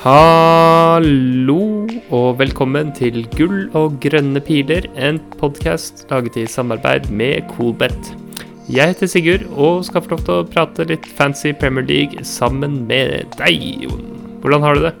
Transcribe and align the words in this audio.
Hallo 0.00 1.84
og 2.08 2.38
velkommen 2.38 2.88
til 2.96 3.26
Gull 3.34 3.66
og 3.76 3.98
grønne 4.00 4.40
piler, 4.40 4.86
en 4.96 5.18
podkast 5.36 6.06
laget 6.08 6.38
i 6.40 6.44
samarbeid 6.48 7.10
med 7.12 7.44
Coolbet. 7.50 8.08
Jeg 8.72 8.94
heter 8.94 9.10
Sigurd 9.12 9.44
og 9.50 9.84
skal 9.84 10.06
få 10.06 10.14
lov 10.14 10.24
til 10.24 10.38
å 10.38 10.48
prate 10.48 10.88
litt 10.88 11.04
fancy 11.18 11.52
Premier 11.52 11.84
League 11.84 12.24
sammen 12.24 12.80
med 12.88 13.36
deg, 13.36 13.60
Jon. 13.84 14.00
Hvordan 14.40 14.64
har 14.64 14.80
du 14.80 14.86
det? 14.88 14.96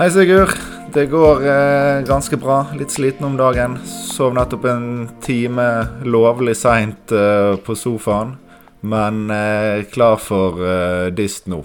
Hei, 0.00 0.10
Sigurd. 0.10 0.58
Det 0.90 1.06
går 1.14 1.46
eh, 1.46 2.02
ganske 2.10 2.34
bra. 2.42 2.64
Litt 2.74 2.90
sliten 2.90 3.30
om 3.30 3.38
dagen. 3.38 3.78
Sov 3.86 4.34
nettopp 4.34 4.72
en 4.72 4.88
time 5.22 5.70
lovlig 6.02 6.58
seint 6.58 7.14
eh, 7.14 7.54
på 7.62 7.78
sofaen. 7.78 8.40
Men 8.82 9.28
eh, 9.30 9.84
klar 9.94 10.18
for 10.18 10.58
eh, 10.66 11.12
dyst 11.14 11.46
nå. 11.46 11.62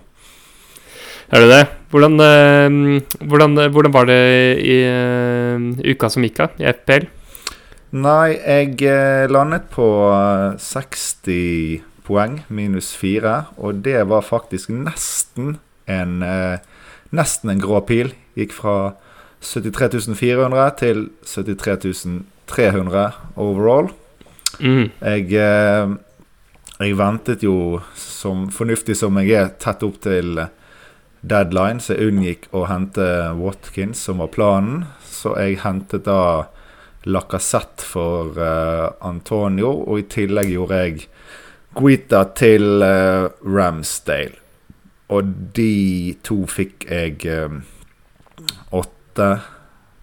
Er 1.33 1.41
du 1.41 1.49
det? 1.49 1.63
Hvordan, 1.89 2.19
eh, 2.21 3.01
hvordan, 3.25 3.57
hvordan 3.73 3.93
var 3.93 4.05
det 4.05 4.21
i 4.61 4.77
eh, 4.85 5.93
uka 5.93 6.09
som 6.09 6.25
gikk 6.25 6.43
av 6.43 6.59
i 6.61 6.67
FPL? 6.69 7.07
Nei, 7.95 8.35
jeg 8.35 8.81
eh, 8.85 9.25
landet 9.31 9.69
på 9.71 9.87
eh, 10.11 10.57
60 10.59 11.81
poeng 12.05 12.41
minus 12.49 12.91
4. 12.99 13.35
Og 13.57 13.81
det 13.85 14.03
var 14.09 14.25
faktisk 14.25 14.73
nesten 14.73 15.57
en 15.87 16.21
eh, 16.25 16.57
Nesten 17.15 17.51
en 17.53 17.61
grå 17.61 17.79
pil. 17.87 18.09
Gikk 18.35 18.51
fra 18.51 18.95
73 19.45 20.09
400 20.17 20.71
til 20.81 21.05
73 21.23 22.01
300 22.49 23.05
overall. 23.39 23.87
Mm. 24.59 24.89
Jeg, 24.99 25.29
eh, 25.39 25.93
jeg 26.81 26.97
ventet 26.99 27.45
jo, 27.45 27.79
som 27.95 28.49
fornuftig 28.51 28.97
som 28.99 29.15
jeg 29.21 29.37
er, 29.37 29.53
tett 29.61 29.85
opp 29.85 30.01
til 30.03 30.41
deadline, 31.25 31.81
så 31.81 31.95
jeg 31.95 32.11
unngikk 32.11 32.47
å 32.55 32.65
hente 32.69 33.05
Watkins, 33.39 34.03
som 34.07 34.21
var 34.23 34.31
planen. 34.33 34.85
Så 35.09 35.35
jeg 35.39 35.61
hentet 35.63 36.05
da 36.07 36.47
Lacassette 37.05 37.85
for 37.85 38.37
uh, 38.39 38.93
Antonio, 39.05 39.71
og 39.85 40.01
i 40.01 40.07
tillegg 40.09 40.49
gjorde 40.55 40.81
jeg 40.81 41.05
Guita 41.75 42.23
til 42.37 42.81
uh, 42.81 43.29
Ramsdale. 43.45 44.41
Og 45.13 45.33
de 45.53 46.15
to 46.25 46.39
fikk 46.49 46.87
jeg 46.89 47.27
eh, 47.29 47.57
åtte 48.73 49.27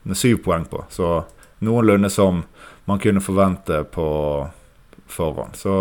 med 0.07 0.19
syv 0.19 0.45
poeng 0.45 0.67
på. 0.71 0.85
Så 0.95 1.25
noenlunde 1.67 2.11
som 2.11 2.45
man 2.87 3.03
kunne 3.03 3.23
forvente 3.25 3.83
på 3.91 4.07
forhånd. 5.11 5.59
Så 5.59 5.75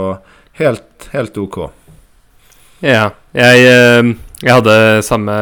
helt, 0.58 1.09
helt 1.14 1.38
OK. 1.38 1.59
Ja. 2.81 3.11
Jeg, 3.38 3.61
eh, 3.70 4.16
jeg 4.42 4.58
hadde 4.58 4.75
samme, 5.06 5.34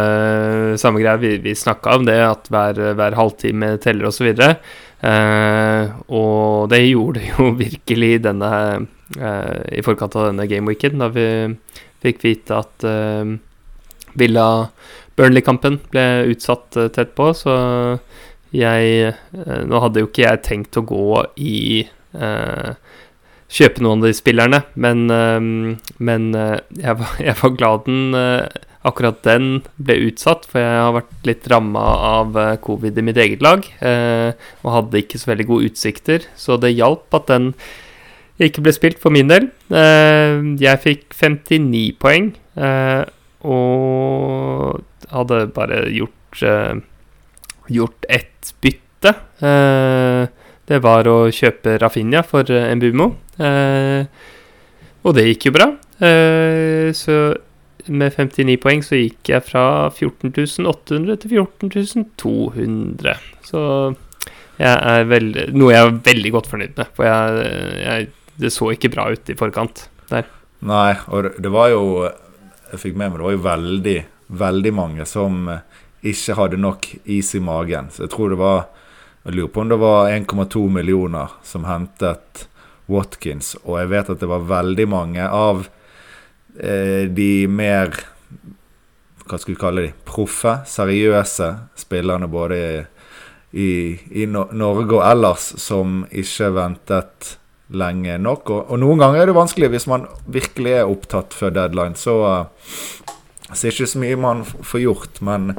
samme 0.80 1.00
greie. 1.00 1.19
Vi, 1.22 1.33
vi 1.44 1.55
snakka 1.55 1.95
om 1.95 2.08
det, 2.08 2.19
at 2.19 2.50
hver, 2.52 2.80
hver 3.00 3.16
halvtime 3.16 3.78
teller 3.83 4.09
osv. 4.09 4.33
Uh, 5.00 5.95
og 6.11 6.67
det 6.73 6.81
gjorde 6.83 7.22
det 7.22 7.30
jo 7.31 7.52
virkelig 7.64 8.14
denne 8.25 8.50
uh, 9.16 9.59
i 9.72 9.83
forkant 9.86 10.17
av 10.19 10.30
denne 10.30 10.47
gameweeken, 10.52 11.00
da 11.00 11.08
vi 11.14 11.28
fikk 12.03 12.25
vite 12.25 12.59
at 12.59 12.88
uh, 12.88 13.23
Villa 14.19 14.50
Burnley-kampen 15.16 15.80
ble 15.94 16.08
utsatt 16.34 16.75
uh, 16.75 16.89
tett 16.91 17.16
på, 17.16 17.31
så 17.36 17.56
jeg 18.50 19.13
Nå 19.69 19.78
hadde 19.84 20.02
jo 20.02 20.08
ikke 20.08 20.23
jeg 20.23 20.39
tenkt 20.41 20.78
å 20.80 20.81
gå 20.89 21.19
i 21.38 21.84
Kjøpe 22.09 23.84
noen 23.86 24.02
av 24.02 24.08
de 24.08 24.13
spillerne, 24.17 24.59
men, 24.73 25.03
men 26.02 26.25
jeg, 26.34 26.96
var, 26.97 27.12
jeg, 27.28 27.35
var, 27.44 27.53
glad 27.59 27.85
den 27.85 28.18
akkurat 28.89 29.22
den 29.25 29.61
ble 29.81 29.97
utsatt, 30.09 30.47
for 30.50 30.61
jeg 30.61 30.79
har 30.83 30.95
vært 30.95 31.27
litt 31.27 31.45
ramma 31.51 31.83
av 32.09 32.39
covid 32.66 32.97
i 33.00 33.05
mitt 33.05 33.19
eget 33.22 33.44
lag. 33.45 33.66
Eh, 33.85 34.31
og 34.63 34.73
hadde 34.75 35.03
ikke 35.03 35.22
så 35.22 35.31
veldig 35.31 35.47
gode 35.50 35.69
utsikter, 35.69 36.25
så 36.39 36.57
det 36.61 36.75
hjalp 36.75 37.16
at 37.17 37.29
den 37.31 37.53
ikke 38.39 38.63
ble 38.63 38.73
spilt 38.75 39.01
for 39.01 39.13
min 39.13 39.31
del. 39.31 39.49
Eh, 39.72 40.39
jeg 40.61 40.83
fikk 40.85 41.16
59 41.16 41.85
poeng, 42.01 42.31
eh, 42.59 43.03
og 43.47 44.79
hadde 45.09 45.44
bare 45.55 45.85
gjort, 45.95 46.44
gjort 47.69 48.09
ett 48.09 48.53
bytte. 48.61 49.13
det 50.69 50.78
var 50.83 51.07
å 51.07 51.31
kjøpe 51.33 51.79
Rafinha 51.81 52.22
for 52.28 52.44
Mbumo, 52.44 53.07
og 53.39 55.16
det 55.16 55.23
gikk 55.29 55.47
jo 55.47 55.53
bra. 55.55 55.69
så 56.94 57.16
med 57.88 58.13
59 58.13 58.57
poeng 58.62 58.84
så 58.85 59.00
gikk 59.00 59.31
jeg 59.31 59.45
fra 59.47 59.63
14.800 59.94 61.19
til 61.23 61.35
14.200. 61.38 63.16
Så 63.47 63.62
jeg 64.59 64.73
er 64.75 65.07
veldig, 65.07 65.45
noe 65.56 65.72
jeg 65.73 65.85
er 65.85 66.00
veldig 66.09 66.31
godt 66.35 66.50
fornøyd 66.51 66.75
med. 66.79 66.91
For 66.97 67.07
jeg, 67.07 67.45
jeg, 67.79 68.09
det 68.44 68.51
så 68.53 68.72
ikke 68.75 68.91
bra 68.94 69.07
ut 69.13 69.31
i 69.31 69.38
forkant 69.40 69.85
der. 70.12 70.28
Nei, 70.67 70.91
og 71.07 71.31
det, 71.40 71.51
var 71.53 71.69
jo 71.72 71.84
Jeg 72.03 72.81
fikk 72.81 72.97
med 73.00 73.13
meg 73.13 73.22
det 73.22 73.28
var 73.29 73.35
jo 73.38 73.44
veldig, 73.45 74.00
veldig 74.41 74.73
mange 74.75 75.06
som 75.07 75.47
ikke 76.03 76.35
hadde 76.35 76.59
nok 76.59 76.90
is 77.07 77.31
i 77.35 77.44
magen. 77.44 77.88
Så 77.94 78.06
jeg 78.06 78.13
tror 78.16 78.34
det 78.34 78.41
var 78.41 78.67
Jeg 79.23 79.38
lurer 79.38 79.51
på 79.53 79.63
om 79.63 79.72
det 79.72 79.79
var 79.79 80.11
1,2 80.11 80.67
millioner 80.72 81.31
som 81.44 81.67
hentet 81.67 82.47
Watkins. 82.90 83.56
Og 83.63 83.79
jeg 83.79 83.91
vet 83.94 84.11
at 84.11 84.19
det 84.19 84.29
var 84.29 84.47
veldig 84.50 84.88
mange 84.90 85.23
av 85.23 85.67
de 86.57 87.47
mer 87.47 87.93
Hva 89.29 89.37
skal 89.37 89.53
vi 89.53 89.59
kalle 89.61 89.83
de? 89.85 89.91
Proffe, 90.07 90.55
seriøse 90.67 91.47
spillerne 91.77 92.27
både 92.31 92.57
i, 93.51 93.97
i, 94.11 94.25
Norge 94.25 94.97
og 94.97 95.03
ellers 95.05 95.51
som 95.61 96.03
ikke 96.09 96.49
ventet 96.55 97.35
lenge 97.69 98.17
nok. 98.21 98.49
Og, 98.49 98.61
og, 98.65 98.79
noen 98.81 99.01
ganger 99.01 99.23
er 99.23 99.29
det 99.29 99.37
vanskelig 99.37 99.71
hvis 99.73 99.87
man 99.89 100.07
virkelig 100.29 100.75
er 100.79 100.89
opptatt 100.89 101.37
før 101.37 101.53
deadline. 101.55 101.97
Så, 101.97 102.17
uh, 102.25 102.49
er 103.53 103.71
ikke 103.71 103.89
så 103.89 104.01
mye 104.01 104.19
man 104.19 104.45
får 104.45 104.83
gjort, 104.85 105.21
men 105.25 105.53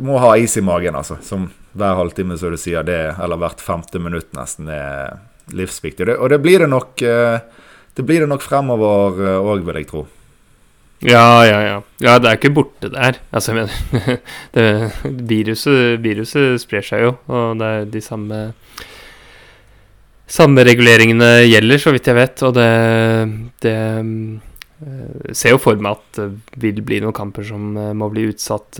må 0.00 0.18
ha 0.22 0.34
is 0.40 0.56
i 0.56 0.64
magen, 0.64 0.96
altså. 0.96 1.18
Som 1.22 1.50
hver 1.78 1.98
halvtime, 1.98 2.38
som 2.38 2.54
du 2.54 2.58
sier, 2.58 2.86
det, 2.86 3.00
eller 3.20 3.38
hvert 3.40 3.62
femte 3.62 4.00
minutt 4.02 4.32
nesten, 4.34 4.70
er 4.72 5.18
livsviktig. 5.54 6.06
Det, 6.08 6.16
og 6.16 6.30
det 6.32 6.40
blir 6.42 6.64
det 6.64 6.70
nok 6.70 7.02
eh, 7.06 7.42
det 7.96 8.06
blir 8.06 8.24
det 8.24 8.30
nok 8.30 8.44
fremover 8.44 9.18
òg, 9.40 9.60
eh, 9.60 9.66
vil 9.66 9.80
jeg 9.80 9.88
tro. 9.90 10.06
Ja, 11.00 11.44
ja, 11.48 11.60
ja. 11.64 11.76
Ja, 12.04 12.18
det 12.20 12.28
er 12.28 12.36
ikke 12.36 12.52
borte 12.52 12.90
der. 12.92 13.18
Altså, 13.32 13.54
viruset, 15.32 16.00
viruset 16.04 16.60
sprer 16.60 16.84
seg 16.84 17.06
jo, 17.06 17.14
og 17.32 17.60
det 17.60 17.74
er 17.76 17.92
de 17.96 18.04
samme 18.04 18.40
Samme 20.30 20.62
reguleringene 20.62 21.40
gjelder, 21.42 21.80
så 21.82 21.90
vidt 21.90 22.06
jeg 22.06 22.14
vet, 22.14 22.42
og 22.46 22.52
det, 22.54 22.66
det 23.64 23.72
uh, 23.98 25.32
ser 25.34 25.56
jo 25.56 25.58
for 25.58 25.80
meg 25.82 25.96
at 25.96 26.20
det 26.20 26.60
vil 26.62 26.78
bli 26.86 27.00
noen 27.02 27.16
kamper 27.16 27.48
som 27.48 27.72
uh, 27.74 27.88
må 27.98 28.06
bli 28.14 28.28
utsatt 28.30 28.78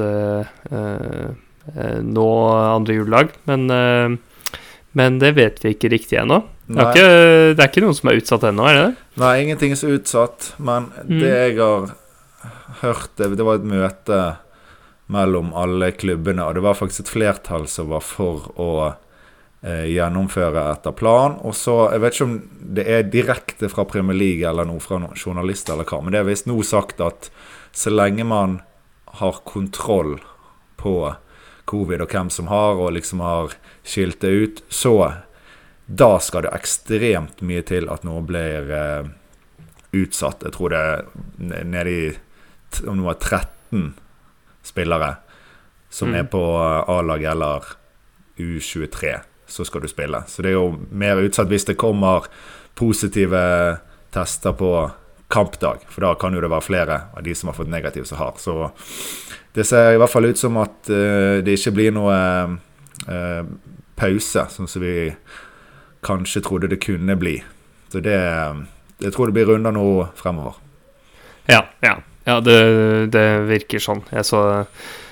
nå 2.06 2.28
andre 2.76 2.94
juledag, 3.00 3.34
men 3.50 3.66
men 4.96 5.20
det 5.22 5.36
vet 5.38 5.60
vi 5.62 5.74
ikke 5.74 5.90
riktig 5.92 6.18
ennå. 6.18 6.40
Det, 6.70 7.02
det, 7.56 7.58
er 7.58 7.66
ikke 7.66 7.82
noen 7.82 7.96
som 7.98 8.10
er 8.12 8.20
utsatt 8.20 8.44
ennå, 8.46 8.66
er 8.68 8.76
det 8.76 8.82
det? 8.84 9.08
Nei, 9.22 9.32
ingenting 9.42 9.74
er 9.74 9.80
så 9.80 9.90
utsatt. 9.90 10.52
Men 10.62 10.90
mm. 11.02 11.16
det 11.18 11.32
jeg 11.32 11.56
har 11.58 11.90
hørt, 12.84 13.10
det, 13.18 13.32
det 13.40 13.46
var 13.46 13.58
et 13.58 13.68
møte 13.72 14.20
mellom 15.10 15.50
alle 15.58 15.90
klubbene, 15.98 16.44
og 16.46 16.54
det 16.54 16.62
var 16.64 16.78
faktisk 16.78 17.04
et 17.04 17.14
flertall 17.16 17.66
som 17.70 17.90
var 17.90 18.04
for 18.06 18.46
å 18.62 18.70
eh, 18.86 19.88
gjennomføre 19.90 20.68
etter 20.70 20.94
plan. 20.94 21.34
Og 21.42 21.56
så, 21.58 21.90
Jeg 21.90 22.04
vet 22.04 22.16
ikke 22.16 22.28
om 22.28 22.36
det 22.78 22.84
er 22.86 23.08
direkte 23.10 23.70
fra 23.72 23.86
Premier 23.90 24.16
League 24.16 24.46
eller 24.46 24.68
noe 24.68 24.82
fra 24.82 25.00
noen 25.02 25.18
journalister, 25.18 25.74
eller 25.74 25.88
hva, 25.88 25.98
men 26.04 26.14
det 26.14 26.22
er 26.22 26.30
visst 26.30 26.46
nå 26.46 26.60
sagt 26.62 27.02
at 27.02 27.32
så 27.74 27.90
lenge 27.90 28.26
man 28.26 28.60
har 29.18 29.42
kontroll 29.42 30.20
på 30.78 30.94
covid 31.70 32.02
og 32.02 32.14
hvem 32.14 32.30
som 32.30 32.46
har, 32.50 32.78
og 32.78 32.94
liksom 32.94 33.22
har 33.22 33.58
skilt 33.86 34.22
det 34.22 34.30
ut, 34.30 34.62
så 34.70 34.94
da 35.90 36.20
skal 36.22 36.46
det 36.46 36.54
ekstremt 36.54 37.40
mye 37.42 37.64
til 37.66 37.88
at 37.90 38.04
noe 38.06 38.22
blir 38.22 38.70
eh, 38.70 39.08
utsatt. 39.98 40.44
Jeg 40.46 40.54
tror 40.54 40.70
det 40.70 40.82
er 40.82 41.64
nede 41.66 41.90
i 41.90 42.04
om 42.86 43.00
det 43.00 43.06
var 43.08 43.18
13 43.18 43.88
spillere 44.62 45.14
som 45.90 46.12
mm. 46.12 46.18
er 46.20 46.28
på 46.30 46.42
A-laget 46.86 47.32
eller 47.32 47.64
U23, 48.38 49.16
så 49.46 49.66
skal 49.66 49.82
du 49.82 49.88
spille. 49.90 50.22
Så 50.30 50.42
det 50.42 50.52
er 50.52 50.60
jo 50.60 50.78
mer 50.94 51.18
utsatt 51.24 51.50
hvis 51.50 51.66
det 51.66 51.78
kommer 51.80 52.28
positive 52.78 53.42
tester 54.14 54.54
på 54.54 54.72
kampdag, 55.30 55.82
for 55.90 56.06
da 56.06 56.14
kan 56.18 56.34
jo 56.34 56.42
det 56.42 56.50
være 56.50 56.66
flere 56.66 57.00
av 57.14 57.26
de 57.26 57.34
som 57.34 57.50
har 57.50 57.58
fått 57.58 57.70
negativ, 57.70 58.06
som 58.06 58.18
har. 58.22 58.38
Så 58.38 58.70
det 59.54 59.66
ser 59.66 59.94
i 59.94 59.98
hvert 60.00 60.10
fall 60.10 60.30
ut 60.30 60.38
som 60.38 60.58
at 60.62 60.90
uh, 60.90 61.42
det 61.42 61.58
ikke 61.58 61.74
blir 61.74 61.94
noe 61.94 62.16
uh, 63.10 63.42
pause, 63.98 64.46
sånn 64.54 64.70
som 64.70 64.82
vi 64.82 65.10
kanskje 66.06 66.42
trodde 66.44 66.70
det 66.70 66.80
kunne 66.84 67.16
bli. 67.16 67.40
Så 67.92 68.00
det 68.00 68.16
Jeg 69.00 69.12
tror 69.12 69.26
det 69.26 69.32
blir 69.32 69.48
runder 69.48 69.72
nå 69.72 70.08
fremover. 70.14 70.58
Ja, 71.48 71.64
ja. 71.80 71.94
ja 72.26 72.40
det, 72.44 72.58
det, 73.12 73.26
virker 73.48 73.80
sånn. 73.80 74.02
Jeg 74.12 74.26
så 74.28 74.42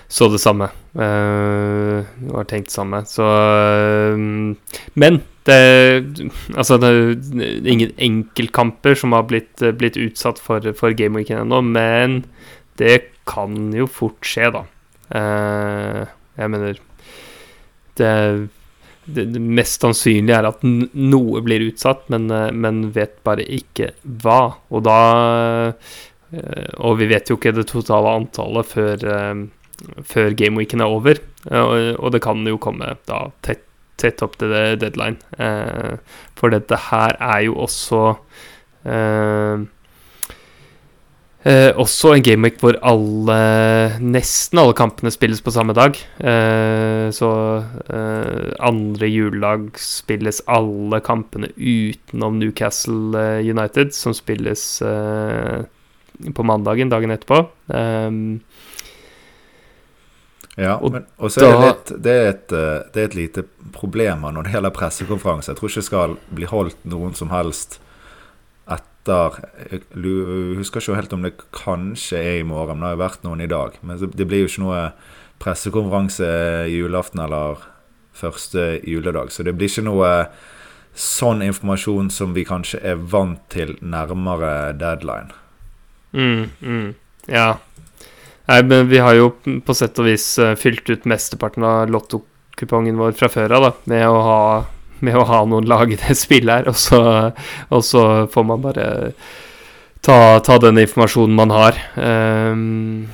så 0.08 0.28
det 0.32 0.40
samme. 0.40 0.70
Uh, 0.96 2.04
har 2.32 2.46
tenkt 2.48 2.72
samme. 2.72 3.02
Så 3.08 3.24
uh, 3.24 4.16
Men 4.94 5.20
det 5.48 6.28
Altså, 6.56 6.78
det 6.80 6.88
er 6.88 7.68
ingen 7.68 7.92
enkeltkamper 7.96 8.96
som 8.96 9.12
har 9.16 9.28
blitt, 9.28 9.60
blitt 9.78 9.96
utsatt 9.96 10.40
for, 10.40 10.64
for 10.76 10.96
gameweeken 10.96 11.44
ennå, 11.44 11.60
men 11.64 12.22
det 12.80 13.00
kan 13.28 13.72
jo 13.76 13.88
fort 13.88 14.24
skje, 14.24 14.50
da. 14.52 14.64
Uh, 15.08 16.04
jeg 16.38 16.52
mener 16.52 16.80
det, 17.98 18.48
det, 19.14 19.26
mest 19.40 19.84
sannsynlige 19.84 20.36
er 20.36 20.48
at 20.50 20.64
noe 20.64 21.42
blir 21.44 21.64
utsatt, 21.70 22.06
men, 22.12 22.28
men 22.54 22.82
vet 22.94 23.16
bare 23.26 23.46
ikke 23.46 23.92
hva. 24.22 24.40
Og 24.68 24.84
da 24.86 24.98
Og 26.84 26.98
vi 27.00 27.06
vet 27.08 27.30
jo 27.30 27.38
ikke 27.38 27.54
det 27.56 27.70
totale 27.70 28.10
antallet 28.18 28.68
før 28.68 29.06
før 30.06 30.34
gameweeken 30.38 30.82
er 30.82 30.92
over. 30.92 31.20
Og, 31.50 32.12
det 32.12 32.22
kan 32.24 32.46
jo 32.46 32.58
komme 32.62 32.94
da 33.08 33.20
tett, 33.46 33.64
tett 34.00 34.22
opp 34.24 34.38
til 34.40 34.54
deadline. 34.80 35.18
Eh, 35.38 35.98
for 36.38 36.54
dette 36.54 36.78
her 36.88 37.16
er 37.18 37.44
jo 37.48 37.58
også 37.64 38.02
eh, 38.88 39.66
eh, 41.48 41.70
Også 41.80 42.12
en 42.14 42.24
gameweek 42.24 42.60
hvor 42.62 42.78
alle, 42.86 43.38
nesten 44.04 44.60
alle 44.62 44.76
kampene 44.78 45.12
spilles 45.14 45.42
på 45.44 45.54
samme 45.54 45.74
dag. 45.76 45.98
Eh, 46.20 47.08
så 47.14 47.30
eh, 47.88 48.52
andre 48.70 49.10
juledag 49.10 49.72
spilles 49.82 50.42
alle 50.46 51.00
kampene 51.04 51.50
utenom 51.56 52.38
Newcastle 52.40 53.16
eh, 53.18 53.48
United, 53.48 53.94
som 53.96 54.16
spilles 54.16 54.64
på 56.34 56.42
mandagen 56.42 56.90
dagen 56.90 57.14
etterpå. 57.14 57.44
Um, 57.70 58.40
ja, 60.58 60.74
og 60.82 60.90
men 60.90 61.04
også 61.22 61.44
er 61.44 61.52
det, 61.52 61.58
litt, 61.62 61.90
det, 62.02 62.12
er 62.12 62.28
et, 62.32 62.52
eh, 62.52 62.78
det, 62.90 63.02
er 63.02 63.04
et, 63.06 63.14
lite 63.14 63.44
problem 63.74 64.24
når 64.26 64.48
det 64.48 64.54
gjelder 64.56 64.74
pressekonferanse. 64.74 65.52
Jeg 65.52 65.60
tror 65.60 65.70
ikke 65.70 65.82
det 65.82 65.86
skal 65.86 66.16
bli 66.34 66.48
holdt 66.50 66.80
noen 66.90 67.14
som 67.14 67.30
helst 67.30 67.78
etter 69.08 69.38
Jeg 69.96 70.58
husker 70.58 70.82
ikke 70.82 70.98
helt 70.98 71.16
om 71.16 71.24
det 71.26 71.34
kanskje 71.56 72.20
er 72.20 72.36
i 72.42 72.46
morgen, 72.46 72.78
men 72.78 72.84
det 72.84 72.90
har 72.90 72.98
jo 72.98 73.04
vært 73.04 73.26
noen 73.26 73.42
i 73.44 73.50
dag. 73.50 73.78
Men 73.82 73.98
det 73.98 74.28
blir 74.28 74.44
jo 74.44 74.50
ikke 74.52 74.64
noe 74.66 74.84
pressekonferanse 75.42 76.28
julaften 76.72 77.22
eller 77.24 77.64
første 78.18 78.80
juledag. 78.82 79.32
Så 79.32 79.46
det 79.46 79.54
blir 79.56 79.70
ikke 79.70 79.86
noe 79.86 80.12
sånn 80.98 81.44
informasjon 81.46 82.10
som 82.10 82.34
vi 82.34 82.46
kanskje 82.48 82.82
er 82.82 82.98
vant 82.98 83.40
til 83.52 83.76
nærmere 83.80 84.72
deadline. 84.78 85.30
Mm, 86.12 86.48
mm. 86.64 86.88
Ja, 87.28 87.58
Nei, 88.48 88.62
men 88.64 88.88
vi 88.88 88.98
har 88.98 89.12
jo 89.12 89.28
på 89.64 89.74
sett 89.76 89.98
og 90.00 90.06
vis 90.08 90.24
uh, 90.40 90.54
fylt 90.56 90.88
ut 90.88 91.04
mesteparten 91.08 91.66
av 91.68 91.90
lottokupongen 91.92 92.96
vår 92.96 93.12
fra 93.18 93.28
før 93.28 93.58
av, 93.58 93.66
da, 93.66 93.72
med 93.92 94.04
å 94.08 94.22
ha, 94.24 94.38
med 95.04 95.18
å 95.18 95.26
ha 95.28 95.42
noen 95.48 95.68
lag 95.68 95.92
i 95.92 95.98
det 96.00 96.16
spillet 96.24 96.60
her, 96.60 96.70
og 96.70 96.78
så, 96.78 97.02
og 97.74 97.84
så 97.86 98.04
får 98.32 98.48
man 98.48 98.64
bare 98.64 98.88
ta, 100.04 100.38
ta, 100.44 100.58
den 100.62 100.80
informasjonen 100.82 101.36
man 101.38 101.54
har 101.54 101.78
um, 101.96 103.06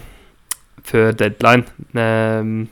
før 0.84 1.12
deadline. 1.19 1.66
Um, 1.96 2.66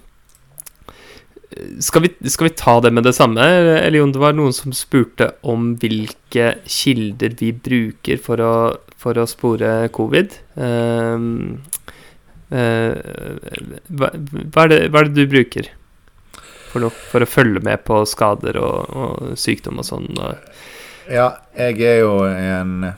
skal 1.85 2.07
vi, 2.07 2.13
skal 2.33 2.49
vi, 2.49 2.55
ta 2.57 2.79
det 2.81 2.93
med 2.95 3.05
det 3.05 3.15
samme? 3.17 3.45
Eller 3.45 4.01
Jon, 4.01 4.13
det 4.15 4.23
var 4.23 4.37
noen 4.37 4.55
som 4.57 4.73
spurte 4.77 5.33
om 5.45 5.75
hvilke 5.81 6.55
kilder 6.65 7.37
vi 7.41 7.53
bruker 7.53 8.21
for 8.23 8.41
å, 8.41 8.55
for 9.01 9.21
å 9.21 9.29
spore 9.29 9.91
covid. 9.93 10.39
Um, 10.57 11.61
uh, 12.53 12.97
hva, 13.89 14.13
hva, 14.13 14.65
er 14.65 14.73
det, 14.73 14.81
hva, 14.89 15.03
er 15.03 15.11
det, 15.11 15.15
du 15.17 15.25
bruker 15.29 15.73
for, 16.73 16.87
noe, 16.87 16.95
for 17.13 17.25
å 17.25 17.29
følge 17.29 17.63
med 17.65 17.85
på 17.87 18.03
skader 18.09 18.59
og, 18.61 18.97
og 18.97 19.39
sykdom 19.39 19.83
og 19.83 19.87
sånn? 19.87 20.09
Ja, 21.13 21.29
jeg 21.59 21.83
er 21.85 22.03
jo 22.03 22.17
en 22.27 22.93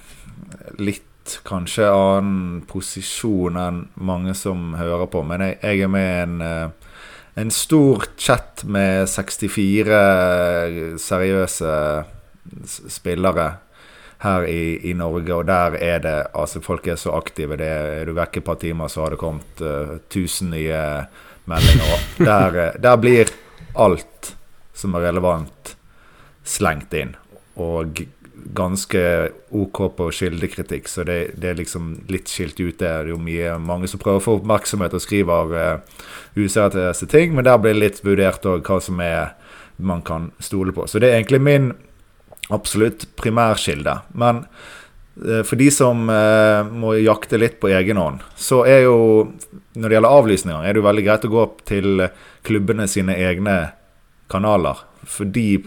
litt 0.79 1.39
kanskje 1.49 1.89
annen 1.89 2.63
posisjon 2.69 3.57
enn 3.59 3.85
mange 3.95 4.35
som 4.37 4.75
hører 4.79 5.09
på, 5.11 5.25
men 5.27 5.43
jeg, 5.45 5.59
jeg 5.63 5.87
er 5.87 5.93
med 5.93 6.09
i 6.09 6.23
en, 6.23 6.41
eh, 6.45 6.97
en 7.41 7.53
stor 7.55 8.07
chat 8.21 8.65
med 8.69 9.09
64 9.11 10.01
seriøse 11.01 11.75
spillere 12.93 13.49
her 14.25 14.47
i, 14.49 14.91
i, 14.91 14.95
Norge, 14.97 15.35
og 15.35 15.47
der 15.49 15.77
er 15.81 16.03
det 16.05 16.17
Altså, 16.35 16.61
folk 16.65 16.87
er 16.89 16.97
så 16.97 17.13
aktive. 17.17 17.59
Det 17.61 17.69
er, 17.69 18.05
du 18.07 18.15
vekk 18.17 18.39
et 18.41 18.47
par 18.47 18.61
timer, 18.61 18.89
så 18.89 19.05
har 19.05 19.15
det 19.15 19.21
kommet 19.21 19.61
uh, 19.61 19.99
nye 20.49 20.83
meldinger. 21.51 22.05
Der, 22.19 22.61
eh, 22.63 22.79
der 22.81 22.97
blir 22.97 23.33
alt 23.75 24.35
som 24.75 24.95
er 24.97 25.09
relevant, 25.09 25.75
slengt 26.45 26.95
inn. 26.97 27.15
Og 27.61 28.05
ganske 28.55 29.31
OK 29.51 29.81
på 29.97 30.09
kildekritikk, 30.13 30.89
så 30.91 31.05
det, 31.07 31.19
det, 31.41 31.49
er 31.51 31.61
liksom 31.63 31.95
litt 32.13 32.29
skilt 32.29 32.59
ut. 32.61 32.77
Det 32.81 32.89
er 32.91 33.09
jo 33.13 33.19
mye, 33.21 33.57
mange 33.63 33.89
som 33.91 34.03
prøver 34.03 34.21
å 34.21 34.25
få 34.25 34.37
oppmerksomhet 34.41 34.97
og 34.97 35.03
skriver 35.03 35.55
uh, 35.55 36.05
useriøse 36.37 37.09
ting, 37.11 37.35
men 37.35 37.47
der 37.47 37.61
blir 37.63 37.77
det 37.77 37.83
litt 37.83 38.05
vurdert 38.05 38.47
òg 38.51 38.67
hva 38.69 38.81
som 38.83 39.01
er 39.05 39.35
man 39.77 40.05
kan 40.07 40.31
stole 40.39 40.75
på. 40.75 40.87
Så 40.87 41.01
det 41.03 41.11
er 41.11 41.19
egentlig 41.19 41.43
min 41.43 41.73
absolutt 42.55 43.09
primærkilde. 43.17 43.97
Men 44.15 44.45
eh, 45.25 45.43
for 45.43 45.59
de 45.59 45.71
som 45.75 46.05
eh, 46.13 46.61
må 46.69 46.93
jakte 47.01 47.41
litt 47.41 47.57
på 47.63 47.73
egen 47.75 47.99
hånd, 47.99 48.23
så 48.37 48.63
er 48.69 48.85
jo 48.87 49.33
Når 49.75 49.89
det 49.91 49.97
gjelder 49.97 50.15
avlysninger, 50.15 50.63
er 50.63 50.71
det 50.71 50.79
jo 50.79 50.87
veldig 50.87 51.03
greit 51.03 51.25
å 51.27 51.29
gå 51.33 51.39
opp 51.43 51.65
til 51.67 52.05
klubbene 52.45 52.87
sine 52.91 53.17
egne 53.19 53.59
kanaler. 54.31 54.81
For 55.05 55.29
de 55.29 55.61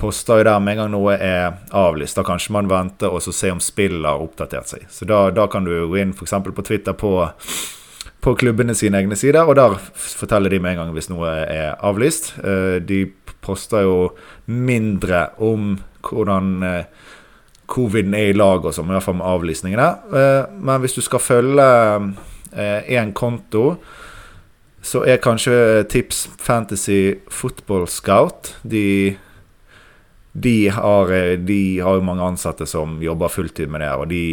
poster 0.00 0.40
jo 0.40 0.46
der 0.46 0.62
med 0.62 0.76
en 0.76 0.82
gang 0.84 0.92
noe 0.94 1.16
er 1.16 1.58
avlyst. 1.76 2.18
Da 2.18 2.24
kanskje 2.26 2.54
man 2.56 2.70
venter 2.70 3.12
og 3.12 3.22
så 3.24 3.34
se 3.34 3.52
om 3.52 3.60
spillet 3.62 4.06
har 4.06 4.22
oppdatert 4.22 4.70
seg. 4.70 4.86
Så 4.92 5.08
da, 5.08 5.28
da 5.34 5.46
kan 5.50 5.66
du 5.66 5.74
gå 5.90 6.00
inn 6.00 6.14
f.eks. 6.16 6.36
på 6.46 6.66
Twitter 6.66 6.96
på, 6.96 7.12
på 8.24 8.34
klubbene 8.40 8.76
sine 8.78 9.02
egne 9.02 9.18
sider, 9.18 9.46
og 9.46 9.58
der 9.58 9.76
forteller 9.94 10.52
de 10.52 10.62
med 10.62 10.76
en 10.76 10.84
gang 10.84 10.96
hvis 10.96 11.10
noe 11.12 11.34
er 11.44 11.78
avlyst. 11.86 12.34
Eh, 12.42 12.78
de 12.84 13.04
poster 13.40 13.86
jo 13.86 14.10
mindre 14.46 15.30
om 15.40 15.78
hvordan 16.04 16.60
covid-en 17.70 18.16
er 18.18 18.30
i 18.30 18.36
lag 18.36 18.64
og 18.64 18.74
sånn, 18.74 18.90
i 18.90 18.96
hvert 18.96 19.06
fall 19.06 19.18
med 19.20 19.30
avlysningene. 19.30 19.88
Eh, 20.10 20.42
men 20.58 20.82
hvis 20.82 20.96
du 20.98 21.02
skal 21.04 21.22
følge 21.22 21.66
én 22.50 23.10
eh, 23.10 23.14
konto, 23.16 23.64
så 24.82 25.02
er 25.04 25.20
kanskje 25.20 25.84
tips 25.92 26.28
Fantasy 26.40 27.18
Football 27.28 27.86
Scout. 27.88 28.54
De, 28.62 29.16
de, 30.32 30.68
har, 30.72 31.12
de 31.36 31.60
har 31.80 31.98
jo 31.98 32.06
mange 32.06 32.24
ansatte 32.24 32.66
som 32.66 32.98
jobber 33.02 33.32
fulltid 33.32 33.68
med 33.68 33.84
det, 33.84 33.90
og 33.92 34.08
de, 34.12 34.24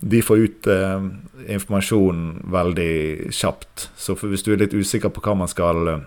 de 0.00 0.22
får 0.24 0.46
ut 0.46 0.70
eh, 0.72 1.10
informasjon 1.56 2.24
veldig 2.52 2.94
kjapt. 3.34 3.90
Så 3.96 4.16
hvis 4.22 4.46
du 4.46 4.54
er 4.54 4.64
litt 4.64 4.76
usikker 4.76 5.12
på 5.12 5.24
hva 5.24 5.36
man 5.42 5.52
skal 5.52 6.00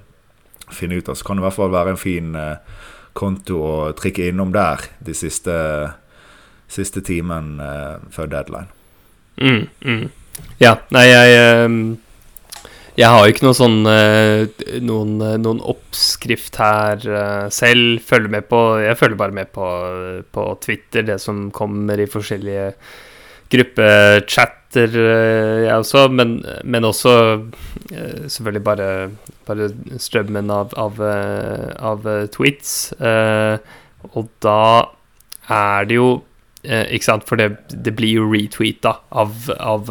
finne 0.73 0.97
ut 0.97 1.09
av, 1.09 1.15
så 1.15 1.27
kan 1.27 1.37
det 1.37 1.43
i 1.43 1.47
hvert 1.47 1.59
fall 1.59 1.73
være 1.73 1.93
en 1.93 2.01
fin 2.01 2.33
eh, 2.39 2.79
konto 3.13 3.59
å 3.61 3.75
trikke 3.97 4.31
innom 4.31 4.53
der 4.53 4.87
de 5.05 5.13
siste, 5.17 5.55
siste 6.71 7.03
timen 7.05 7.59
eh, 7.61 8.01
før 8.13 8.31
deadline. 8.31 8.69
Mm, 9.37 9.67
mm. 9.85 10.03
Ja, 10.61 10.77
nei, 10.93 11.05
jeg 11.09 11.37
uh, 11.37 11.77
Jeg 12.97 13.09
har 13.09 13.23
jo 13.23 13.33
ikke 13.33 13.45
noe 13.47 13.57
sånn 13.57 13.79
uh, 13.89 14.43
noen, 14.85 15.15
noen, 15.41 15.61
oppskrift 15.73 16.59
her 16.61 17.01
selv. 17.53 18.03
Følger 18.05 18.35
med 18.35 18.45
på 18.51 18.59
Jeg 18.83 18.99
følger 18.99 19.19
bare 19.19 19.37
med 19.39 19.49
på, 19.55 19.69
på 20.35 20.45
Twitter, 20.61 21.07
det 21.07 21.17
som 21.23 21.47
kommer 21.55 22.01
i 22.01 22.09
forskjellige 22.09 22.71
gruppechatter, 23.53 24.95
jeg 24.97 25.73
også, 25.75 26.07
men, 26.09 26.39
men 26.65 26.87
også 26.87 27.11
selvfølgelig 28.25 28.63
bare 28.65 28.87
bare 29.47 29.69
strømmen 30.01 30.51
av, 30.53 30.73
av, 30.79 30.99
eh, 31.03 31.69
av 31.83 32.07
eh, 32.09 32.25
tweets. 32.33 32.93
Eh, 32.99 33.57
og 34.13 34.29
da 34.43 34.59
er 35.51 35.89
det 35.89 35.99
jo 35.99 36.09
ikke 36.63 37.03
sant, 37.03 37.25
For 37.27 37.39
det, 37.39 37.49
det 37.71 37.91
blir 37.97 38.21
jo 38.21 38.29
retweeta 38.31 38.93
av, 39.11 39.49
av 39.59 39.89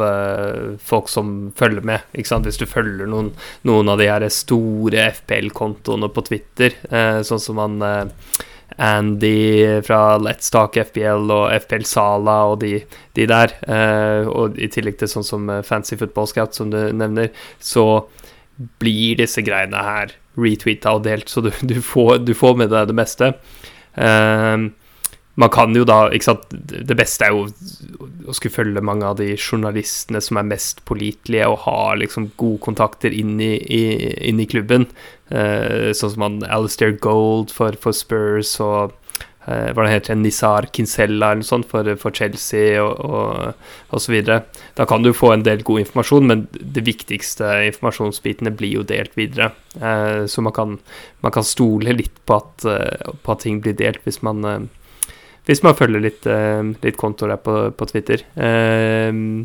folk 0.81 1.11
som 1.11 1.51
følger 1.57 1.85
med. 1.85 2.07
ikke 2.17 2.31
sant, 2.31 2.47
Hvis 2.49 2.57
du 2.57 2.65
følger 2.65 3.09
noen, 3.09 3.29
noen 3.61 3.91
av 3.93 4.01
de 4.01 4.09
her 4.09 4.25
store 4.33 5.11
FPL-kontoene 5.19 6.09
på 6.09 6.25
Twitter, 6.25 6.73
sånn 7.21 7.43
som 7.43 7.61
han 7.61 7.77
Andy 8.81 9.81
fra 9.85 10.17
Let's 10.17 10.49
Talk 10.49 10.79
FPL 10.81 11.29
og 11.29 11.53
FPL 11.61 11.85
Sala 11.85 12.39
og 12.49 12.57
de, 12.63 12.79
de 13.13 13.29
der, 13.29 13.53
og 14.25 14.57
i 14.57 14.71
tillegg 14.73 14.97
til 14.97 15.11
sånn 15.13 15.27
som 15.27 15.53
Fancy 15.67 15.99
Football 15.99 16.31
Scout, 16.31 16.57
som 16.57 16.73
du 16.73 16.79
nevner, 16.89 17.29
så 17.61 18.07
blir 18.81 19.17
disse 19.21 19.43
greiene 19.45 19.81
her 19.85 20.13
retweeta 20.39 20.95
og 20.97 21.03
delt, 21.07 21.29
så 21.29 21.43
du, 21.45 21.51
du, 21.61 21.77
får, 21.81 22.23
du 22.25 22.33
får, 22.37 22.57
med 22.61 22.73
deg 22.73 22.89
det 22.89 22.97
meste. 22.97 23.33
Uh, 23.93 24.71
man 25.35 25.49
kan 25.49 25.73
jo 25.73 25.85
da 25.87 26.07
ikke 26.13 26.27
sant, 26.27 26.51
Det 26.53 26.95
beste 26.97 27.25
er 27.25 27.33
jo 27.33 27.47
å 28.29 28.35
skulle 28.35 28.53
følge 28.53 28.83
mange 28.85 29.07
av 29.07 29.17
de 29.19 29.33
journalistene 29.33 30.21
som 30.23 30.37
er 30.39 30.47
mest 30.47 30.83
pålitelige, 30.87 31.47
og 31.49 31.63
ha 31.65 31.93
liksom 31.99 32.31
gode 32.39 32.61
kontakter 32.63 33.13
inn 33.13 33.35
i, 33.41 33.55
i, 33.57 33.83
inn 34.29 34.39
i 34.39 34.47
klubben. 34.49 34.87
Eh, 35.33 35.91
sånn 35.97 36.13
som 36.13 36.27
han 36.27 36.43
Alistair 36.45 36.93
Gold 37.01 37.51
for, 37.51 37.75
for 37.81 37.95
Spurs 37.97 38.53
og 38.63 38.93
eh, 39.47 39.71
hva 39.73 39.87
det 39.87 39.95
heter, 39.95 40.19
Nizar 40.19 40.69
Kinsella 40.75 41.31
eller 41.31 41.41
noe 41.41 41.49
sånt 41.49 41.67
for, 41.71 41.89
for 41.99 42.15
Chelsea 42.15 42.77
og, 42.83 43.57
og, 43.89 43.97
så 43.97 44.13
videre. 44.13 44.43
Da 44.77 44.85
kan 44.89 45.03
du 45.03 45.11
få 45.17 45.33
en 45.33 45.43
del 45.47 45.65
god 45.65 45.83
informasjon, 45.83 46.29
men 46.29 46.45
det 46.53 46.85
viktigste 46.87 47.49
informasjonsbitene 47.71 48.53
blir 48.55 48.77
jo 48.77 48.85
delt 48.87 49.17
videre. 49.19 49.51
Eh, 49.81 50.23
så 50.29 50.45
man 50.45 50.55
kan, 50.55 50.77
man 51.25 51.35
kan, 51.35 51.47
stole 51.47 51.97
litt 51.97 52.21
på 52.29 52.39
at, 52.39 52.69
eh, 52.69 53.11
på 53.25 53.35
at 53.35 53.43
ting 53.43 53.59
blir 53.65 53.75
delt 53.81 54.05
hvis 54.05 54.21
man 54.23 54.47
eh, 54.47 54.63
hvis 55.47 55.63
man 55.65 55.75
følger 55.75 56.03
litt, 56.03 56.27
uh, 56.29 56.63
litt 56.83 56.99
kontoer 56.99 57.33
der 57.33 57.43
på, 57.43 57.57
på 57.75 57.89
Twitter. 57.89 58.23
Uh, 58.37 59.43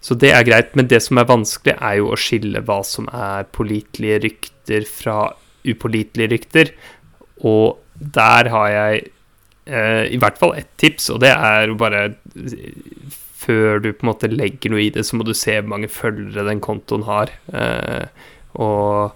så 0.00 0.16
det 0.16 0.32
er 0.32 0.46
greit, 0.48 0.72
men 0.78 0.88
det 0.88 1.02
som 1.04 1.20
er 1.20 1.28
vanskelig, 1.28 1.76
er 1.76 1.98
jo 1.98 2.12
å 2.12 2.18
skille 2.20 2.62
hva 2.64 2.80
som 2.88 3.08
er 3.12 3.48
pålitelige 3.52 4.22
rykter 4.24 4.86
fra 4.88 5.18
upålitelige 5.68 6.32
rykter. 6.32 6.70
Og 7.44 7.80
der 8.00 8.48
har 8.54 8.68
jeg 8.72 9.02
uh, 9.68 10.06
i 10.08 10.20
hvert 10.20 10.40
fall 10.40 10.56
ett 10.60 10.72
tips, 10.80 11.10
og 11.12 11.20
det 11.24 11.34
er 11.34 11.68
jo 11.68 11.80
bare 11.80 12.06
Før 13.40 13.80
du 13.80 13.92
på 13.96 14.04
en 14.04 14.10
måte 14.10 14.28
legger 14.28 14.72
noe 14.72 14.82
i 14.84 14.90
det, 14.92 15.00
så 15.08 15.16
må 15.16 15.24
du 15.24 15.32
se 15.32 15.54
hvor 15.56 15.70
mange 15.72 15.88
følgere 15.88 16.44
den 16.44 16.58
kontoen 16.60 17.06
har. 17.06 17.30
og 18.52 19.14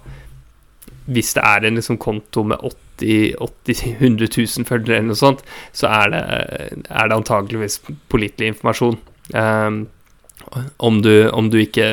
hvis 1.04 1.34
det 1.36 1.42
er 1.44 1.66
en 1.68 1.76
liksom 1.76 1.98
konto 2.00 2.44
med 2.48 2.64
80 3.02 3.96
100 3.98 4.28
000 4.36 4.68
følgere 4.68 5.00
eller 5.00 5.10
noe 5.10 5.18
sånt, 5.18 5.42
så 5.72 5.90
er 5.90 6.12
det, 6.12 6.22
er 6.88 7.10
det 7.10 7.18
antakeligvis 7.18 7.80
pålitelig 8.12 8.54
informasjon. 8.54 8.98
Um, 9.34 9.86
om, 10.76 11.02
du, 11.02 11.28
om, 11.30 11.50
du, 11.50 11.58
ikke 11.62 11.86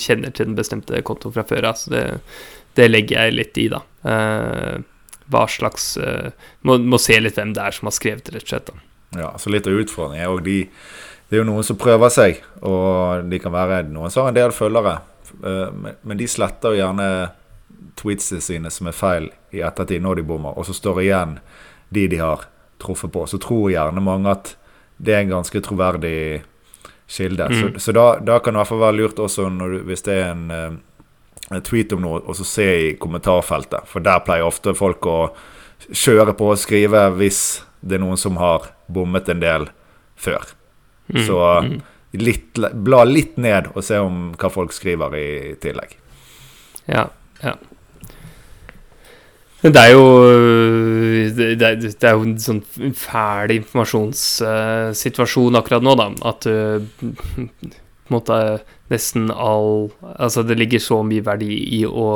kjenner 0.00 0.34
til 0.34 0.50
den 0.50 0.58
bestemte 0.58 1.02
kontoen 1.06 1.34
fra 1.34 1.46
før 1.48 1.70
av. 1.72 1.80
Så 1.80 1.92
det, 1.94 2.04
det, 2.78 2.90
legger 2.90 3.24
jeg 3.24 3.36
litt 3.38 3.60
i, 3.60 3.68
da. 3.72 3.82
Uh, 4.04 4.80
hva 5.30 5.46
slags 5.50 5.92
uh, 6.00 6.30
må, 6.66 6.78
må, 6.82 6.98
se 7.00 7.18
litt 7.20 7.38
hvem 7.38 7.54
det 7.56 7.64
er 7.64 7.76
som 7.76 7.90
har 7.90 7.96
skrevet 7.96 8.26
det, 8.26 8.36
rett 8.36 8.46
og 8.48 8.54
slett. 8.54 8.70
Da. 8.70 8.86
Ja, 9.24 9.32
så 9.42 9.52
litt 9.52 9.66
av 9.66 9.78
utfordringen 9.78 10.22
er 10.22 10.30
òg 10.30 10.44
de 10.46 10.62
Det 11.30 11.38
er 11.38 11.44
jo 11.44 11.46
noen 11.46 11.66
som 11.66 11.78
prøver 11.78 12.10
seg, 12.10 12.40
og 12.66 13.28
de 13.30 13.38
kan 13.38 13.54
være 13.54 13.84
noen 13.86 14.10
som 14.10 14.24
har 14.24 14.32
en 14.32 14.38
del 14.38 14.54
følgere, 14.54 14.96
uh, 15.44 15.92
men 16.02 16.18
de 16.18 16.26
sletter 16.30 16.74
jo 16.74 16.82
gjerne 16.82 17.10
tweetsene 18.00 18.42
sine 18.42 18.72
som 18.72 18.88
er 18.90 18.96
feil 18.96 19.28
i 19.50 19.62
ettertid, 19.66 20.02
når 20.02 20.20
de 20.20 20.28
bommer, 20.28 20.56
og 20.56 20.66
så 20.66 20.76
står 20.76 21.02
igjen 21.02 21.38
de 21.90 22.06
de 22.10 22.20
har 22.20 22.46
truffet 22.80 23.12
på. 23.12 23.26
Så 23.26 23.38
tror 23.42 23.70
gjerne 23.72 24.02
mange 24.04 24.30
at 24.30 24.54
det 25.00 25.14
er 25.14 25.24
en 25.24 25.36
ganske 25.36 25.60
troverdig 25.64 26.42
kilde. 27.10 27.48
Mm. 27.50 27.60
Så, 27.60 27.80
så 27.80 27.92
da, 27.96 28.06
da, 28.20 28.38
kan 28.38 28.54
det 28.54 28.58
i 28.58 28.60
hvert 28.60 28.70
fall 28.70 28.84
være 28.84 28.98
lurt 28.98 29.18
også 29.18 29.48
du, 29.58 29.80
hvis 29.88 30.04
det 30.06 30.16
er 30.16 30.28
en, 30.34 30.44
eh, 30.54 30.76
en, 31.50 31.64
tweet 31.66 31.92
om 31.96 32.04
noe, 32.04 32.20
og 32.20 32.36
så 32.38 32.46
se 32.46 32.68
i 32.90 32.92
kommentarfeltet. 33.00 33.88
For 33.90 34.04
der 34.04 34.22
pleier 34.26 34.46
ofte 34.46 34.76
folk 34.78 35.08
å 35.08 35.18
kjøre 35.88 36.36
på 36.38 36.52
og 36.52 36.60
skrive 36.60 37.08
hvis 37.16 37.62
det 37.80 37.96
er 37.96 38.04
noen 38.04 38.20
som 38.20 38.36
har 38.40 38.70
bommet 38.92 39.28
en 39.32 39.42
del 39.42 39.70
før. 40.20 40.52
Mm. 41.10 41.22
Så 41.26 41.40
mm. 41.66 41.74
litt, 42.20 42.60
bla 42.84 43.02
litt 43.08 43.40
ned 43.40 43.72
og 43.74 43.82
se 43.84 43.98
om 43.98 44.30
hva 44.38 44.52
folk 44.52 44.76
skriver 44.76 45.16
i 45.18 45.28
tillegg. 45.62 45.96
Ja, 46.86 47.08
ja. 47.42 47.56
Det 49.60 49.76
er 49.76 49.90
jo 49.92 50.04
Det 51.36 51.60
er, 51.60 51.76
det 51.76 52.04
er 52.04 52.14
jo 52.16 52.24
en 52.24 52.40
sånn 52.40 52.64
fæl 52.96 53.52
informasjonssituasjon 53.58 55.58
akkurat 55.60 55.84
nå, 55.84 55.92
da. 56.00 56.06
At 56.30 56.40
du 56.48 56.52
på 58.10 58.10
en 58.10 58.16
måte 58.16 58.36
nesten 58.90 59.30
all 59.30 59.90
Altså, 60.16 60.42
det 60.42 60.58
ligger 60.58 60.82
så 60.82 61.00
mye 61.06 61.24
verdi 61.24 61.54
i 61.78 61.84
å 61.86 62.08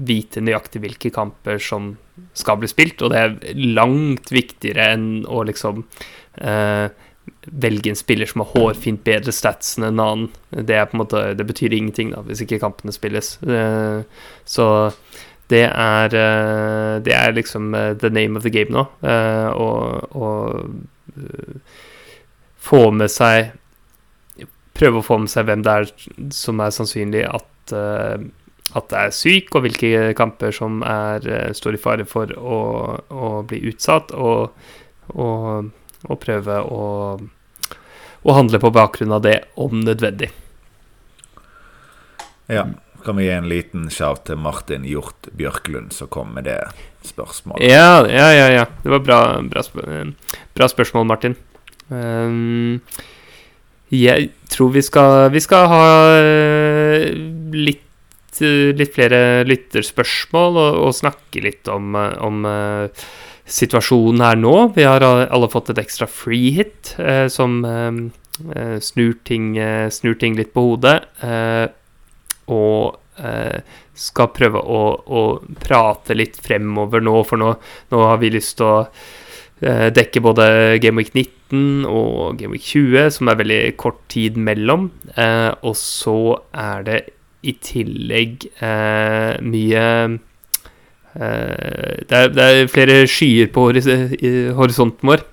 vite 0.00 0.40
nøyaktig 0.40 0.80
hvilke 0.82 1.12
kamper 1.14 1.60
som 1.60 1.92
skal 2.36 2.58
bli 2.60 2.70
spilt, 2.70 3.02
og 3.02 3.12
det 3.12 3.20
er 3.20 3.64
langt 3.76 4.32
viktigere 4.32 4.92
enn 4.94 5.06
å 5.28 5.42
liksom 5.48 5.82
eh, 6.40 6.88
velge 7.64 7.92
en 7.92 7.98
spiller 7.98 8.28
som 8.28 8.42
har 8.42 8.52
hårfint 8.54 9.02
bedre 9.04 9.34
stats 9.34 9.76
enn 9.78 9.90
en 9.90 10.02
annen. 10.02 10.30
Det, 10.50 10.76
er 10.76 10.88
på 10.88 10.96
en 10.96 11.02
måte, 11.02 11.24
det 11.36 11.46
betyr 11.48 11.76
ingenting 11.76 12.12
da, 12.14 12.22
hvis 12.26 12.44
ikke 12.44 12.60
kampene 12.62 12.94
spilles. 12.94 13.34
Eh, 13.42 14.04
så 14.48 14.66
det 15.50 15.64
er, 15.68 16.14
eh, 16.14 17.00
det 17.04 17.14
er 17.16 17.34
liksom 17.36 17.74
eh, 17.74 17.94
the 17.98 18.10
name 18.10 18.38
of 18.38 18.44
the 18.46 18.52
game 18.52 18.72
nå. 18.72 18.86
Å 19.02 20.28
få 22.62 22.84
med 22.94 23.10
seg 23.12 23.58
Prøve 24.72 25.02
å 25.02 25.04
få 25.04 25.18
med 25.20 25.28
seg 25.28 25.44
hvem 25.44 25.62
det 25.66 25.72
er 25.72 25.90
som 26.32 26.60
er 26.64 26.70
sannsynlig 26.72 27.26
at, 27.28 27.74
at 27.76 28.86
det 28.88 29.00
er 29.02 29.10
syk, 29.12 29.50
og 29.52 29.66
hvilke 29.66 30.14
kamper 30.16 30.54
som 30.56 30.78
er, 30.88 31.26
står 31.52 31.76
i 31.76 31.80
fare 31.82 32.06
for 32.08 32.32
å, 32.32 32.60
å 33.12 33.28
bli 33.44 33.60
utsatt, 33.68 34.14
og, 34.16 34.56
og, 35.12 35.68
og 36.08 36.20
prøve 36.24 36.56
å, 36.64 36.86
å 38.24 38.38
handle 38.38 38.62
på 38.64 38.72
bakgrunn 38.72 39.12
av 39.12 39.26
det, 39.28 39.36
om 39.60 39.76
nødvendig. 39.84 40.30
Ja 42.48 42.64
kan 43.04 43.18
vi 43.18 43.26
gi 43.26 43.34
en 43.34 43.48
liten 43.50 43.86
shout 43.92 44.24
til 44.28 44.40
Martin 44.40 44.86
Hjort 44.88 45.30
Bjørklund, 45.36 45.92
som 45.94 46.10
kom 46.12 46.34
med 46.36 46.46
det 46.48 46.58
spørsmålet. 47.06 47.64
Ja, 47.66 48.02
ja, 48.06 48.28
ja. 48.34 48.50
ja. 48.60 48.66
Det 48.82 48.92
var 48.94 49.02
bra, 49.06 49.22
bra, 49.46 49.64
spør 49.66 50.12
bra 50.54 50.68
spørsmål, 50.70 51.08
Martin. 51.10 51.36
Um, 51.92 52.80
jeg 53.92 54.30
tror 54.48 54.70
vi 54.72 54.82
skal, 54.84 55.28
vi 55.34 55.40
skal 55.44 55.66
ha 55.68 55.82
eh, 56.16 57.10
litt, 57.52 58.38
eh, 58.40 58.70
litt 58.72 58.94
flere 58.94 59.42
lytterspørsmål 59.44 60.56
og, 60.56 60.78
og, 60.86 60.94
snakke 60.96 61.42
litt 61.44 61.68
om, 61.68 61.92
om 61.92 62.48
situasjonen 63.44 64.24
her 64.24 64.40
nå. 64.40 64.56
Vi 64.78 64.88
har 64.88 65.04
alle 65.04 65.50
fått 65.52 65.74
et 65.74 65.82
ekstra 65.82 66.08
free 66.08 66.54
hit 66.56 66.94
eh, 67.02 67.26
som 67.32 67.60
eh, 67.68 68.78
snur, 68.80 69.14
ting, 69.28 69.52
snur, 69.92 70.16
ting, 70.16 70.40
litt 70.40 70.54
på 70.56 70.64
hodet 70.70 71.02
og 72.50 72.98
eh, 73.22 73.60
skal 73.94 74.30
prøve 74.34 74.60
å, 74.62 74.82
å, 75.06 75.22
prate 75.62 76.16
litt 76.16 76.38
fremover 76.42 77.04
nå, 77.04 77.18
for 77.28 77.40
nå, 77.40 77.52
nå 77.92 78.06
har 78.08 78.22
vi 78.22 78.32
lyst 78.34 78.56
til 78.58 78.68
å 78.68 78.78
eh, 79.60 79.88
dekke 79.94 80.24
både 80.24 80.48
Game 80.82 81.02
Week 81.02 81.12
19 81.14 81.86
og 81.86 82.40
Game 82.40 82.56
Week 82.56 82.64
20, 82.64 83.12
som 83.18 83.30
er 83.30 83.40
veldig 83.42 83.62
kort 83.80 84.02
tid 84.12 84.40
mellom. 84.40 84.90
Eh, 85.14 85.50
og 85.62 85.76
så 85.78 86.18
er 86.50 86.86
det 86.88 87.00
i 87.42 87.56
tillegg 87.58 88.44
mye 89.42 89.86
det 91.12 92.14
er, 92.14 92.30
det, 92.30 92.44
er, 92.44 92.70
flere 92.70 93.00
skyer 93.10 93.50
på 93.52 93.66
horis 93.66 93.88
horisonten 94.54 95.10
vår 95.10 95.24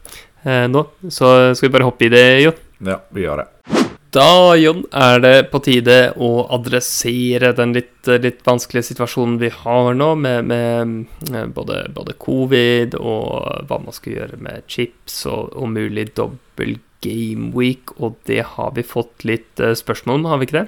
nå, 0.73 0.83
så 1.05 1.53
skal 1.53 1.69
vi 1.69 1.75
bare 1.77 1.87
hoppe 1.91 2.09
i 2.09 2.11
det, 2.15 2.25
Jon? 2.47 2.65
Ja, 2.89 2.97
vi 3.13 3.27
gjør 3.27 3.43
det. 3.43 3.78
Da, 4.09 4.55
Jon, 4.57 4.87
er 4.89 5.19
det 5.21 5.51
på 5.51 5.59
tide 5.61 6.15
å 6.17 6.29
adressere 6.55 7.51
den 7.53 7.75
litt, 7.77 8.07
litt 8.09 8.39
vanskelige 8.47 8.87
situasjonen 8.87 9.35
vi 9.37 9.51
har 9.53 9.91
nå, 9.93 10.07
med, 10.17 10.49
med 10.49 11.51
både, 11.53 11.83
både, 11.93 12.15
covid 12.17 12.97
og 12.97 13.67
hva 13.69 13.77
man 13.83 13.93
skal 13.93 14.15
gjøre 14.15 14.41
med 14.41 14.65
chips 14.65 15.21
og, 15.29 15.53
og 15.53 15.69
mulig 15.75 16.07
dobbel 16.17 16.79
game 17.05 17.53
week, 17.53 17.93
og 18.01 18.17
det 18.25 18.41
har 18.55 18.73
vi 18.75 18.87
fått 18.87 19.27
litt 19.29 19.61
eh, 19.61 19.77
spørsmål 19.77 20.23
om, 20.23 20.27
har 20.31 20.41
vi 20.41 20.49
ikke 20.49 20.57
det? 20.57 20.67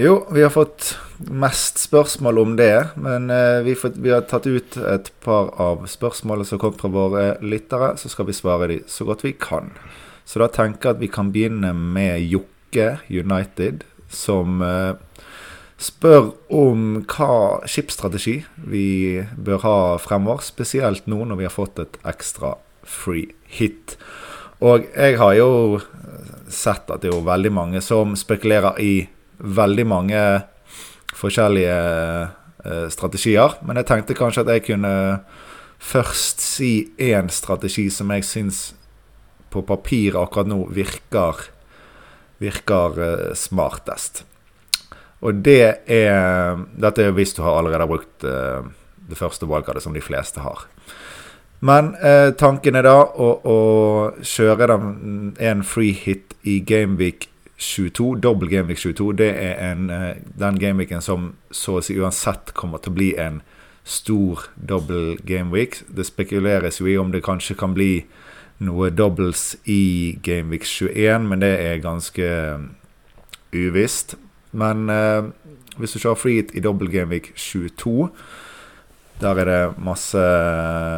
Jo, 0.00 0.18
vi 0.34 0.42
har 0.42 0.50
fått 0.50 0.96
mest 1.30 1.78
spørsmål 1.86 2.42
om 2.42 2.58
det, 2.58 2.74
men 2.98 3.30
eh, 3.30 3.62
vi, 3.62 3.78
får, 3.78 3.94
vi, 3.94 4.10
har 4.10 4.26
tatt 4.26 4.50
ut 4.50 4.76
et 4.90 5.14
par 5.22 5.54
av 5.62 5.86
spørsmålene 5.90 6.50
som 6.50 6.60
kom 6.62 6.74
fra 6.74 6.90
våre 6.90 7.24
lyttere, 7.46 7.94
så 8.00 8.10
skal 8.10 8.26
vi 8.26 8.36
svare 8.36 8.72
de 8.74 8.84
så 8.90 9.06
godt 9.06 9.22
vi 9.26 9.38
kan. 9.38 9.70
Så 10.30 10.38
da 10.38 10.46
tenker 10.46 10.92
jeg 10.92 10.94
at 10.94 11.00
vi 11.02 11.10
kan 11.10 11.32
begynne 11.34 11.72
med 11.74 12.22
Jokke 12.22 13.00
United, 13.10 13.82
som 14.06 14.60
eh, 14.62 14.94
spør 15.80 16.28
om 16.54 17.00
hva 17.10 17.66
skipsstrategi 17.66 18.36
vi 18.70 19.24
bør 19.34 19.64
ha 19.64 19.78
fremover. 19.98 20.44
Spesielt 20.46 21.10
nå 21.10 21.24
når 21.26 21.40
vi 21.40 21.48
har 21.48 21.56
fått 21.56 21.82
et 21.82 21.98
ekstra 22.06 22.54
free 22.86 23.32
hit. 23.50 23.96
Og 24.62 24.86
jeg 24.94 25.18
har 25.18 25.34
jo 25.34 25.80
sett 26.46 26.86
at 26.94 27.02
det 27.02 27.10
er 27.10 27.26
veldig 27.26 27.56
mange 27.56 27.82
som 27.82 28.14
spekulerer 28.18 28.78
i 28.78 28.94
veldig 29.40 29.86
mange 29.88 30.24
forskjellige 31.18 31.78
eh, 32.70 32.86
strategier. 32.92 33.58
Men 33.66 33.82
jeg 33.82 33.90
tenkte 33.90 34.18
kanskje 34.18 34.46
at 34.46 34.54
jeg 34.54 34.68
kunne 34.70 34.94
først 35.80 36.44
si 36.44 36.92
én 37.02 37.34
strategi 37.34 37.90
som 37.90 38.14
jeg 38.14 38.30
syns 38.30 38.68
på 39.50 39.62
papiret 39.66 40.18
akkurat 40.20 40.50
nå 40.50 40.64
virker, 40.74 41.44
virker 42.42 43.00
uh, 43.00 43.30
smartest. 43.38 44.24
Og 45.20 45.42
det 45.44 45.84
er 45.92 46.60
Dette 46.80 47.04
er 47.04 47.12
hvis 47.12 47.34
du 47.36 47.42
har 47.44 47.58
allerede 47.58 47.88
brukt 47.90 48.24
uh, 48.24 48.64
det 49.10 49.18
første 49.18 49.48
valget 49.48 49.82
som 49.82 49.92
de 49.92 50.00
fleste 50.00 50.40
har. 50.40 50.64
Men 51.60 51.94
eh, 52.00 52.30
tanken 52.40 52.78
er 52.78 52.86
da 52.88 52.96
å, 53.04 53.28
å 53.44 53.58
kjøre 54.24 54.68
dem 54.70 54.86
en 55.36 55.64
free 55.66 55.92
hit 55.92 56.32
i 56.48 56.60
Gameweek 56.64 57.28
22, 57.60 58.14
dobbel 58.24 58.48
Gameweek 58.48 58.80
22. 58.80 59.10
Det 59.20 59.28
er 59.36 59.58
en, 59.66 59.90
eh, 59.92 60.22
den 60.40 60.60
gameweeken 60.60 61.04
som 61.04 61.34
så 61.52 61.76
å 61.78 61.84
si 61.84 61.98
uansett 62.00 62.54
kommer 62.56 62.80
til 62.80 62.94
å 62.94 62.96
bli 62.96 63.10
en 63.20 63.42
stor 63.84 64.46
dobbel 64.56 65.18
gameweek. 65.28 65.82
Det 65.92 66.08
spekuleres 66.08 66.80
jo 66.80 66.88
i 66.88 66.96
om 67.00 67.12
det 67.12 67.24
kanskje 67.26 67.58
kan 67.60 67.76
bli 67.76 68.06
noe 68.60 68.90
doubles 68.92 69.54
i 69.64 70.18
Gameweek 70.22 70.66
21, 70.68 71.28
men 71.30 71.42
det 71.42 71.54
er 71.64 71.82
ganske 71.84 72.28
uvisst. 73.56 74.16
Men 74.52 74.90
eh, 74.92 75.30
hvis 75.80 75.96
du 75.96 76.02
kjører 76.02 76.28
hit 76.28 76.54
i 76.54 76.62
dobbel 76.64 76.90
Gameweek 76.92 77.32
22 77.36 78.10
der 79.20 79.36
er 79.36 79.48
det 79.48 79.80
masse, 79.84 80.20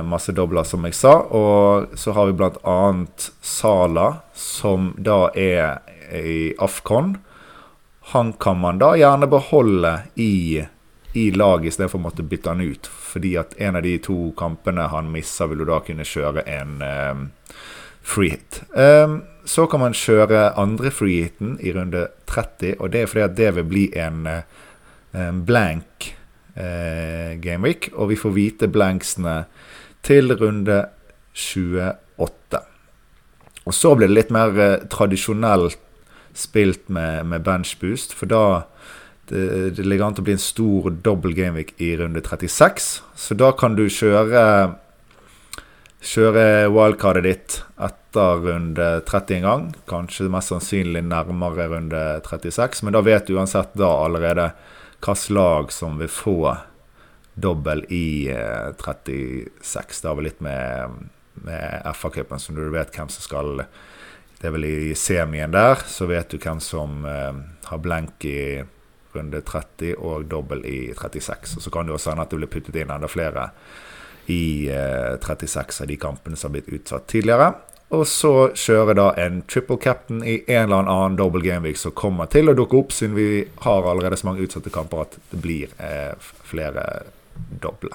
masse 0.07 0.33
dobler, 0.33 0.63
som 0.63 0.85
jeg 0.87 0.95
sa. 0.95 1.17
Og 1.35 1.97
så 1.99 2.15
har 2.15 2.29
vi 2.29 2.37
bl.a. 2.39 2.79
Sala, 3.43 4.07
som 4.35 4.93
da 4.95 5.25
er 5.35 5.83
i 6.15 6.53
Afcon. 6.63 7.17
Han 8.15 8.33
kan 8.39 8.61
man 8.63 8.79
da 8.83 8.93
gjerne 8.99 9.27
beholde 9.31 9.97
i, 10.15 10.63
i 11.13 11.31
laget 11.31 11.73
istedenfor 11.73 12.01
å 12.01 12.07
måtte 12.07 12.25
bytte 12.27 12.53
han 12.55 12.65
ut. 12.65 12.89
Fordi 12.89 13.35
at 13.41 13.55
en 13.61 13.77
av 13.77 13.85
de 13.85 13.97
to 14.03 14.33
kampene 14.39 14.89
han 14.93 15.11
misser, 15.13 15.51
vil 15.51 15.63
du 15.63 15.69
da 15.69 15.83
kunne 15.85 16.07
kjøre 16.09 16.45
en 16.49 16.81
um, 16.81 17.27
free 18.03 18.33
hit. 18.35 18.63
Um, 18.73 19.23
så 19.45 19.67
kan 19.67 19.83
man 19.83 19.97
kjøre 19.97 20.53
andre 20.61 20.93
free 20.95 21.27
hiten 21.27 21.57
i 21.61 21.73
runde 21.75 22.07
30, 22.31 22.77
og 22.79 22.93
det 22.95 23.03
er 23.03 23.11
fordi 23.11 23.25
at 23.27 23.39
det 23.39 23.53
vil 23.59 23.69
bli 23.69 23.87
en, 23.99 24.27
en 25.19 25.41
blank 25.45 26.13
eh, 26.55 27.35
Gameweek, 27.43 27.91
og 27.93 28.13
vi 28.13 28.19
får 28.21 28.35
vite 28.37 28.69
blanksene 28.71 29.43
til 30.07 30.31
runde 30.39 30.79
28. 31.35 32.63
Og 33.67 33.75
så 33.75 33.95
blir 33.99 34.11
det 34.11 34.17
litt 34.17 34.33
mer 34.35 34.55
uh, 34.55 34.85
tradisjonelt 34.91 35.79
spilt 36.39 36.87
med, 36.89 37.27
med 37.29 37.43
benchboost, 37.45 38.15
for 38.17 38.31
da 38.31 38.45
det, 39.31 39.79
ligger 39.85 40.09
an 40.09 40.17
til 40.17 40.25
å 40.25 40.29
bli 40.29 40.37
en 40.37 40.43
stor 40.43 40.89
dobbel 41.05 41.35
gameweek 41.37 41.75
i 41.83 41.95
runde 42.01 42.23
36. 42.25 42.89
Så 43.15 43.37
da 43.39 43.53
kan 43.57 43.79
du 43.79 43.87
kjøre 43.89 44.47
Kjøre 46.03 46.67
wildcardet 46.75 47.23
ditt 47.23 47.57
etter 47.79 48.41
runde 48.43 48.87
30 49.07 49.37
en 49.37 49.45
gang. 49.47 49.67
Kanskje 49.87 50.27
mest 50.35 50.51
sannsynlig 50.51 51.05
nærmere 51.07 51.69
runde 51.71 52.01
36, 52.27 52.83
men 52.83 52.97
da 52.97 53.05
vet 53.07 53.29
du 53.29 53.37
uansett 53.37 53.71
da 53.79 53.93
allerede 54.03 54.49
hvilket 54.99 55.31
lag 55.31 55.71
som 55.71 56.01
vil 56.03 56.11
få 56.11 56.57
dobbel 57.35 57.85
i 57.95 58.29
eh, 58.35 58.75
36. 58.83 60.03
Det 60.03 60.11
har 60.11 60.19
vel 60.19 60.27
litt 60.27 60.43
med, 60.43 61.07
med 61.47 61.87
FA-cupen, 61.95 62.43
så 62.43 62.53
du 62.53 62.67
vet 62.75 62.91
hvem 62.99 63.09
som 63.09 63.23
skal 63.23 63.65
Det 64.41 64.51
er 64.51 64.57
vel 64.57 64.67
i 64.67 64.95
semien 64.99 65.55
der, 65.55 65.79
så 65.87 66.11
vet 66.11 66.35
du 66.35 66.39
hvem 66.43 66.59
som 66.59 67.05
eh, 67.07 67.43
har 67.71 67.79
blenk 67.79 68.25
i 68.27 68.65
runde 69.15 69.41
30 69.41 69.97
og 69.99 70.29
dobbel 70.31 70.65
i 70.69 70.79
36. 70.95 71.57
Og 71.57 71.65
så 71.65 71.73
kan 71.73 71.87
det 71.87 71.97
også 71.97 72.13
hende 72.13 72.27
at 72.27 72.33
det 72.33 72.41
blir 72.41 72.53
puttet 72.53 72.79
inn 72.81 72.93
enda 72.93 73.11
flere 73.11 73.51
i 74.31 74.71
eh, 74.71 75.19
36 75.19 75.83
av 75.83 75.91
de 75.91 75.99
kampene 76.01 76.39
som 76.39 76.51
har 76.51 76.61
blitt 76.61 76.73
utsatt 76.73 77.09
tidligere. 77.11 77.53
Og 77.93 78.07
så 78.09 78.33
kjører 78.57 78.97
da 78.97 79.11
en 79.21 79.43
triple 79.45 79.77
captain 79.77 80.23
i 80.25 80.39
en 80.47 80.71
eller 80.71 80.87
annen 80.89 81.19
double 81.19 81.43
gameweek 81.45 81.77
som 81.77 81.93
kommer 81.97 82.31
til 82.33 82.49
å 82.49 82.55
dukke 82.57 82.79
opp, 82.79 82.95
siden 82.95 83.19
vi 83.19 83.43
har 83.67 83.89
allerede 83.89 84.17
så 84.17 84.31
mange 84.31 84.47
utsatte 84.47 84.73
kamper 84.73 85.05
at 85.05 85.19
det 85.33 85.41
blir 85.45 85.75
eh, 85.77 86.15
flere 86.49 86.87
doble. 87.61 87.93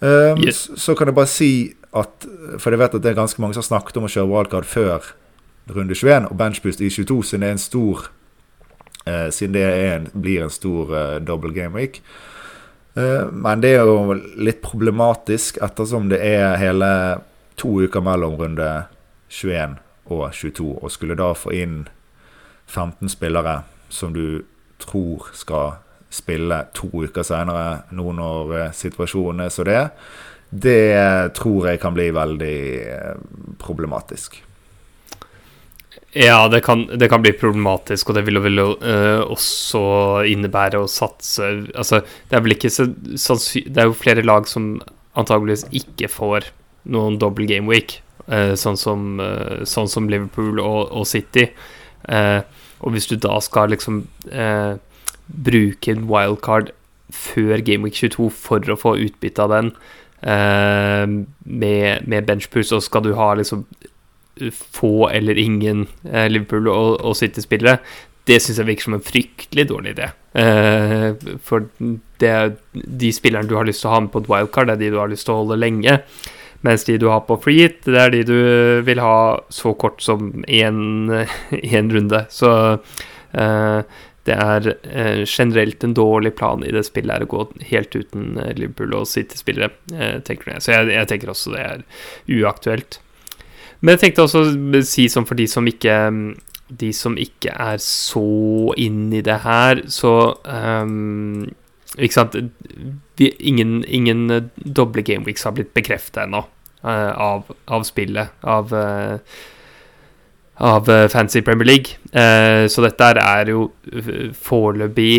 Um, 0.00 0.40
yes. 0.40 0.70
så, 0.70 0.78
så, 0.80 0.94
kan 0.96 1.10
jeg 1.10 1.16
bare 1.18 1.28
si 1.28 1.50
at 1.92 2.24
For 2.56 2.72
jeg 2.72 2.80
vet 2.80 2.94
at 2.96 3.02
det 3.04 3.10
er 3.10 3.18
ganske 3.18 3.42
mange 3.42 3.52
som 3.52 3.60
har 3.60 3.66
snakket 3.66 3.98
om 4.00 4.06
å 4.06 4.08
kjøre 4.08 4.30
wildcard 4.30 4.68
før 4.70 5.10
runde 5.74 5.92
21 5.98 6.30
og 6.30 6.38
benchboost 6.38 6.80
i 6.80 6.88
22, 6.88 7.18
siden 7.26 7.44
det 7.44 7.50
er 7.50 7.56
en 7.58 7.60
stor 7.60 8.06
eh, 9.06 9.28
Siden 9.30 9.56
det 9.56 9.64
en, 9.64 10.08
blir 10.12 10.42
en 10.44 10.50
stor 10.50 10.94
eh, 10.96 11.16
double 11.20 11.54
game 11.54 11.78
week. 11.78 12.02
Eh, 12.94 13.26
men 13.32 13.60
det 13.62 13.74
er 13.76 13.86
jo 13.86 14.16
litt 14.36 14.62
problematisk 14.62 15.60
ettersom 15.62 16.08
det 16.10 16.20
er 16.24 16.58
hele 16.60 16.90
to 17.60 17.76
uker 17.84 18.02
mellom 18.02 18.38
runde 18.40 18.70
21 19.30 19.78
og 20.10 20.24
22, 20.34 20.70
og 20.82 20.90
skulle 20.90 21.18
da 21.18 21.32
få 21.38 21.54
inn 21.54 21.84
15 22.66 23.08
spillere 23.12 23.60
som 23.90 24.14
du 24.14 24.42
tror 24.80 25.30
skal 25.36 25.78
spille 26.10 26.64
to 26.74 26.88
uker 26.90 27.22
senere, 27.26 27.84
nå 27.94 28.12
når 28.16 28.54
eh, 28.58 28.72
situasjonen 28.74 29.44
er 29.46 29.54
så 29.54 29.66
det, 29.66 29.82
det 30.50 31.34
tror 31.38 31.70
jeg 31.70 31.80
kan 31.82 31.94
bli 31.94 32.08
veldig 32.14 32.60
eh, 32.90 33.20
problematisk. 33.62 34.40
Ja, 36.12 36.48
det 36.48 36.60
kan, 36.60 36.86
det 36.98 37.08
kan, 37.08 37.22
bli 37.22 37.30
problematisk, 37.38 38.08
og 38.10 38.16
det 38.18 38.24
vil 38.26 38.40
jo 38.58 38.72
uh, 38.82 39.22
også 39.30 39.82
innebære 40.26 40.80
å 40.82 40.88
satse 40.90 41.46
Altså, 41.70 42.00
det 42.26 42.34
er 42.34 42.42
vel 42.42 42.56
ikke 42.56 42.70
så 42.72 42.88
Det 42.90 43.78
er 43.78 43.86
jo 43.86 43.94
flere 43.94 44.24
lag 44.26 44.48
som 44.50 44.80
antageligvis 45.14 45.68
ikke 45.70 46.10
får 46.10 46.48
noen 46.90 47.18
double 47.20 47.46
game 47.46 47.68
week, 47.68 47.98
eh, 48.30 48.54
sånn, 48.56 48.78
som, 48.78 49.20
uh, 49.20 49.62
sånn, 49.68 49.90
som, 49.90 50.06
Liverpool 50.08 50.62
og, 50.62 50.94
og 50.96 51.04
City. 51.06 51.50
Uh, 52.08 52.40
og 52.80 52.94
hvis 52.94 53.10
du 53.10 53.16
da 53.20 53.36
skal 53.44 53.74
liksom 53.74 54.04
bruke 55.30 55.92
en 55.92 56.06
wildcard 56.08 56.70
før 57.12 57.60
Game 57.66 57.84
Week 57.84 57.98
22 57.98 58.30
for 58.32 58.64
å 58.72 58.78
få 58.80 58.94
utbytte 59.02 59.44
av 59.44 59.52
den 59.52 59.72
med, 60.24 62.06
med 62.08 62.26
benchpuss, 62.30 62.72
og 62.72 62.82
skal 62.86 63.04
du 63.04 63.12
ha 63.18 63.34
liksom 63.36 63.66
få 64.50 65.10
eller 65.12 65.38
ingen 65.38 65.86
Liverpool 66.04 66.68
og, 66.72 67.00
og 67.04 67.16
City-spillere, 67.18 67.78
det 68.28 68.40
syns 68.42 68.60
jeg 68.60 68.68
virker 68.68 68.88
som 68.88 68.96
en 68.96 69.04
fryktelig 69.04 69.66
dårlig 69.70 69.94
idé. 69.96 70.10
Eh, 70.38 71.38
for 71.44 71.70
det, 72.22 72.34
de 72.72 73.14
spillerne 73.14 73.48
du 73.48 73.56
har 73.58 73.66
lyst 73.68 73.82
til 73.84 73.90
å 73.90 73.94
ha 73.96 74.02
med 74.04 74.12
på 74.14 74.22
et 74.22 74.28
wildcard, 74.30 74.70
det 74.70 74.76
er 74.76 74.84
de 74.84 74.92
du 74.94 75.00
har 75.00 75.10
lyst 75.10 75.26
til 75.28 75.36
å 75.36 75.40
holde 75.42 75.60
lenge. 75.60 75.96
Mens 76.66 76.84
de 76.84 76.98
du 77.00 77.08
har 77.08 77.24
på 77.24 77.38
free 77.40 77.64
hit, 77.64 77.80
det 77.88 77.96
er 78.02 78.12
de 78.12 78.20
du 78.28 78.36
vil 78.84 79.00
ha 79.00 79.40
så 79.48 79.72
kort 79.80 80.04
som 80.04 80.44
én 80.44 81.08
runde. 81.96 82.22
Så 82.28 82.52
uh, 82.76 83.80
det 84.28 84.36
er 84.36 84.66
generelt 85.24 85.86
en 85.86 85.96
dårlig 85.96 86.34
plan 86.36 86.60
i 86.62 86.74
det 86.76 86.84
spillet 86.84 87.16
her 87.16 87.24
å 87.24 87.30
gå 87.32 87.46
helt 87.70 87.96
uten 87.96 88.34
Liverpool 88.58 88.92
og 88.98 89.08
City-spillere, 89.08 89.72
tenker 90.28 90.52
jeg. 90.52 90.62
Så 90.62 90.74
jeg, 90.76 90.90
jeg, 90.92 91.08
tenker 91.08 91.32
også 91.32 91.54
det 91.56 91.62
er 91.64 91.86
uaktuelt. 92.28 93.00
Men 93.80 93.94
jeg 93.94 94.00
tenkte 94.04 94.26
også 94.26 94.44
å 94.44 94.82
si 94.84 95.08
sånn 95.08 95.26
for 95.28 95.38
de 95.40 95.46
som 95.48 95.66
ikke 95.68 95.96
de 96.70 96.92
som 96.94 97.16
ikke 97.18 97.52
er 97.54 97.80
så 97.82 98.72
inn 98.78 99.08
i 99.14 99.22
det 99.26 99.40
her, 99.44 99.82
så 99.90 100.12
um, 100.44 101.48
ikke 101.98 102.14
sant 102.14 102.36
Vi, 103.18 103.26
ingen, 103.50 103.80
ingen 103.84 104.30
eh, 104.32 104.46
doble 104.54 105.02
gameweeks 105.04 105.42
har 105.44 105.52
blitt 105.56 105.74
bekreftet 105.76 106.22
ennå 106.22 106.44
uh, 106.86 107.10
av, 107.10 107.50
av, 107.68 107.82
spillet. 107.84 108.30
Av, 108.48 108.70
uh, 108.72 109.18
av 110.60 110.88
Fancy 111.12 111.42
Premier 111.44 111.66
League. 111.66 111.96
så 112.68 112.82
dette 112.84 113.06
er 113.16 113.48
jo 113.48 113.62
foreløpig 114.36 115.14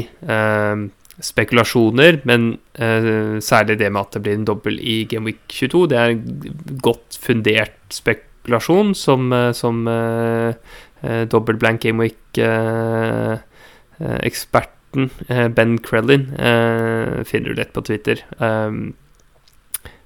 spekulasjoner, 1.17 2.19
men 2.29 2.51
særlig 3.41 3.79
det 3.79 3.89
med 3.89 4.01
at 4.03 4.13
det 4.13 4.21
blir 4.21 4.37
en 4.37 4.45
dobbel 4.45 4.77
i 4.77 4.99
Game 5.09 5.25
Week 5.31 5.41
22, 5.49 5.81
det 5.89 5.97
er 5.97 6.13
godt 6.85 7.17
fundert 7.25 7.89
spekulasjon 8.41 8.93
som, 8.97 9.31
som 9.53 9.85
dobbel 11.29 11.57
blank 11.61 11.85
Gameweek 11.85 12.41
eksperten 14.01 14.81
Morten, 14.91 15.09
eh, 15.27 15.47
Ben 15.47 15.77
Krellin, 15.77 16.33
eh, 16.33 17.23
finner 17.23 17.49
du 17.49 17.53
lett 17.53 17.73
på 17.73 17.81
Twitter. 17.81 18.23
Um, 18.37 18.93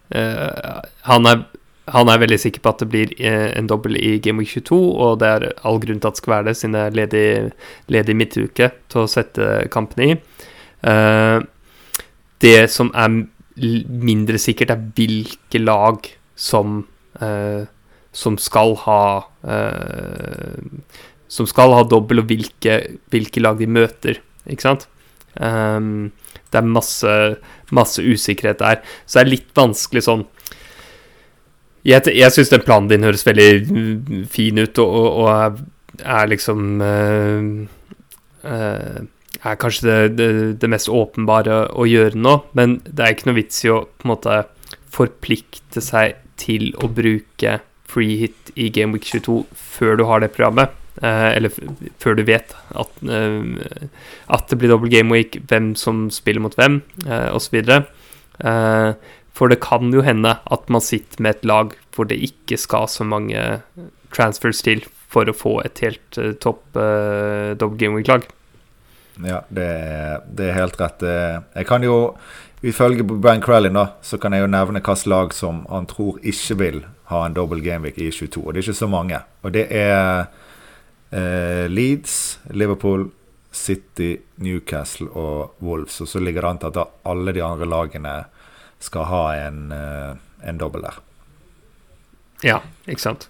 eh, 0.09 0.81
han 1.01 1.25
er 1.25 1.45
han 1.87 2.09
er 2.09 2.17
veldig 2.17 2.39
sikker 2.39 2.61
på 2.61 2.69
at 2.69 2.79
det 2.79 2.87
blir 2.89 3.11
en 3.21 3.67
dobbel 3.67 3.95
i 3.95 4.17
Game 4.17 4.39
Week 4.39 4.49
22, 4.49 4.97
og 4.97 5.19
det 5.19 5.27
er 5.27 5.53
all 5.63 5.77
grunn 5.77 5.99
til 5.99 6.07
at 6.07 6.15
det 6.15 6.17
skal 6.17 6.33
være 6.33 6.45
det, 6.45 6.57
siden 6.57 6.73
det 6.73 6.81
er 6.81 6.95
ledig, 6.97 7.51
ledig 7.93 8.15
midtuke 8.15 8.71
til 8.89 9.01
å 9.03 9.05
sette 9.05 9.67
kampene 9.69 10.07
i. 10.07 10.15
det 12.41 12.71
som 12.71 12.89
er 12.95 13.27
mindre 14.01 14.39
sikkert, 14.41 14.71
er 14.71 14.81
hvilke 14.97 15.61
lag 15.61 16.09
som, 16.35 16.87
som 18.15 18.37
skal 18.39 18.77
ha 18.85 19.01
Som 21.27 21.47
skal 21.49 21.73
ha 21.75 21.83
dobbel, 21.83 22.21
og 22.21 22.29
hvilke, 22.31 22.77
hvilke 23.11 23.41
lag 23.43 23.59
de 23.59 23.67
møter 23.67 24.21
ikke 24.49 24.67
sant? 24.67 24.85
Um, 25.35 26.13
det 26.51 26.61
er 26.61 26.69
masse, 26.69 27.13
masse 27.75 28.03
usikkerhet 28.03 28.61
der. 28.61 28.81
Så 29.05 29.19
det 29.19 29.23
er 29.25 29.31
litt 29.33 29.49
vanskelig 29.57 30.05
sånn 30.05 30.23
Jeg, 31.85 32.05
jeg 32.15 32.31
syns 32.33 32.53
den 32.53 32.63
planen 32.65 32.87
din 32.89 33.05
høres 33.05 33.25
veldig 33.27 33.49
fin 34.31 34.61
ut, 34.61 34.79
og, 34.81 34.95
og 34.95 35.27
er, 35.33 35.59
er, 36.01 36.31
liksom 36.31 36.79
uh, 36.79 37.49
uh, 38.47 38.97
Er 39.41 39.59
kanskje 39.61 39.89
det, 39.89 39.99
det, 40.17 40.29
det, 40.63 40.71
mest 40.71 40.89
åpenbare 40.89 41.65
å 41.75 41.85
gjøre 41.89 42.17
nå, 42.17 42.37
men 42.57 42.79
det 42.87 43.03
er 43.03 43.17
ikke 43.17 43.29
noe 43.31 43.41
vits 43.41 43.65
i 43.67 43.73
å 43.73 43.83
på 43.85 44.07
en 44.07 44.15
måte 44.15 44.41
forplikte 44.95 45.83
seg 45.83 46.21
til 46.39 46.71
å 46.79 46.87
bruke 46.87 47.59
free 47.95 48.19
hit 48.19 48.51
i 48.59 48.67
Game 48.73 48.95
Week 48.95 49.07
22 49.07 49.45
før 49.55 49.99
du 49.99 50.05
har 50.09 50.23
det 50.23 50.35
programmet. 50.35 50.75
Eh, 51.03 51.29
eller 51.35 51.51
før 51.99 52.15
du 52.15 52.23
vet 52.23 52.53
at, 52.71 52.91
eh, 53.03 53.87
at 54.31 54.47
det 54.47 54.59
blir 54.59 54.71
dobbel 54.71 54.91
game 54.93 55.11
week, 55.11 55.41
hvem 55.49 55.73
som 55.75 56.07
spiller 56.09 56.43
mot 56.43 56.55
hvem, 56.55 56.81
eh, 57.05 57.29
osv. 57.35 57.59
For 59.35 59.51
det 59.51 59.59
kan 59.59 59.91
jo 59.91 60.01
hende 60.01 60.37
at 60.39 60.69
man 60.71 60.81
sitter 60.81 61.21
med 61.21 61.35
et 61.35 61.45
lag 61.45 61.73
hvor 61.91 62.07
det 62.07 62.21
ikke 62.23 62.57
skal 62.57 62.87
så 62.87 63.03
mange 63.03 63.61
transfers 64.15 64.61
til 64.63 64.85
for 65.11 65.27
å 65.27 65.35
få 65.35 65.59
et 65.63 65.79
helt 65.83 66.17
uh, 66.19 66.31
topp 66.39 66.75
uh, 66.75 67.51
dobbel 67.55 67.77
game 67.77 67.99
week-lag. 67.99 68.23
Ja, 69.23 69.41
det, 69.49 69.67
det, 70.35 70.49
er 70.49 70.55
helt 70.55 70.79
rett. 70.79 71.03
Jeg 71.03 71.67
kan 71.67 71.83
jo, 71.83 72.15
ifølge 72.63 73.03
Brian 73.03 73.43
Crellin, 73.43 73.75
da, 73.75 73.99
så 74.03 74.19
kan 74.19 74.35
jeg 74.35 74.43
jo 74.43 74.51
nevne 74.51 74.79
hvilket 74.79 75.07
lag 75.11 75.35
som 75.35 75.63
han 75.71 75.87
tror 75.87 76.19
ikke 76.23 76.59
vil 76.59 76.81
ha 77.11 77.25
en 77.25 77.35
double 77.35 77.61
gameweek 77.61 77.99
i 78.01 78.09
22. 78.11 78.41
Og 78.41 78.53
det 78.53 78.61
er 78.61 78.67
ikke 78.69 78.81
så 78.81 78.89
mange. 78.89 79.19
Og 79.45 79.53
det 79.53 79.65
er 79.73 80.25
eh, 81.11 81.65
Leeds, 81.69 82.39
Liverpool, 82.53 83.09
City, 83.55 84.15
Newcastle 84.43 85.07
og 85.13 85.55
Wolves. 85.63 85.99
Og 86.01 86.09
så 86.11 86.19
ligger 86.19 86.43
det 86.43 86.49
an 86.49 86.61
til 86.63 86.73
at 86.73 86.95
alle 87.07 87.35
de 87.35 87.43
andre 87.45 87.69
lagene 87.69 88.15
skal 88.83 89.07
ha 89.09 89.23
en, 89.45 89.61
uh, 89.71 90.17
en 90.45 90.59
dobbel 90.59 90.83
der. 90.85 90.99
Ja, 92.43 92.59
ikke 92.85 93.05
sant. 93.05 93.29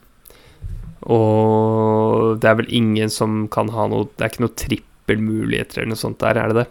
Og 1.06 2.40
det 2.42 2.50
er 2.50 2.58
vel 2.60 2.72
ingen 2.74 3.12
som 3.14 3.44
kan 3.54 3.70
ha 3.70 3.84
noe 3.92 4.08
Det 4.16 4.24
er 4.24 4.32
ikke 4.32 4.42
noe 4.42 4.58
trippelmuligheter 4.58 5.84
eller 5.84 5.92
noe 5.94 6.02
sånt 6.02 6.18
der, 6.24 6.40
er 6.42 6.50
det 6.50 6.64
det? 6.64 6.66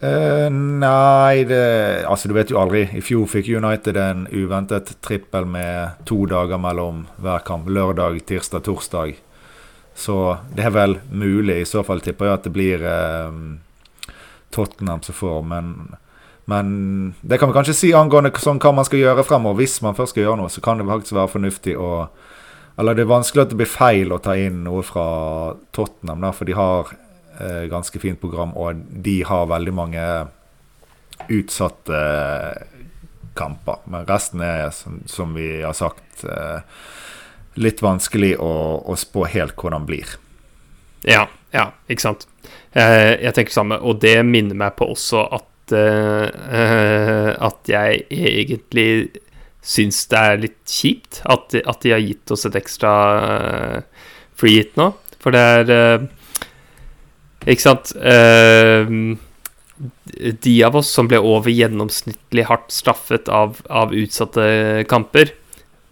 Uh, 0.00 0.48
nei, 0.48 1.44
det 1.44 2.04
Altså, 2.08 2.28
du 2.28 2.34
vet 2.34 2.50
jo 2.50 2.60
aldri. 2.60 2.86
I 2.96 3.02
fjor 3.04 3.26
fikk 3.28 3.50
United 3.52 3.98
en 4.00 4.26
uventet 4.32 4.94
trippel 5.04 5.44
med 5.44 6.00
to 6.08 6.22
dager 6.30 6.60
mellom 6.60 7.04
hver 7.20 7.44
kamp. 7.44 7.68
Lørdag, 7.68 8.22
tirsdag, 8.28 8.64
torsdag. 8.64 9.18
Så 9.94 10.38
det 10.56 10.64
er 10.64 10.72
vel 10.72 10.98
mulig. 11.10 11.60
I 11.60 11.68
så 11.68 11.84
fall 11.84 12.00
tipper 12.00 12.30
jeg 12.30 12.38
at 12.38 12.46
det 12.48 12.54
blir 12.54 12.86
uh, 12.86 14.14
Tottenham 14.54 15.04
som 15.04 15.16
får, 15.16 15.42
men 15.46 15.74
men 16.50 17.14
det 17.20 17.38
kan 17.38 17.48
vi 17.48 17.54
kanskje 17.54 17.76
si 17.78 17.88
angående 17.94 18.32
sånn, 18.42 18.58
hva 18.58 18.72
man 18.74 18.86
skal 18.86 18.98
gjøre 18.98 19.22
fremover. 19.22 19.60
Hvis 19.60 19.76
man 19.84 19.94
først 19.94 20.16
skal 20.16 20.24
gjøre 20.24 20.40
noe, 20.40 20.50
så 20.50 20.62
kan 20.64 20.80
det 20.80 20.88
faktisk 20.88 21.14
være 21.14 21.34
fornuftig 21.36 21.76
å 21.78 22.08
Eller 22.80 22.96
det 22.96 23.02
er 23.02 23.10
vanskelig 23.10 23.42
at 23.42 23.50
det 23.52 23.58
blir 23.60 23.68
feil 23.68 24.12
å 24.14 24.18
ta 24.24 24.32
inn 24.40 24.62
noe 24.64 24.80
fra 24.86 25.04
Tottenham, 25.76 26.22
da, 26.24 26.30
for 26.32 26.48
de 26.48 26.54
har 26.56 26.88
ganske 27.70 28.00
fint 28.02 28.20
program, 28.20 28.52
og 28.58 28.82
de 28.90 29.20
har 29.26 29.50
veldig 29.50 29.74
mange 29.74 30.04
utsatte 31.28 31.96
eh, 31.96 32.62
kamper. 33.34 33.76
Men 33.84 34.06
resten 34.06 34.40
er, 34.40 34.70
som, 34.70 35.02
som 35.06 35.34
vi 35.34 35.62
har 35.62 35.76
sagt, 35.76 36.24
eh, 36.24 36.60
litt 37.60 37.82
vanskelig 37.82 38.36
å, 38.40 38.52
å 38.86 38.96
spå 38.98 39.26
helt 39.30 39.56
hvordan 39.58 39.86
det 39.86 39.92
blir. 39.92 40.16
Ja, 41.08 41.26
ja, 41.54 41.70
ikke 41.88 42.10
sant. 42.10 42.26
Jeg, 42.74 43.16
tenker 43.16 43.36
tenker 43.40 43.54
samme, 43.54 43.80
og 43.82 44.02
det 44.02 44.20
minner 44.26 44.58
meg 44.58 44.76
på 44.78 44.90
også 44.92 45.26
at 45.30 45.46
at 47.46 47.68
jeg 47.70 48.00
egentlig 48.10 48.86
syns 49.62 50.00
det 50.10 50.18
er 50.18 50.40
litt 50.42 50.56
kjipt 50.66 51.20
at, 51.30 51.54
at, 51.54 51.78
de 51.84 51.92
har 51.94 52.02
gitt 52.02 52.32
oss 52.34 52.42
et 52.48 52.58
ekstra 52.58 52.90
free 54.34 54.64
hit 54.64 54.74
nå. 54.80 54.88
For 55.22 55.30
det 55.30 55.44
er 55.60 56.08
Ikke 57.48 57.62
sant 57.62 57.92
De 60.44 60.54
av 60.66 60.74
oss 60.76 60.90
som 60.92 61.08
ble 61.08 61.20
over 61.24 61.48
gjennomsnittlig 61.54 62.44
hardt 62.50 62.74
straffet 62.74 63.30
av, 63.32 63.62
av, 63.72 63.94
utsatte 63.96 64.84
kamper, 64.90 65.32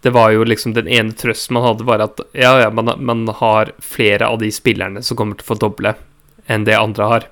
det 0.05 0.13
var 0.13 0.29
jo 0.35 0.45
liksom 0.45 0.75
den 0.75 0.87
ene 0.87 1.15
trøsten 1.17 1.57
man 1.57 1.65
hadde, 1.65 1.87
var 1.87 2.03
at 2.05 2.21
ja, 2.37 2.53
ja, 2.61 2.69
man, 2.69 2.91
man 3.01 3.25
har 3.41 3.73
flere 3.81 4.29
av 4.29 4.37
de 4.43 4.51
spillerne 4.53 5.01
som 5.03 5.17
kommer 5.17 5.39
til 5.39 5.47
å 5.47 5.51
få 5.55 5.59
doble 5.63 5.95
enn 6.49 6.65
det 6.69 6.77
andre 6.77 7.09
har. 7.09 7.27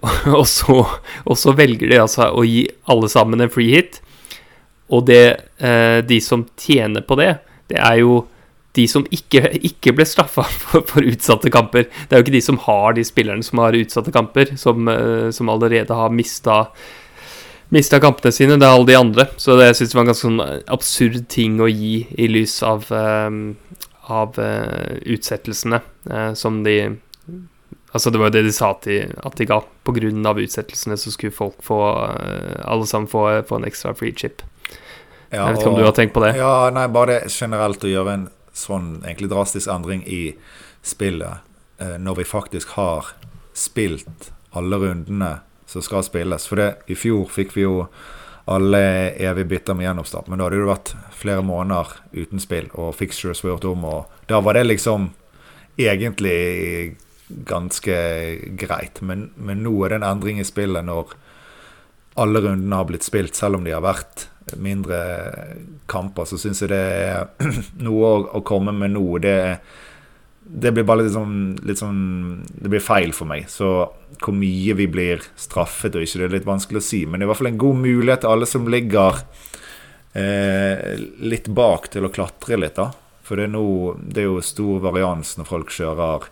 og, 0.38 0.46
så, 0.48 0.82
og 1.24 1.38
så, 1.38 1.54
velger 1.56 1.90
de 1.90 2.00
altså 2.00 2.30
å 2.30 2.44
gi 2.46 2.66
alle 2.92 3.10
sammen 3.12 3.42
en 3.42 3.52
free 3.52 3.76
hit. 3.76 4.00
Og 4.92 5.06
det, 5.08 5.24
eh, 5.58 5.98
de 6.06 6.20
som 6.22 6.44
tjener 6.60 7.04
på 7.06 7.18
det, 7.18 7.32
det 7.72 7.80
er 7.82 8.00
jo 8.04 8.20
de 8.76 8.84
som 8.90 9.06
ikke, 9.14 9.42
ikke 9.66 9.94
ble 9.96 10.06
straffa 10.08 10.44
for, 10.66 10.84
for, 10.88 11.06
utsatte 11.06 11.52
kamper. 11.52 11.88
Det 11.88 12.14
er 12.14 12.22
jo 12.22 12.26
ikke 12.26 12.36
de 12.36 12.44
som 12.44 12.60
har 12.66 12.96
de 12.96 13.06
spillerne 13.06 13.46
som 13.46 13.64
har 13.64 13.78
utsatte 13.78 14.14
kamper, 14.14 14.54
som, 14.60 14.88
eh, 14.92 15.32
som 15.34 15.52
allerede 15.52 15.96
har 15.96 16.14
mista 16.14 16.64
mista 17.74 17.98
kampene 18.00 18.30
sine. 18.32 18.58
Det 18.60 18.66
er 18.66 18.76
alle 18.76 18.86
de 18.86 18.98
andre. 18.98 19.26
Så 19.36 19.56
det 19.58 19.72
syns 19.74 19.90
jeg 19.90 19.98
var 19.98 20.06
en 20.06 20.12
ganske 20.12 20.28
sånn 20.28 20.44
absurd 20.72 21.26
ting 21.32 21.58
å 21.60 21.70
gi 21.70 22.06
i 22.14 22.28
lys 22.30 22.60
av, 22.66 22.86
uh, 22.94 23.82
av 24.06 24.38
uh, 24.38 24.94
utsettelsene 25.02 25.82
uh, 26.12 26.32
som 26.38 26.62
de 26.66 26.78
Altså, 27.96 28.10
det 28.12 28.18
var 28.20 28.28
jo 28.28 28.34
det 28.34 28.42
de 28.44 28.52
sa 28.52 28.68
til, 28.84 29.12
at 29.24 29.38
de 29.38 29.46
ga. 29.48 29.56
Pga. 29.86 30.32
utsettelsene 30.42 30.98
så 31.00 31.10
skulle 31.14 31.32
folk 31.32 31.62
få 31.64 31.78
eh, 32.04 32.58
Alle 32.68 32.84
sammen 32.86 33.08
få, 33.08 33.22
få 33.48 33.56
en 33.56 33.64
ekstra 33.64 33.94
free 33.94 34.12
chip. 34.12 34.42
Ja, 35.30 35.46
jeg 35.46 35.54
vet 35.54 35.60
ikke 35.62 35.70
om 35.70 35.78
du 35.78 35.84
har 35.86 35.94
tenkt 35.96 36.12
på 36.12 36.20
det? 36.20 36.34
Ja, 36.36 36.68
nei, 36.74 36.84
bare 36.92 37.22
generelt 37.32 37.86
å 37.86 37.88
gjøre 37.88 38.12
en 38.12 38.26
sånn 38.56 39.02
egentlig 39.04 39.30
drastisk 39.32 39.70
endring 39.72 40.04
i 40.08 40.36
spillet, 40.86 41.44
eh, 41.78 41.96
når 42.00 42.22
vi 42.22 42.28
faktisk 42.28 42.76
har 42.78 43.12
spilt 43.56 44.30
alle 44.56 44.78
rundene 44.80 45.32
som 45.66 45.82
skal 45.82 46.04
spilles. 46.06 46.46
For 46.48 46.60
det, 46.60 46.70
i 46.86 46.96
fjor 46.96 47.28
fikk 47.32 47.56
vi 47.56 47.66
jo 47.66 47.86
alle 48.46 48.80
evige 49.18 49.50
bytter 49.50 49.74
med 49.74 49.88
gjennomstart, 49.88 50.28
men 50.30 50.38
da 50.38 50.46
hadde 50.46 50.60
det 50.60 50.68
vært 50.68 50.92
flere 51.16 51.42
måneder 51.42 51.96
uten 52.14 52.42
spill, 52.42 52.68
og 52.78 52.94
fixtures 52.94 53.42
var 53.42 53.56
gjort 53.56 53.70
om, 53.72 53.86
og 53.90 54.28
da 54.30 54.38
var 54.44 54.54
det 54.54 54.68
liksom 54.68 55.10
egentlig 55.76 56.96
ganske 57.28 57.96
greit. 58.60 59.02
Men, 59.02 59.30
men, 59.34 59.64
nå 59.66 59.74
er 59.82 59.92
det 59.92 60.00
en 60.00 60.10
endring 60.12 60.38
i 60.40 60.46
spillet 60.46 60.86
når 60.86 61.16
alle 62.16 62.40
rundene 62.44 62.78
har 62.78 62.86
blitt 62.88 63.04
spilt, 63.04 63.34
selv 63.34 63.58
om 63.58 63.66
de 63.66 63.74
har 63.74 63.84
vært 63.84 64.28
mindre 64.54 65.00
kamper. 65.90 66.28
Så 66.28 66.38
syns 66.38 66.62
jeg 66.62 66.70
det 66.72 66.80
er 66.80 67.50
noe 67.86 68.12
å, 68.12 68.22
å, 68.38 68.42
komme 68.46 68.74
med 68.76 68.94
nå. 68.94 69.04
Det, 69.22 69.36
det 70.46 70.72
blir 70.74 70.86
bare 70.86 71.06
litt 71.06 71.16
sånn, 71.16 71.56
litt 71.66 71.82
sånn, 71.82 72.02
Det 72.54 72.70
blir 72.72 72.84
feil 72.84 73.14
for 73.16 73.28
meg. 73.30 73.48
Så 73.50 73.72
hvor 74.22 74.36
mye 74.36 74.76
vi 74.78 74.86
blir 74.90 75.24
straffet 75.36 75.96
og 75.96 76.06
ikke, 76.06 76.22
det 76.22 76.28
er 76.28 76.36
litt 76.38 76.48
vanskelig 76.48 76.82
å 76.82 76.88
si. 76.88 77.02
Men 77.06 77.20
det 77.20 77.26
er 77.26 77.30
i 77.30 77.32
hvert 77.34 77.42
fall 77.42 77.52
en 77.52 77.64
god 77.66 77.82
mulighet 77.82 78.24
til 78.24 78.34
alle 78.34 78.50
som 78.50 78.70
ligger 78.70 79.22
eh, 80.16 80.94
litt 81.26 81.50
bak, 81.50 81.90
til 81.92 82.06
å 82.06 82.12
klatre 82.14 82.60
litt. 82.60 82.78
da. 82.78 82.90
For 83.26 83.38
det 83.38 83.48
er, 83.48 83.56
noe, 83.56 83.96
det 83.98 84.22
er 84.22 84.30
jo 84.30 84.44
stor 84.44 84.84
varians 84.84 85.34
når 85.38 85.50
folk 85.50 85.72
kjører 85.74 86.28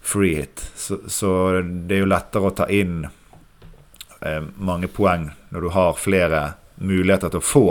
free 0.00 0.36
hit. 0.38 0.62
Så, 0.78 1.00
så, 1.10 1.32
det 1.64 1.98
er 1.98 2.04
jo 2.04 2.12
lettere 2.12 2.50
å 2.50 2.54
ta 2.56 2.68
inn 2.70 3.02
eh, 3.04 4.42
mange 4.56 4.88
poeng 4.88 5.30
når 5.50 5.66
du 5.66 5.72
har 5.74 5.98
flere 5.98 6.42
muligheter 6.80 7.32
til 7.32 7.40
å 7.40 7.44
få 7.44 7.66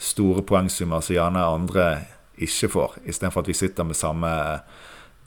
store 0.00 0.42
poengsummer 0.46 1.02
som 1.04 1.16
gjerne 1.16 1.44
andre 1.46 1.88
ikke 2.34 2.70
får, 2.72 2.96
istedenfor 3.06 3.44
at 3.44 3.50
vi 3.50 3.56
sitter 3.56 3.86
med 3.86 3.98
samme 3.98 4.30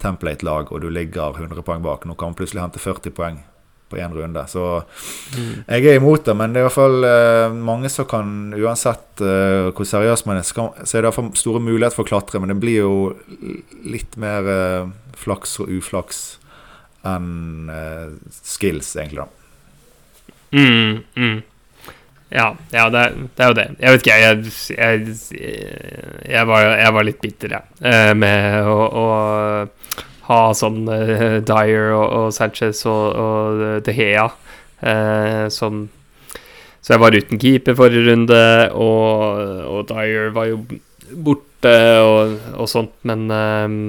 template-lag 0.03 0.71
og 0.71 0.81
du 0.83 0.89
ligger 0.91 1.37
100 1.39 1.63
poeng 1.65 1.85
bak. 1.85 2.05
Nå 2.05 2.17
kan 2.19 2.31
man 2.31 2.37
plutselig 2.37 2.61
hente 2.65 2.81
40 2.83 3.15
poeng 3.15 3.39
på 3.87 3.97
én 3.97 4.13
runde. 4.13 4.43
Så 4.51 4.83
mm. 5.37 5.63
jeg 5.67 5.85
er 5.87 5.99
imot 6.01 6.25
det, 6.27 6.35
men 6.35 6.53
det 6.53 6.59
er 6.59 6.65
i 6.65 6.67
hvert 6.67 6.75
fall 6.75 7.07
uh, 7.07 7.55
mange 7.55 7.89
som 7.91 8.07
kan 8.09 8.33
Uansett 8.57 9.23
uh, 9.23 9.71
hvor 9.71 9.87
seriøs 9.87 10.25
man 10.27 10.41
er, 10.41 10.47
så, 10.47 10.67
er 10.67 10.99
det 10.99 11.05
i 11.05 11.07
hvert 11.07 11.19
fall 11.19 11.31
store 11.39 11.63
muligheter 11.63 11.95
for 11.95 12.07
å 12.07 12.11
klatre, 12.11 12.41
men 12.43 12.51
det 12.51 12.59
blir 12.59 12.81
jo 12.81 12.97
litt 13.87 14.19
mer 14.19 14.51
uh, 14.51 14.91
flaks 15.17 15.57
og 15.63 15.71
uflaks 15.79 16.25
enn 17.07 17.71
uh, 17.71 18.11
skills, 18.35 18.91
egentlig, 18.99 19.23
da. 19.23 19.31
Mm, 20.51 21.03
mm. 21.15 21.37
Ja, 22.33 22.47
ja 22.73 22.87
det, 22.91 23.03
det, 23.35 23.43
er 23.43 23.51
jo 23.51 23.57
det. 23.57 23.67
Jeg 23.79 23.93
vet 23.93 24.05
ikke, 24.05 24.17
jeg, 24.19 24.53
jeg, 24.75 25.17
jeg, 26.27 26.47
var, 26.49 26.65
jeg 26.75 26.95
var, 26.97 27.07
litt 27.07 27.21
bitter, 27.23 27.55
jeg, 27.55 27.77
ja, 27.81 28.15
med 28.17 28.67
å, 28.67 28.77
å, 28.87 29.05
ha 30.27 30.41
sånn 30.59 30.81
uh, 30.91 31.37
Dyer 31.47 31.93
og, 31.95 32.03
og, 32.03 32.25
Sanchez 32.35 32.81
og, 32.83 33.05
og 33.15 33.61
De 33.85 33.93
Hea 33.95 34.25
uh, 34.27 35.45
som 35.47 35.85
Så 36.83 36.93
jeg 36.93 36.99
var 36.99 37.15
uten 37.15 37.39
keeper 37.39 37.77
forrige 37.79 38.09
runde, 38.09 38.41
og, 38.75 39.39
og 39.71 39.87
Dyer 39.87 40.35
var 40.35 40.51
jo 40.51 40.59
borte 41.23 41.73
og, 42.03 42.35
og 42.59 42.67
sånt, 42.67 42.91
men 43.07 43.31
um, 43.31 43.81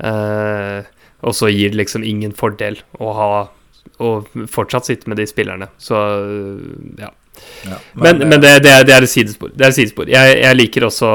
Uh, 0.00 0.80
og 1.20 1.34
så 1.36 1.50
gir 1.52 1.72
det 1.72 1.82
liksom 1.82 2.04
ingen 2.06 2.32
fordel 2.36 2.78
å 2.96 3.12
ha 3.16 3.32
Og 4.00 4.28
fortsatt 4.50 4.88
sitte 4.88 5.10
med 5.10 5.20
de 5.20 5.26
spillerne. 5.28 5.70
Så 5.80 5.98
ja. 6.98 7.10
ja 7.68 7.78
men, 7.92 8.18
men, 8.18 8.28
men 8.28 8.40
det, 8.40 8.54
det, 8.64 8.72
er, 8.72 8.86
det, 8.88 8.94
er, 8.96 9.06
et 9.06 9.12
sidespor. 9.12 9.52
Det 9.54 9.66
er 9.66 9.74
et 9.74 9.78
sidespor. 9.78 10.10
Jeg, 10.10 10.38
jeg 10.40 10.58
liker 10.58 10.86
også 10.88 11.10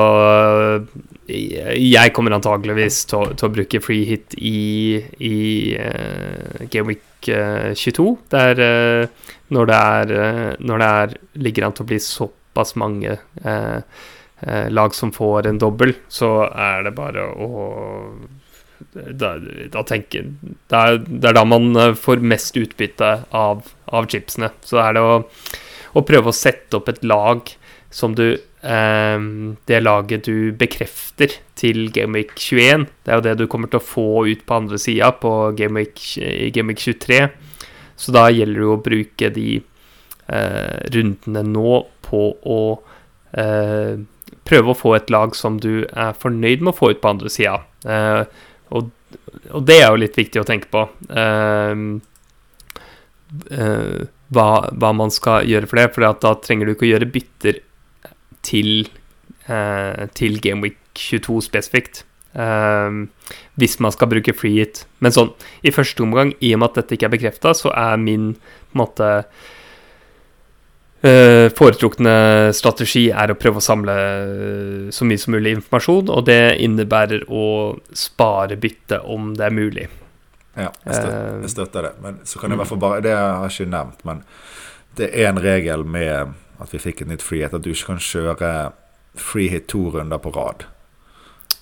Jeg 1.27 2.13
kommer 2.13 2.37
antageligvis 2.37 3.03
til, 3.09 3.33
til, 3.33 3.49
å 3.49 3.55
bruke 3.57 3.81
free 3.83 4.05
hit 4.11 4.37
i, 4.37 5.01
i 5.25 5.37
uh, 5.79 6.65
Game 6.69 6.93
Week 6.93 7.03
22. 7.25 8.09
Der 8.33 8.61
uh, 8.61 9.31
når 9.55 9.71
det 9.71 9.79
er 9.79 10.59
Når 10.61 10.81
det 10.81 10.91
er 11.01 11.17
ligger 11.47 11.67
an 11.67 11.77
til 11.77 11.87
å 11.87 11.93
bli 11.93 12.01
såpass 12.01 12.75
mange 12.81 13.17
lag 14.45 14.93
som 14.93 15.13
får 15.15 15.47
en 15.47 15.57
dobbel, 15.57 15.93
så 16.11 16.27
er 16.51 16.83
det 16.85 16.91
bare 16.93 17.23
å 17.23 17.47
da, 18.93 19.35
da 19.71 19.83
tenker 19.87 20.31
det 20.43 20.79
er, 20.79 20.99
det 21.05 21.29
er, 21.29 21.37
da 21.37 21.45
man 21.47 21.71
får 21.99 22.23
mest 22.25 22.57
utbytte 22.59 23.11
av, 23.35 23.63
av 23.85 24.09
chipsene. 24.11 24.51
Så 24.65 24.81
er 24.83 24.97
det 24.97 25.03
å, 25.05 25.21
å 25.95 26.05
prøve 26.07 26.31
å 26.31 26.35
sette 26.35 26.79
opp 26.79 26.91
et 26.91 27.03
lag 27.05 27.43
som 27.95 28.15
du 28.17 28.25
eh, 28.35 29.19
Det 29.69 29.81
laget 29.81 30.27
du 30.27 30.51
bekrefter 30.57 31.37
til 31.55 31.89
Gameweek 31.95 32.35
21. 32.35 32.87
Det 33.05 33.13
er 33.13 33.21
jo 33.21 33.27
det 33.29 33.37
du 33.39 33.47
kommer 33.51 33.71
til 33.71 33.79
å 33.79 33.87
få 33.87 34.09
ut 34.27 34.43
på 34.45 34.57
andre 34.57 34.79
sida 34.81 35.13
i 35.15 36.49
Gameweek 36.55 36.81
23. 36.83 37.21
Så 37.95 38.11
da 38.15 38.27
gjelder 38.33 38.59
det 38.59 38.73
å 38.73 38.81
bruke 38.83 39.29
de 39.31 39.49
eh, 40.27 40.75
rundene 40.91 41.45
nå 41.47 41.77
på 42.05 42.25
å 42.43 42.59
eh, 43.37 43.95
prøve 44.45 44.73
å 44.73 44.77
få 44.77 44.95
et 44.97 45.13
lag 45.13 45.35
som 45.37 45.59
du 45.61 45.85
er 45.87 46.17
fornøyd 46.19 46.65
med 46.65 46.73
å 46.73 46.77
få 46.77 46.91
ut 46.93 47.01
på 47.01 47.13
andre 47.15 47.31
sida. 47.31 47.61
Eh, 47.87 48.25
og, 48.75 48.91
og, 49.51 49.61
det 49.67 49.79
er 49.81 49.87
jo 49.89 50.01
litt 50.01 50.17
viktig 50.19 50.41
å 50.41 50.47
tenke 50.47 50.69
på. 50.73 50.85
Uh, 51.09 51.97
uh, 53.51 54.01
hva, 54.35 54.49
hva, 54.73 54.91
man 54.97 55.13
skal 55.13 55.47
gjøre 55.49 55.69
for 55.69 55.81
det. 55.81 55.87
For 55.95 56.07
da 56.07 56.35
trenger 56.43 56.67
du 56.67 56.75
ikke 56.75 56.87
å 56.87 56.91
gjøre 56.93 57.13
bytter 57.13 57.61
til, 58.45 58.89
uh, 59.47 60.05
til 60.17 60.41
Gameweek 60.43 60.79
22 60.97 61.39
spesifikt. 61.47 62.03
Uh, 62.35 63.07
hvis 63.59 63.77
man 63.83 63.93
skal 63.95 64.11
bruke 64.11 64.35
free 64.35 64.59
hit. 64.59 64.83
Men 65.03 65.15
sånn, 65.15 65.31
i 65.63 65.73
første 65.75 66.03
omgang, 66.03 66.35
i 66.43 66.53
og 66.55 66.63
med 66.63 66.73
at 66.73 66.81
dette 66.81 66.97
ikke 66.97 67.09
er 67.09 67.17
bekrefta, 67.17 67.55
så 67.55 67.71
er 67.71 68.01
min 68.01 68.33
på 68.35 68.75
en 68.75 68.81
måte 68.83 69.11
foretrukne 71.57 72.15
strategi 72.55 73.07
er 73.11 73.31
å 73.31 73.37
prøve 73.37 73.61
å 73.61 73.63
samle 73.63 73.95
så 74.95 75.07
mye 75.07 75.21
som 75.21 75.35
mulig 75.35 75.55
informasjon, 75.57 76.09
og 76.13 76.25
det 76.29 76.57
innebærer 76.65 77.27
å 77.29 77.45
spare 77.95 78.57
bytte 78.59 79.01
om 79.13 79.33
det 79.37 79.47
er 79.47 79.55
mulig. 79.55 79.87
Ja, 80.55 80.69
jeg 80.85 80.95
støtter, 80.95 81.41
jeg 81.43 81.51
støtter 81.51 81.87
det. 81.89 81.93
Men 82.03 82.21
så 82.23 82.39
kan 82.39 82.51
jeg 82.51 82.55
i 82.55 82.61
hvert 82.61 82.71
fall 82.71 82.79
bare 82.79 83.03
Det 83.03 83.11
har 83.11 83.43
jeg 83.43 83.55
ikke 83.57 83.73
nevnt, 83.73 84.05
men 84.07 84.21
det 84.95 85.09
er 85.11 85.27
en 85.29 85.41
regel 85.43 85.83
med 85.83 86.35
at 86.63 86.71
vi 86.71 86.79
fikk 86.79 87.03
et 87.03 87.11
nytt 87.11 87.25
frihet, 87.25 87.53
at 87.53 87.63
du 87.65 87.73
ikke 87.73 87.91
kan 87.91 87.99
kjøre 87.99 88.53
freehit 89.19 89.67
to 89.71 89.89
runder 89.91 90.21
på 90.23 90.31
rad. 90.35 90.63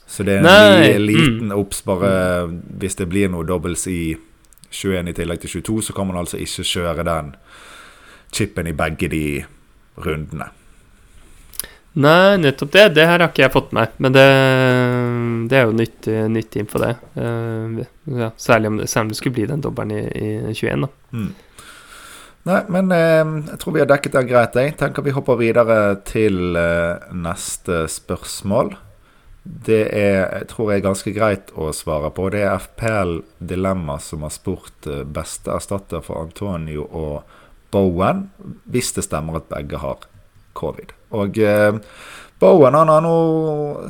Så 0.06 0.26
det 0.26 0.38
er 0.38 0.44
en 0.44 0.46
Nei. 0.46 0.98
liten 1.02 1.50
mm. 1.50 1.58
obs, 1.58 1.82
bare 1.82 2.46
hvis 2.78 3.00
det 3.00 3.10
blir 3.10 3.32
noe 3.34 3.46
doubles 3.50 3.88
i 3.90 4.14
21 4.74 5.10
i 5.10 5.16
tillegg 5.18 5.42
til 5.42 5.56
22, 5.62 5.88
så 5.90 5.96
kan 5.98 6.10
man 6.10 6.20
altså 6.22 6.38
ikke 6.42 6.66
kjøre 6.70 7.06
den 7.08 7.34
chipen 8.34 8.70
i 8.70 8.76
begge 8.78 9.10
de 9.12 9.24
rundene. 10.04 10.50
Nei, 11.94 12.38
nettopp 12.42 12.72
det. 12.74 12.88
Det 12.98 13.06
her 13.06 13.22
har 13.22 13.30
ikke 13.30 13.44
jeg 13.44 13.54
fått 13.54 13.74
med. 13.78 13.94
Men 14.02 14.16
det, 14.16 14.26
det 15.52 15.60
er 15.60 15.68
jo 15.68 15.76
nyttig, 15.78 16.16
nyttig 16.34 16.64
info, 16.64 16.82
det. 16.82 16.96
Uh, 17.14 17.84
ja, 18.10 18.32
særlig, 18.38 18.72
om 18.72 18.80
det. 18.82 18.90
særlig 18.90 19.06
om 19.06 19.12
det 19.14 19.20
skulle 19.20 19.38
bli 19.38 19.50
den 19.52 19.62
dobbelen 19.62 19.94
i, 20.00 20.06
i 20.50 20.56
21, 20.58 20.88
da. 20.88 20.90
Mm. 21.14 21.34
Nei, 22.44 22.60
men 22.76 22.90
eh, 22.92 23.30
jeg 23.54 23.60
tror 23.62 23.76
vi 23.76 23.80
har 23.80 23.88
dekket 23.88 24.18
den 24.18 24.26
greit. 24.28 24.58
Jeg 24.60 24.74
tenker 24.80 25.06
vi 25.06 25.14
hopper 25.16 25.38
videre 25.40 25.78
til 26.04 26.58
eh, 26.60 27.06
neste 27.16 27.86
spørsmål. 27.88 28.74
Det 29.44 29.86
er, 29.96 30.20
jeg 30.42 30.50
tror 30.52 30.72
jeg 30.72 30.82
er 30.82 30.86
ganske 30.90 31.14
greit 31.16 31.54
å 31.56 31.70
svare 31.76 32.12
på. 32.16 32.28
Det 32.34 32.44
er 32.44 32.60
FPL 32.60 33.16
Dilemma 33.40 33.96
som 34.04 34.26
har 34.28 34.34
spurt 34.36 34.90
eh, 34.92 35.06
beste 35.08 35.56
erstatter 35.56 36.04
for 36.04 36.20
Antonio 36.26 36.84
og 36.84 37.40
Bowen, 37.74 38.28
hvis 38.70 38.94
det 38.96 39.08
stemmer 39.08 39.42
at 39.42 39.50
begge 39.52 39.82
har 39.82 40.06
covid. 40.58 40.94
Og 41.18 41.40
eh, 41.42 41.80
Bowen 42.44 42.76
han 42.76 42.92
har 42.92 43.04
nå 43.06 43.16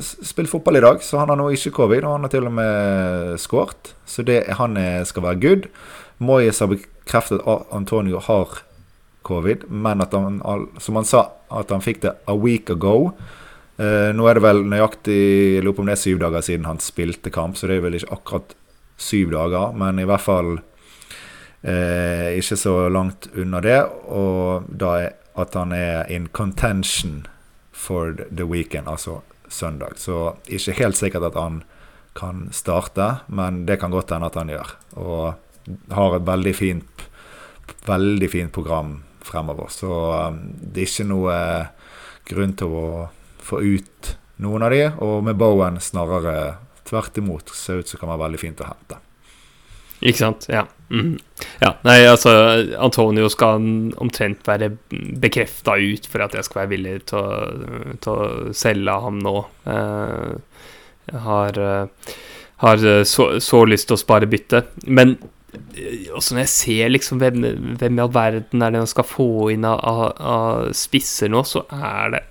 spilt 0.00 0.52
fotball 0.52 0.78
i 0.78 0.84
dag, 0.84 1.02
så 1.02 1.20
han 1.22 1.32
har 1.32 1.40
nå 1.40 1.50
ikke 1.54 1.74
covid. 1.80 2.04
Og 2.06 2.16
han 2.16 2.26
har 2.26 2.34
til 2.34 2.48
og 2.48 2.56
med 2.56 3.40
skåret, 3.42 3.94
så 4.06 4.24
det, 4.26 4.44
han 4.60 4.78
er, 4.80 5.04
skal 5.08 5.26
være 5.26 5.42
good. 5.42 5.70
Moyes 6.22 6.62
har 6.62 6.70
bekreftet 6.70 7.42
at 7.42 7.72
Antonio 7.74 8.20
har 8.22 8.60
covid, 9.24 9.64
men 9.68 10.04
at 10.04 10.12
han, 10.14 10.38
som 10.78 11.00
han 11.00 11.08
sa, 11.08 11.26
at 11.50 11.72
han 11.72 11.82
fikk 11.84 12.04
det 12.04 12.14
a 12.30 12.36
week 12.36 12.70
ago. 12.70 13.14
Eh, 13.80 14.12
nå 14.14 14.28
er 14.28 14.38
det 14.38 14.44
vel 14.44 14.62
nøyaktig 14.70 15.18
jeg 15.56 15.64
lurer 15.64 15.74
på 15.74 15.82
om 15.82 15.88
det 15.90 15.96
er 15.96 16.04
syv 16.04 16.20
dager 16.22 16.44
siden 16.46 16.68
han 16.68 16.82
spilte 16.82 17.32
kamp, 17.34 17.58
så 17.58 17.66
det 17.66 17.80
er 17.80 17.86
vel 17.88 17.98
ikke 17.98 18.12
akkurat 18.14 18.54
syv 19.00 19.32
dager, 19.34 19.74
men 19.74 19.98
i 19.98 20.06
hvert 20.06 20.22
fall 20.22 20.52
eh, 21.64 22.36
ikke 22.38 22.58
så 22.60 22.74
langt 22.92 23.28
unna 23.34 23.60
det. 23.64 23.80
Og 24.12 24.68
da 24.68 24.94
at 25.34 25.54
han 25.58 25.72
er 25.74 26.06
in 26.12 26.28
contention 26.28 27.24
for 27.72 28.14
the 28.30 28.46
weekend, 28.46 28.88
altså 28.88 29.22
søndag. 29.48 29.98
Så 29.98 30.36
ikke 30.46 30.76
helt 30.78 30.96
sikkert 30.96 31.30
at 31.30 31.38
han 31.38 31.62
kan 32.14 32.48
starte, 32.54 33.26
men 33.26 33.64
det 33.66 33.80
kan 33.80 33.90
godt 33.90 34.14
hende 34.14 34.30
at 34.30 34.38
han 34.38 34.52
gjør. 34.52 34.74
Og 35.02 35.34
har 35.90 36.16
et 36.16 36.26
veldig 36.26 36.54
fint, 36.54 37.06
veldig 37.86 38.30
fint 38.30 38.52
program 38.54 39.00
fremover. 39.24 39.72
Så 39.72 39.90
um, 39.90 40.38
det 40.60 40.84
er 40.84 40.92
ikke 40.92 41.08
noe 41.10 41.38
grunn 42.28 42.54
til 42.58 42.76
å 42.78 42.86
få 43.44 43.60
ut 43.64 44.14
noen 44.44 44.66
av 44.66 44.74
de. 44.74 44.84
Og 45.04 45.24
med 45.26 45.40
Bowen 45.40 45.80
snarere 45.82 46.60
tvert 46.86 47.18
imot 47.18 47.50
ser 47.56 47.82
ut 47.82 47.90
som 47.90 48.00
kan 48.00 48.14
være 48.14 48.26
veldig 48.28 48.42
fint 48.46 48.62
å 48.62 48.70
hente. 48.70 49.03
Ikke 50.00 50.20
sant. 50.20 50.48
Ja. 50.52 50.66
Mm. 50.90 51.16
ja. 51.62 51.72
Nei, 51.86 51.96
altså 52.06 52.32
Antonio 52.78 53.28
skal 53.32 53.62
omtrent 54.02 54.44
være 54.46 54.70
bekrefta 55.20 55.78
ut 55.80 56.08
for 56.10 56.24
at 56.26 56.36
jeg 56.36 56.46
skal 56.46 56.64
være 56.64 56.72
villig 56.74 56.96
til 57.10 57.20
å, 57.20 57.94
til 58.04 58.12
å 58.12 58.56
selge 58.56 58.98
ham 59.06 59.20
nå. 59.24 59.36
Uh, 59.66 60.34
har, 61.24 61.60
uh, 61.60 62.12
har 62.64 62.84
så, 63.08 63.28
så, 63.42 63.64
lyst 63.68 63.90
til 63.90 63.98
å 63.98 64.02
spare 64.04 64.28
bytte. 64.30 64.64
Men 64.86 65.16
også 66.14 66.34
når 66.34 66.44
jeg 66.44 66.52
ser 66.52 66.92
liksom 66.92 67.20
hvem, 67.22 67.42
hvem, 67.78 67.98
i 67.98 68.02
all 68.04 68.12
verden 68.14 68.62
er 68.62 68.74
det 68.74 68.84
man 68.84 68.90
skal 68.90 69.06
få 69.06 69.50
inn 69.54 69.66
av, 69.68 69.80
av, 69.80 70.04
av, 70.18 70.70
spisser 70.76 71.32
nå, 71.32 71.44
så 71.46 71.64
er 71.72 72.14
det 72.14 72.22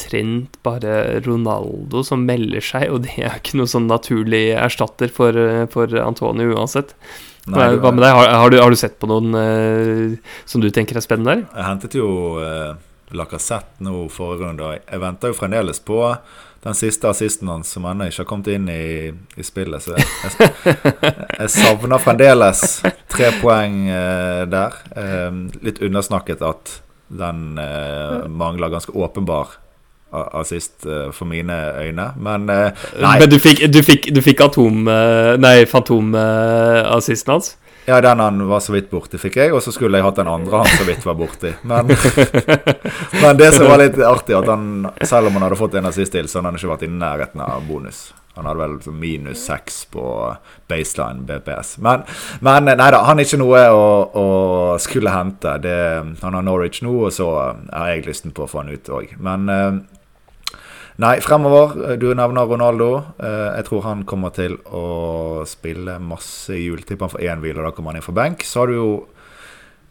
omtrent 0.00 0.62
bare 0.62 1.20
Ronaldo 1.20 2.02
som 2.04 2.24
melder 2.26 2.60
seg, 2.60 2.90
og 2.90 3.04
det 3.04 3.16
er 3.18 3.38
ikke 3.38 3.58
noe 3.58 3.68
sånn 3.68 3.88
naturlig 3.90 4.50
erstatter 4.56 5.08
for, 5.08 5.36
for 5.70 5.88
Antonio 6.00 6.56
uansett. 6.56 6.94
Nei, 7.50 7.76
Hva 7.80 7.90
med 7.92 8.04
deg? 8.04 8.12
Har, 8.12 8.28
har, 8.28 8.50
du, 8.50 8.60
har, 8.60 8.70
du, 8.70 8.76
sett 8.76 8.98
på 9.00 9.08
noen 9.08 9.34
uh, 9.34 10.36
som 10.44 10.60
du 10.60 10.70
tenker 10.70 10.96
er 10.96 11.04
spennende 11.04 11.40
der? 11.40 11.46
Jeg 11.56 11.66
hentet 11.66 11.96
jo 11.96 12.10
uh, 12.38 12.76
Lacassette 13.16 13.82
nå 13.82 14.06
forrige 14.12 14.44
runde, 14.44 14.76
jeg 14.84 15.02
venter 15.02 15.32
jo 15.32 15.38
fremdeles 15.38 15.80
på 15.82 16.04
den 16.60 16.76
siste 16.76 17.08
assisten 17.08 17.48
hans 17.48 17.70
som 17.72 17.86
ennå 17.88 18.10
ikke 18.10 18.20
har 18.20 18.28
kommet 18.28 18.50
inn 18.52 18.68
i, 18.68 19.08
i 19.08 19.44
spillet. 19.44 19.80
Så 19.80 19.96
jeg, 19.96 20.66
jeg, 20.68 21.48
savner 21.56 22.02
fremdeles 22.04 22.82
tre 23.08 23.32
poeng 23.40 23.80
uh, 23.88 24.44
der. 24.44 24.76
Uh, 24.92 25.48
litt 25.64 25.80
undersnakket 25.80 26.44
at 26.44 26.76
den 27.10 27.58
eh, 27.58 28.28
mangler 28.28 28.68
ganske 28.68 28.92
åpenbar 28.92 29.48
assist 30.12 30.86
eh, 30.86 31.08
for 31.14 31.30
mine 31.30 31.56
øyne, 31.78 32.10
men 32.18 32.48
eh, 32.50 32.84
nei. 33.00 33.16
Men 33.22 33.30
du 33.30 33.38
fikk, 33.42 33.64
du 33.72 33.82
fikk, 33.86 34.10
du 34.14 34.22
fikk 34.24 34.44
atom... 34.48 34.86
Eh, 34.90 35.34
nei, 35.40 35.56
fantomassisten 35.70 37.36
hans? 37.36 37.54
Ja, 37.86 38.00
den 38.00 38.20
han 38.20 38.46
var 38.48 38.60
så 38.60 38.74
vidt 38.74 38.90
borti, 38.90 39.18
fikk 39.18 39.40
jeg. 39.40 39.52
Og 39.56 39.62
så 39.64 39.72
skulle 39.74 39.98
jeg 39.98 40.06
hatt 40.06 40.20
den 40.20 40.30
andre 40.30 40.62
han 40.62 40.78
så 40.78 40.86
vidt 40.86 41.06
var 41.06 41.16
borti. 41.18 41.52
Men, 41.66 41.90
men, 43.22 43.36
det 43.40 43.52
som 43.56 43.66
var 43.70 43.80
litt 43.82 43.98
artig, 44.04 44.36
at 44.36 44.48
han, 44.50 44.88
selv 45.02 45.30
om 45.30 45.38
han 45.38 45.48
hadde 45.48 45.58
fått 45.58 45.78
en 45.80 45.90
assist 45.90 46.14
til, 46.14 46.28
så 46.28 46.38
hadde 46.38 46.52
han 46.52 46.60
ikke 46.60 46.74
vært 46.74 46.86
i 46.86 46.92
nærheten 46.92 47.42
av 47.44 47.64
bonus. 47.66 48.10
Han 48.36 48.46
hadde 48.46 48.60
vel 48.62 48.94
minus 48.94 49.42
seks 49.48 49.82
på 49.90 50.04
baseline 50.70 51.24
BPS. 51.26 51.78
Men, 51.82 52.04
men 52.46 52.70
nei 52.70 52.90
da, 52.94 53.02
han 53.08 53.18
er 53.18 53.26
ikke 53.26 53.40
noe 53.40 53.64
å, 53.74 53.86
å 54.06 54.26
skulle 54.80 55.14
hente. 55.14 55.56
Det, 55.64 55.78
han 56.22 56.36
har 56.38 56.46
Norwich 56.46 56.84
nå, 56.86 56.94
og 57.08 57.16
så 57.16 57.30
har 57.32 57.90
jeg 57.90 58.06
lysten 58.06 58.36
på 58.36 58.46
å 58.46 58.50
få 58.50 58.62
han 58.62 58.70
ut 58.76 58.92
òg. 59.00 59.16
Men 59.18 59.50
Nei, 61.00 61.16
fremover. 61.24 61.96
Du 61.96 62.10
nevner 62.12 62.44
Ronaldo. 62.44 62.90
Eh, 63.24 63.50
jeg 63.56 63.64
tror 63.70 63.86
han 63.86 64.02
kommer 64.04 64.34
til 64.36 64.58
å 64.68 65.46
spille 65.48 65.94
masse 66.02 66.52
i 66.52 66.66
jul. 66.66 66.82
Tipper 66.84 67.14
én 67.24 67.40
hvil, 67.40 67.56
og 67.56 67.64
da 67.64 67.70
kommer 67.72 67.94
han 67.94 68.02
inn 68.02 68.04
for 68.04 68.16
benk. 68.18 68.44
Så 68.44 68.60
har 68.60 68.68
du 68.68 68.74
jo 68.74 68.90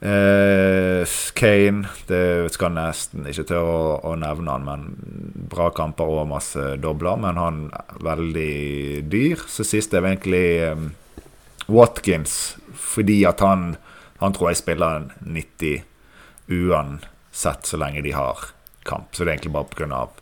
eh, 0.06 1.16
Kane. 1.40 1.90
Det 2.06 2.52
skal 2.54 2.76
nesten 2.78 3.26
ikke 3.26 3.48
til 3.50 3.58
å, 3.72 3.80
å, 4.06 4.14
nevne 4.22 4.54
han, 4.54 4.68
men 4.68 4.86
bra 5.50 5.72
kamper 5.74 6.14
og 6.14 6.30
masse 6.30 6.76
dobler. 6.78 7.18
Men 7.26 7.42
han 7.42 7.60
er 7.74 8.06
veldig 8.06 8.54
dyr. 9.10 9.42
Så 9.50 9.66
sist 9.66 9.98
er 9.98 10.06
egentlig 10.06 10.46
eh, 10.68 10.88
Watkins, 11.74 12.60
fordi 12.74 13.24
at 13.30 13.42
han 13.46 13.78
Han 14.20 14.34
tror 14.36 14.50
jeg 14.50 14.58
spiller 14.60 15.06
90 15.24 15.86
uansett 16.52 17.64
så 17.64 17.78
lenge 17.80 18.02
de 18.04 18.12
har 18.12 18.50
kamp. 18.84 19.14
Så 19.16 19.24
det 19.24 19.32
er 19.32 19.38
egentlig 19.38 19.54
bare 19.56 19.96
av 19.96 20.18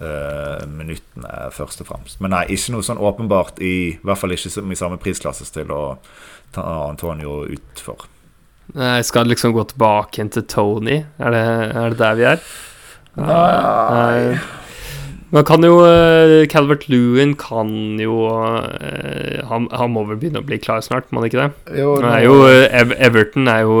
uh, 0.00 0.66
minuttene, 0.68 1.50
først 1.54 1.84
og 1.84 1.90
fremst. 1.90 2.20
Men 2.20 2.34
nei, 2.34 2.44
ikke 2.54 2.74
noe 2.74 2.86
sånn 2.86 3.00
åpenbart, 3.00 3.60
i, 3.62 3.74
i 3.94 4.06
hvert 4.06 4.20
fall 4.20 4.34
ikke 4.36 4.50
i 4.50 4.78
samme 4.78 5.00
prisklasse 5.02 5.46
til 5.54 5.72
å 5.74 5.82
ta 6.54 6.64
Antonio 6.88 7.44
utfor. 7.50 8.08
Nei, 8.78 9.00
skal 9.06 9.30
liksom 9.30 9.54
gå 9.56 9.64
tilbake 9.72 10.24
til 10.34 10.46
Tony. 10.50 11.02
Er 11.18 11.34
det, 11.34 11.44
er 11.74 11.92
det 11.94 12.00
der 12.00 12.18
vi 12.18 12.26
er? 12.34 12.48
Nei. 13.18 14.38
Man 15.30 15.46
kan 15.46 15.62
jo 15.62 15.76
uh, 15.86 16.42
Calvert 16.50 16.88
Lewin 16.90 17.36
kan 17.38 17.70
jo 18.02 18.24
uh, 18.26 19.38
han, 19.46 19.68
han, 19.70 19.92
må 19.94 20.02
vel 20.08 20.18
begynne 20.18 20.42
å 20.42 20.46
bli 20.46 20.58
klar 20.58 20.82
snart, 20.82 21.06
må 21.10 21.22
han 21.22 21.28
ikke 21.30 21.44
det? 21.44 21.78
Jo, 21.78 21.92
det 22.02 22.14
er 22.16 22.24
jo, 22.24 22.38
Ev 22.50 22.94
Everton 22.98 23.50
er 23.50 23.62
jo 23.62 23.76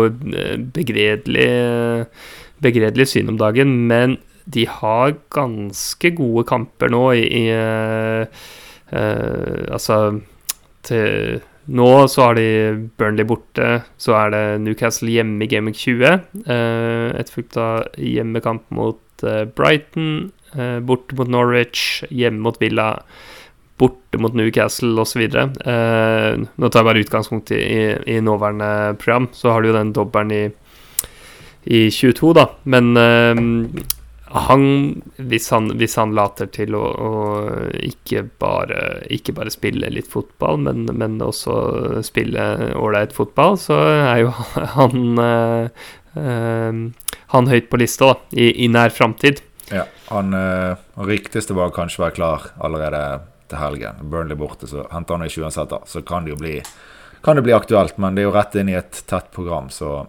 begredelig 0.76 1.48
Begredelig 2.60 3.06
syn 3.08 3.32
om 3.32 3.38
dagen, 3.40 3.70
men 3.88 4.18
de 4.54 4.66
har 4.70 5.14
ganske 5.34 6.10
gode 6.18 6.46
kamper 6.48 6.90
nå 6.92 7.04
i, 7.18 7.22
i 7.42 7.44
uh, 7.54 8.26
Altså 9.70 10.00
til 10.86 11.38
nå 11.70 11.90
så 12.10 12.24
har 12.24 12.34
de 12.34 12.46
Burnley 12.98 13.26
borte, 13.28 13.84
så 14.00 14.16
er 14.18 14.32
det 14.34 14.42
Newcastle 14.64 15.12
hjemme 15.12 15.44
i 15.44 15.50
Gaming 15.52 15.76
20. 15.76 16.24
Uh, 16.48 17.12
et 17.20 17.60
av 17.60 18.00
hjemmekamp 18.00 18.64
mot 18.74 19.24
Brighton. 19.54 20.30
Eh, 20.58 20.80
borte 20.80 21.14
mot 21.14 21.28
Norwich, 21.28 22.02
hjemme 22.10 22.42
mot 22.42 22.56
Villa, 22.62 23.02
borte 23.78 24.18
mot 24.18 24.34
Newcastle 24.34 24.98
osv. 25.00 25.22
Eh, 25.22 26.32
nå 26.42 26.70
tar 26.70 26.82
jeg 26.82 26.88
bare 26.88 27.04
utgangspunkt 27.04 27.52
i, 27.54 27.60
i, 27.60 27.84
i, 28.16 28.18
nåværende 28.24 28.96
program. 28.98 29.30
Så 29.32 29.52
har 29.54 29.62
du 29.62 29.70
jo 29.70 29.76
den 29.78 29.94
dobbelen 29.94 30.34
i, 30.34 30.42
i 31.70 31.86
22, 31.94 32.32
da. 32.40 32.48
Men 32.64 32.90
eh, 32.98 33.44
han 34.30 34.64
hvis, 35.16 35.48
han, 35.50 35.72
hvis 35.80 35.96
han 35.98 36.12
later 36.14 36.46
til 36.54 36.76
å, 36.78 36.82
å 36.86 37.12
ikke, 37.82 38.22
bare, 38.38 39.00
ikke, 39.10 39.34
bare, 39.34 39.50
spille 39.50 39.90
litt 39.90 40.10
fotball, 40.10 40.60
men, 40.66 40.84
men 40.94 41.18
også 41.24 42.02
spille 42.06 42.44
ålreit 42.78 43.14
fotball, 43.16 43.58
så 43.58 43.78
er 43.90 44.22
jo 44.22 44.34
han 44.76 45.24
øh, 45.24 45.88
øh, 46.14 46.84
han 47.30 47.50
høyt 47.50 47.70
på 47.70 47.78
lista 47.78 48.12
da, 48.12 48.18
i, 48.34 48.52
i 48.64 48.68
nær 48.70 48.94
framtid. 48.94 49.42
Ja, 49.70 49.84
han, 50.08 50.34
øh, 50.34 50.78
riktigste 51.06 51.54
var 51.54 51.74
kanskje 51.74 52.00
å 52.00 52.06
være 52.08 52.16
klar 52.16 52.46
allerede 52.58 53.02
til 53.50 53.60
helgen. 53.60 54.00
Burnley 54.10 54.38
borte, 54.38 54.66
så 54.70 54.86
henter 54.90 55.18
han 55.18 55.26
ikke 55.26 55.44
uansett. 55.44 55.70
da 55.70 55.82
Så 55.86 56.02
kan 56.06 56.26
det 56.26 56.34
jo 56.34 56.40
bli, 56.40 56.56
kan 57.22 57.38
det 57.38 57.44
bli 57.46 57.54
aktuelt, 57.54 57.98
men 57.98 58.14
det 58.14 58.24
er 58.24 58.30
jo 58.30 58.34
rett 58.34 58.56
inn 58.58 58.70
i 58.70 58.78
et 58.78 59.02
tett 59.10 59.30
program, 59.34 59.70
så 59.70 60.06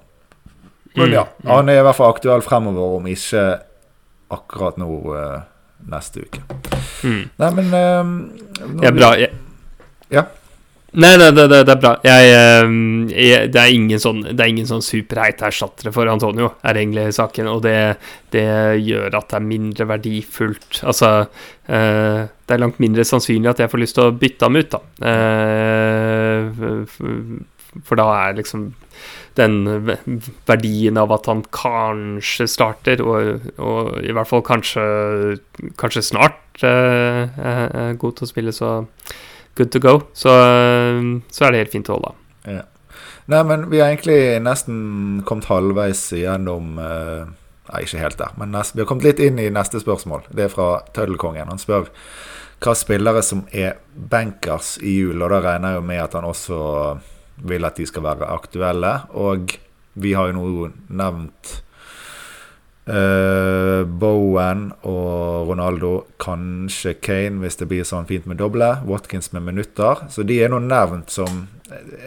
Men 0.94 1.08
mm, 1.08 1.14
ja, 1.14 1.28
han 1.48 1.70
er 1.70 1.80
i 1.80 1.84
hvert 1.86 1.96
fall 1.96 2.12
aktuell 2.12 2.42
fremover, 2.44 2.98
om 2.98 3.06
ikke 3.08 3.44
akkurat 4.32 4.78
nå 4.82 4.90
uh, 5.12 5.40
neste 5.92 6.26
uke. 6.26 6.44
Mm. 7.04 7.24
Nei, 7.42 7.52
men 7.58 7.74
Det 8.78 8.92
er 8.92 8.96
bra. 8.96 9.16
Jeg, 9.20 9.34
ja. 10.12 10.28
Nei, 10.92 11.14
nei 11.16 11.30
det, 11.32 11.46
det, 11.48 11.62
det, 11.64 11.72
er 11.72 11.80
bra. 11.80 11.92
Jeg, 12.04 12.32
ehm, 12.36 13.06
jeg, 13.16 13.48
det 13.56 13.60
er 13.62 13.72
ingen 13.72 14.02
sånn, 14.04 14.26
det 14.28 14.44
er 14.44 14.50
ingen 14.52 14.68
sånn 14.68 14.84
superheite 14.84 15.46
erstattere 15.48 15.94
for 15.96 16.10
Antonio, 16.12 16.50
er 16.68 16.82
egentlig 16.82 17.14
saken. 17.16 17.48
Og 17.48 17.62
det, 17.64 17.76
det, 18.36 18.44
gjør 18.84 19.16
at 19.22 19.30
det 19.32 19.38
er 19.40 19.46
mindre 19.46 19.88
verdifullt. 19.88 20.82
Altså 20.84 21.14
eh, 21.22 22.28
Det 22.28 22.58
er 22.58 22.60
langt 22.60 22.82
mindre 22.84 23.08
sannsynlig 23.08 23.54
at 23.54 23.64
jeg 23.64 23.72
får 23.72 23.84
lyst 23.86 23.96
til 23.96 24.10
å 24.10 24.18
bytte 24.20 24.50
ham 24.50 24.60
ut, 24.60 24.76
da. 24.76 24.82
Eh, 25.14 26.44
for 27.88 28.00
da 28.00 28.08
er 28.28 28.38
liksom 28.40 28.72
den 29.40 29.62
verdien 30.48 31.00
av 31.00 31.14
at 31.16 31.30
han 31.32 31.44
kanskje 31.56 32.48
starter, 32.52 33.04
og, 33.04 33.48
og 33.64 34.02
i 34.04 34.12
hvert 34.16 34.28
fall 34.28 34.44
kanskje, 34.46 34.84
kanskje 35.80 36.04
snart 36.04 36.66
eh, 36.68 37.32
er 37.32 38.00
god 38.02 38.18
til 38.18 38.28
å 38.28 38.32
spille, 38.32 38.56
så 38.56 38.82
good 39.56 39.72
to 39.72 39.80
go. 39.84 39.98
Så, 40.14 40.34
så 41.32 41.48
er 41.48 41.54
det 41.54 41.64
helt 41.64 41.76
fint 41.76 41.92
å 41.92 41.98
holde. 41.98 42.16
Ja. 42.50 42.66
Nei, 43.32 43.44
men 43.48 43.70
vi 43.72 43.80
har 43.80 43.92
egentlig 43.92 44.42
nesten 44.44 45.22
kommet 45.28 45.48
halvveis 45.48 46.10
igjennom 46.18 46.76
uh, 46.82 47.30
Nei, 47.72 47.84
ikke 47.86 48.02
helt 48.02 48.18
der, 48.20 48.34
men 48.42 48.50
nest, 48.52 48.74
vi 48.76 48.82
har 48.82 48.88
kommet 48.90 49.06
litt 49.06 49.22
inn 49.24 49.38
i 49.40 49.46
neste 49.54 49.80
spørsmål. 49.80 50.26
Det 50.36 50.44
er 50.44 50.52
fra 50.52 50.82
Tøddelkongen. 50.92 51.48
Han 51.48 51.62
spør 51.62 51.86
hva 52.62 52.74
spillere 52.76 53.22
som 53.24 53.46
er 53.56 53.78
bankers 53.96 54.74
i 54.84 54.98
jul, 54.98 55.22
og 55.22 55.32
da 55.32 55.40
regner 55.46 55.72
jeg 55.72 55.80
jo 55.80 55.86
med 55.88 56.02
at 56.04 56.18
han 56.18 56.28
også 56.28 56.58
vil 57.48 57.68
at 57.68 57.78
de 57.80 57.88
skal 57.90 58.06
være 58.06 58.30
aktuelle. 58.32 58.94
Og 59.18 59.58
vi 60.02 60.16
har 60.18 60.32
jo 60.32 60.40
nå 60.40 60.72
nevnt 60.90 61.58
Uh, 62.82 63.86
Bowen 63.86 64.72
og 64.90 65.48
Ronaldo, 65.48 65.92
kanskje 66.20 66.96
Kane 66.98 67.38
hvis 67.44 67.60
det 67.60 67.68
blir 67.70 67.86
sånn 67.86 68.08
fint 68.10 68.26
med 68.26 68.40
doble. 68.42 68.72
Watkins 68.90 69.30
med 69.36 69.46
minutter. 69.46 70.02
Så 70.10 70.26
de 70.26 70.40
er 70.42 70.50
nå 70.50 70.58
nevnt 70.66 71.14
som 71.14 71.46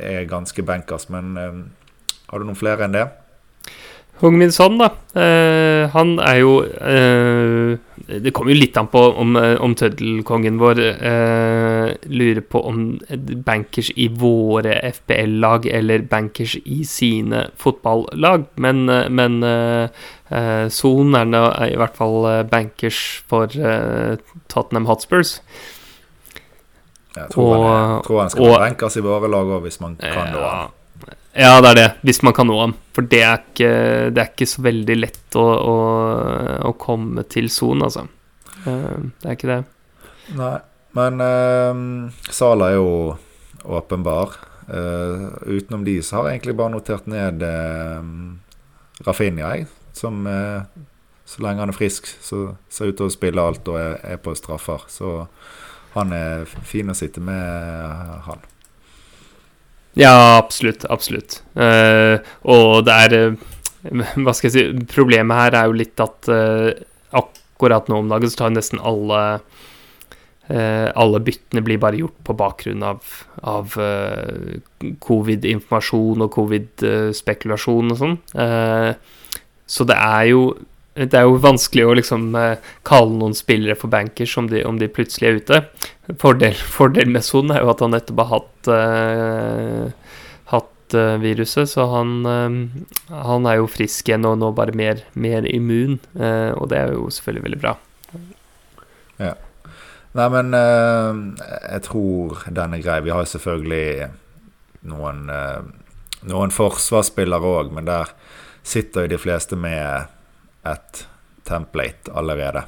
er 0.03 0.27
ganske 0.29 0.64
bankers. 0.66 1.07
Men 1.14 1.38
uh, 1.38 1.62
har 2.29 2.42
du 2.42 2.49
noen 2.49 2.59
flere 2.59 2.88
enn 2.88 2.97
det? 2.97 3.07
Hung 4.20 4.37
Min 4.38 4.53
Son, 4.55 4.77
da. 4.83 4.90
Uh, 5.14 5.87
han 5.94 6.18
er 6.27 6.42
jo 6.42 6.53
Det 8.09 8.33
kommer 8.37 8.53
jo 8.55 8.61
litt 8.61 8.77
an 8.81 8.88
på 8.93 9.01
om, 9.21 9.37
uh, 9.37 9.55
om 9.64 9.75
tøddelkongen 9.79 10.59
vår 10.61 10.81
lurer 12.11 12.43
på 12.51 12.61
om 12.69 12.81
bankers 13.47 13.90
i 13.97 14.09
våre 14.09 14.77
FBL-lag 14.93 15.67
eller 15.67 16.05
bankers 16.11 16.57
i 16.64 16.83
sine 16.88 17.47
fotballag. 17.61 18.47
Men, 18.61 18.85
men 19.14 19.38
Son 20.73 21.17
er 21.19 21.29
nå 21.29 21.43
i 21.69 21.79
hvert 21.81 21.97
fall 21.97 22.29
bankers 22.51 23.01
for 23.31 23.51
Tottenham 24.53 24.88
Hotspurs. 24.90 25.38
Jeg 27.14 27.31
tror, 27.31 27.57
og, 27.57 27.64
han, 27.64 27.90
jeg 27.95 28.07
tror 28.09 28.21
han 28.21 28.33
skal 28.33 28.49
og, 28.49 28.57
bankers 28.64 28.97
i 28.99 29.05
våre 29.05 29.31
lag 29.31 29.53
òg, 29.57 29.61
hvis 29.69 29.81
man 29.83 29.99
kan 30.01 30.35
det. 30.35 30.49
Ja. 31.35 31.57
Det 31.61 31.73
er 31.73 31.79
det. 31.81 31.88
Hvis 32.07 32.23
man 32.27 32.35
kan 32.37 32.49
nå 32.51 32.59
ham. 32.61 32.77
For 32.94 33.07
det 33.11 33.23
er 33.27 33.40
ikke, 33.42 33.70
det 34.14 34.23
er 34.23 34.31
ikke 34.31 34.49
så 34.49 34.62
veldig 34.64 34.97
lett 35.01 35.38
å, 35.38 35.44
å, 35.44 35.77
å 36.70 36.73
komme 36.79 37.27
til 37.31 37.51
sonen, 37.51 37.88
altså. 37.88 38.07
Eh, 38.64 38.99
det 39.23 39.31
er 39.31 39.38
ikke 39.38 39.51
det. 39.51 39.61
Nei. 40.38 40.57
Men 40.94 41.18
uh, 41.18 42.31
Sala 42.31 42.70
er 42.70 42.79
jo 42.79 42.90
åpenbar. 43.64 44.37
Uh, 44.68 45.35
utenom 45.51 45.83
de 45.85 45.99
så 46.01 46.20
har 46.20 46.29
jeg 46.29 46.38
egentlig 46.38 46.57
bare 46.57 46.73
notert 46.73 47.09
ned 47.11 47.42
uh, 47.42 47.99
Rafinha, 49.05 49.51
jeg. 49.57 49.66
Som 49.94 50.23
uh, 50.31 50.62
så 51.25 51.42
lenge 51.42 51.64
han 51.64 51.73
er 51.73 51.77
frisk, 51.77 52.09
så 52.23 52.55
ser 52.70 52.92
ut 52.92 52.99
til 53.01 53.09
å 53.09 53.12
spille 53.12 53.42
alt 53.42 53.68
og 53.73 53.81
er, 53.81 53.99
er 54.14 54.20
på 54.23 54.37
straffer. 54.38 54.87
Så 54.92 55.25
han 55.94 56.12
er 56.14 56.44
fin 56.68 56.90
å 56.90 56.97
sitte 56.97 57.23
med, 57.25 58.20
han. 58.29 58.44
Ja, 59.95 60.39
absolutt. 60.39 60.85
Absolutt. 60.91 61.43
Uh, 61.55 62.19
og 62.51 62.85
det 62.87 62.95
er 63.07 63.15
uh, 63.31 64.01
Hva 64.25 64.35
skal 64.35 64.51
jeg 64.51 64.55
si 64.55 64.87
Problemet 64.91 65.39
her 65.39 65.59
er 65.59 65.71
jo 65.71 65.79
litt 65.79 66.03
at 66.03 66.31
uh, 66.33 66.71
akkurat 67.15 67.89
nå 67.89 68.03
om 68.03 68.11
dagen 68.11 68.31
så 68.31 68.45
tar 68.45 68.57
nesten 68.57 68.83
alle 68.83 69.21
alle 70.45 71.23
byttene 71.25 71.63
blir 71.65 71.79
bare 71.81 71.97
gjort 71.97 72.19
på 72.29 72.35
bakgrunn 72.37 72.83
av, 72.85 72.99
av 73.49 73.73
covid-informasjon 75.01 76.21
og 76.21 76.29
covid-spekulasjon 76.35 77.95
og 77.95 77.97
sånn. 77.97 78.19
så 79.65 79.87
det 79.89 79.97
er 79.97 80.27
jo 80.29 80.43
det 80.95 81.19
er 81.19 81.27
jo 81.27 81.41
vanskelig 81.43 81.85
å 81.89 81.95
liksom 81.99 82.29
eh, 82.39 82.61
kalle 82.87 83.19
noen 83.19 83.35
spillere 83.35 83.75
for 83.79 83.91
bankers 83.91 84.37
om 84.39 84.47
de, 84.51 84.61
om 84.67 84.79
de 84.79 84.87
plutselig 84.87 85.27
er 85.27 85.41
ute. 85.41 85.59
Fordel, 86.23 86.55
fordel 86.77 87.11
med 87.11 87.27
Son 87.27 87.51
er 87.51 87.65
jo 87.65 87.73
at 87.73 87.83
han 87.83 87.95
nettopp 87.97 88.23
har 88.23 88.31
hatt, 88.31 88.71
uh, 88.71 90.21
hatt 90.53 90.97
uh, 90.99 91.17
viruset, 91.23 91.73
så 91.73 91.89
han, 91.91 92.15
uh, 92.23 93.11
han, 93.11 93.51
er 93.51 93.59
jo 93.59 93.71
frisk 93.71 94.13
igjen 94.13 94.29
og 94.31 94.39
nå 94.39 94.53
bare 94.55 94.77
mer, 94.79 95.03
mer 95.19 95.49
immun, 95.51 95.99
og 96.15 96.71
det 96.71 96.79
er 96.79 96.95
jo 96.95 97.11
selvfølgelig 97.11 97.47
veldig 97.49 97.63
bra. 97.65 97.75
Ja. 99.19 99.35
Nei, 100.15 100.27
men 100.31 100.55
jeg 100.55 101.81
tror 101.89 102.45
den 102.55 102.77
er 102.77 102.83
grei. 102.85 103.01
Vi 103.03 103.11
har 103.11 103.25
jo 103.25 103.33
selvfølgelig 103.33 104.13
noen, 104.87 105.25
noen 106.31 106.55
forsvarsspillere 106.55 107.55
òg, 107.59 107.73
men 107.75 107.88
der 107.88 108.15
sitter 108.63 109.09
jo 109.09 109.17
de 109.17 109.19
fleste 109.19 109.59
med 109.59 110.07
et 110.69 111.04
template 111.44 112.12
allerede. 112.17 112.65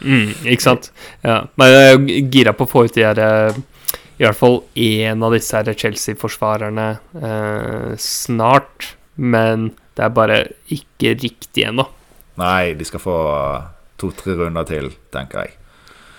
Mm, 0.00 0.32
ikke 0.48 0.64
sant. 0.64 0.90
Ja. 1.24 1.42
Men 1.60 1.74
jeg 1.74 1.90
er 1.90 2.30
gira 2.32 2.54
på 2.56 2.64
å 2.66 2.70
få 2.70 2.86
ut 2.88 2.96
de 2.96 3.04
her 3.04 3.18
eh, 3.20 3.58
I 4.20 4.24
hvert 4.24 4.38
fall 4.38 4.60
én 4.80 5.24
av 5.24 5.34
disse 5.36 5.60
Chelsea-forsvarerne 5.82 6.88
eh, 7.20 7.92
snart. 8.00 8.94
Men 9.20 9.70
det 9.96 10.06
er 10.06 10.16
bare 10.16 10.42
ikke 10.72 11.16
riktig 11.20 11.66
ennå. 11.68 11.84
Nei, 12.40 12.72
de 12.78 12.86
skal 12.88 13.02
få 13.02 13.16
to-tre 14.00 14.36
runder 14.38 14.64
til, 14.68 14.92
tenker 15.12 15.44
jeg. 15.44 15.56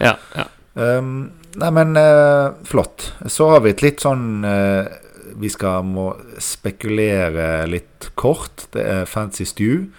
Ja, 0.02 0.16
ja. 0.38 0.46
Um, 0.74 1.32
nei, 1.60 1.72
men 1.76 1.98
uh, 1.98 2.54
flott. 2.68 3.10
Så 3.26 3.50
har 3.52 3.64
vi 3.66 3.74
et 3.74 3.82
litt 3.84 4.00
sånn 4.00 4.46
uh, 4.48 4.88
Vi 5.42 5.50
skal 5.52 5.84
må 5.84 6.14
spekulere 6.40 7.66
litt 7.68 8.12
kort. 8.20 8.68
Det 8.76 8.86
er 8.86 9.10
Fancy 9.10 9.48
Stew 9.50 9.90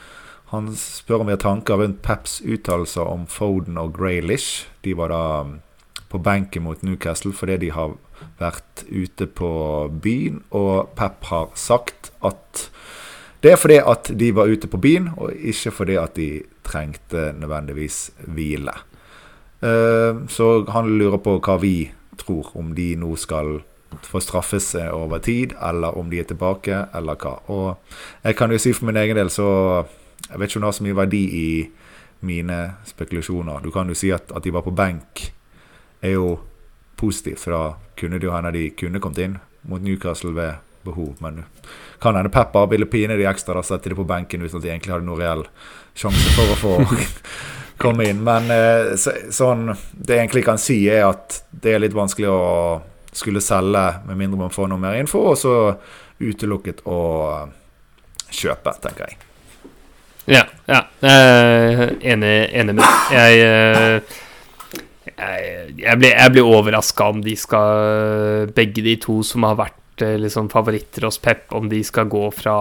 Han 0.52 0.68
spør 0.76 1.22
om 1.22 1.30
vi 1.30 1.32
har 1.32 1.40
tanker 1.40 1.80
rundt 1.80 2.02
Peps 2.04 2.42
uttalelser 2.44 3.08
om 3.08 3.24
Foden 3.24 3.78
og 3.80 3.94
Graylish. 3.96 4.66
De 4.84 4.92
var 4.96 5.08
da 5.08 5.24
mm, 5.48 5.54
på 6.12 6.20
benken 6.20 6.66
mot 6.66 6.82
Newcastle 6.84 7.32
fordi 7.32 7.56
de 7.62 7.70
har 7.72 7.94
vært 8.38 8.84
ute 8.90 9.26
på 9.26 9.52
byen, 10.04 10.42
og 10.52 10.92
Pep 10.98 11.24
har 11.30 11.48
sagt 11.58 12.12
at 12.20 12.68
det 13.42 13.54
er 13.54 13.58
fordi 13.58 13.80
at 13.80 14.12
de 14.20 14.28
var 14.36 14.52
ute 14.52 14.68
på 14.70 14.78
byen, 14.78 15.08
og 15.16 15.32
ikke 15.32 15.72
fordi 15.74 15.96
at 15.98 16.14
de 16.20 16.28
trengte 16.62 17.32
nødvendigvis 17.32 18.12
hvile. 18.28 18.76
Eh, 19.64 20.20
så 20.28 20.50
han 20.68 20.92
lurer 20.98 21.18
på 21.18 21.38
hva 21.40 21.56
vi 21.64 21.90
tror, 22.20 22.52
om 22.54 22.70
de 22.76 22.92
nå 23.00 23.16
skal 23.18 23.56
få 24.06 24.20
straffe 24.22 24.60
seg 24.62 24.92
over 24.94 25.18
tid, 25.18 25.56
eller 25.58 25.98
om 25.98 26.12
de 26.12 26.20
er 26.20 26.28
tilbake, 26.28 26.84
eller 26.94 27.18
hva. 27.18 27.34
Og 27.50 28.22
jeg 28.22 28.38
kan 28.38 28.52
jo 28.52 28.60
si 28.62 28.76
for 28.76 28.86
min 28.86 29.00
egen 29.00 29.18
del, 29.18 29.32
så 29.32 29.48
Jeg 30.28 30.38
vet 30.38 30.50
ikke 30.50 30.60
om 30.60 30.64
det 30.64 30.70
har 30.70 30.78
så 30.78 30.86
mye 30.86 30.98
verdi 30.98 31.22
i 31.38 31.46
mine 32.22 32.58
spekulasjoner. 32.86 33.62
Du 33.62 33.70
kan 33.74 33.88
jo 33.90 33.96
si 33.98 34.12
at, 34.14 34.30
at 34.30 34.44
de 34.44 34.52
var 34.54 34.64
på 34.66 34.74
benk, 34.74 35.24
er 36.02 36.14
jo 36.16 36.36
positivt, 36.96 37.42
for 37.42 37.54
da 37.54 37.62
kunne 37.98 38.18
det 38.18 38.28
jo 38.28 38.34
hende 38.34 38.52
de 38.54 38.68
kunne 38.78 39.00
kommet 39.02 39.24
inn 39.24 39.40
mot 39.70 39.82
Newcastle 39.82 40.34
ved 40.34 40.60
behov. 40.86 41.16
Men 41.18 41.44
kan 42.02 42.16
hende 42.16 42.30
Pepper 42.30 42.66
ville 42.70 42.86
pine 42.86 43.16
de 43.18 43.26
ekstra, 43.26 43.54
da 43.54 43.62
sette 43.66 43.90
de 43.90 43.98
på 43.98 44.06
benken 44.06 44.42
uten 44.42 44.58
at 44.58 44.64
de 44.64 44.70
egentlig 44.70 44.94
hadde 44.94 45.06
noen 45.06 45.20
reell 45.20 45.44
sjanse 45.98 46.34
for 46.36 46.54
å 46.54 46.60
få 46.60 47.00
komme 47.82 48.06
inn. 48.10 48.22
Men 48.26 48.50
eh, 48.54 48.94
så, 48.98 49.14
sånn 49.34 49.68
Det 49.92 50.16
jeg 50.16 50.26
egentlig 50.26 50.46
kan 50.46 50.62
si, 50.62 50.78
er 50.90 51.08
at 51.10 51.42
det 51.50 51.74
er 51.74 51.84
litt 51.84 51.96
vanskelig 51.96 52.30
å 52.30 52.42
skulle 53.12 53.42
selge 53.44 53.82
med 54.06 54.16
mindre 54.16 54.40
man 54.40 54.54
får 54.54 54.70
noe 54.72 54.80
mer 54.80 54.96
info, 54.96 55.26
og 55.32 55.36
så 55.38 55.56
utelukket 56.22 56.86
å 56.88 57.02
kjøpe, 58.32 58.72
tenker 58.80 59.10
jeg. 59.10 59.31
Ja, 60.24 60.44
ja. 60.66 60.86
Eh, 61.00 61.82
enig, 62.00 62.34
enig 62.54 62.74
med 62.76 62.82
deg. 62.84 63.14
Jeg, 63.16 63.38
eh, 63.46 64.18
jeg, 65.10 65.46
jeg 65.82 65.98
blir, 65.98 66.10
jeg 66.12 66.34
blir 66.34 66.50
overraska 66.50 67.08
om 67.10 67.22
de 67.24 67.34
skal 67.38 68.50
Begge 68.54 68.84
de 68.86 68.96
to 69.02 69.18
som 69.26 69.46
har 69.48 69.58
vært 69.58 70.04
eh, 70.04 70.18
liksom 70.22 70.50
favoritter 70.52 71.08
hos 71.08 71.18
Pep, 71.22 71.48
om 71.56 71.70
de 71.72 71.82
skal 71.86 72.10
gå 72.12 72.28
fra 72.34 72.56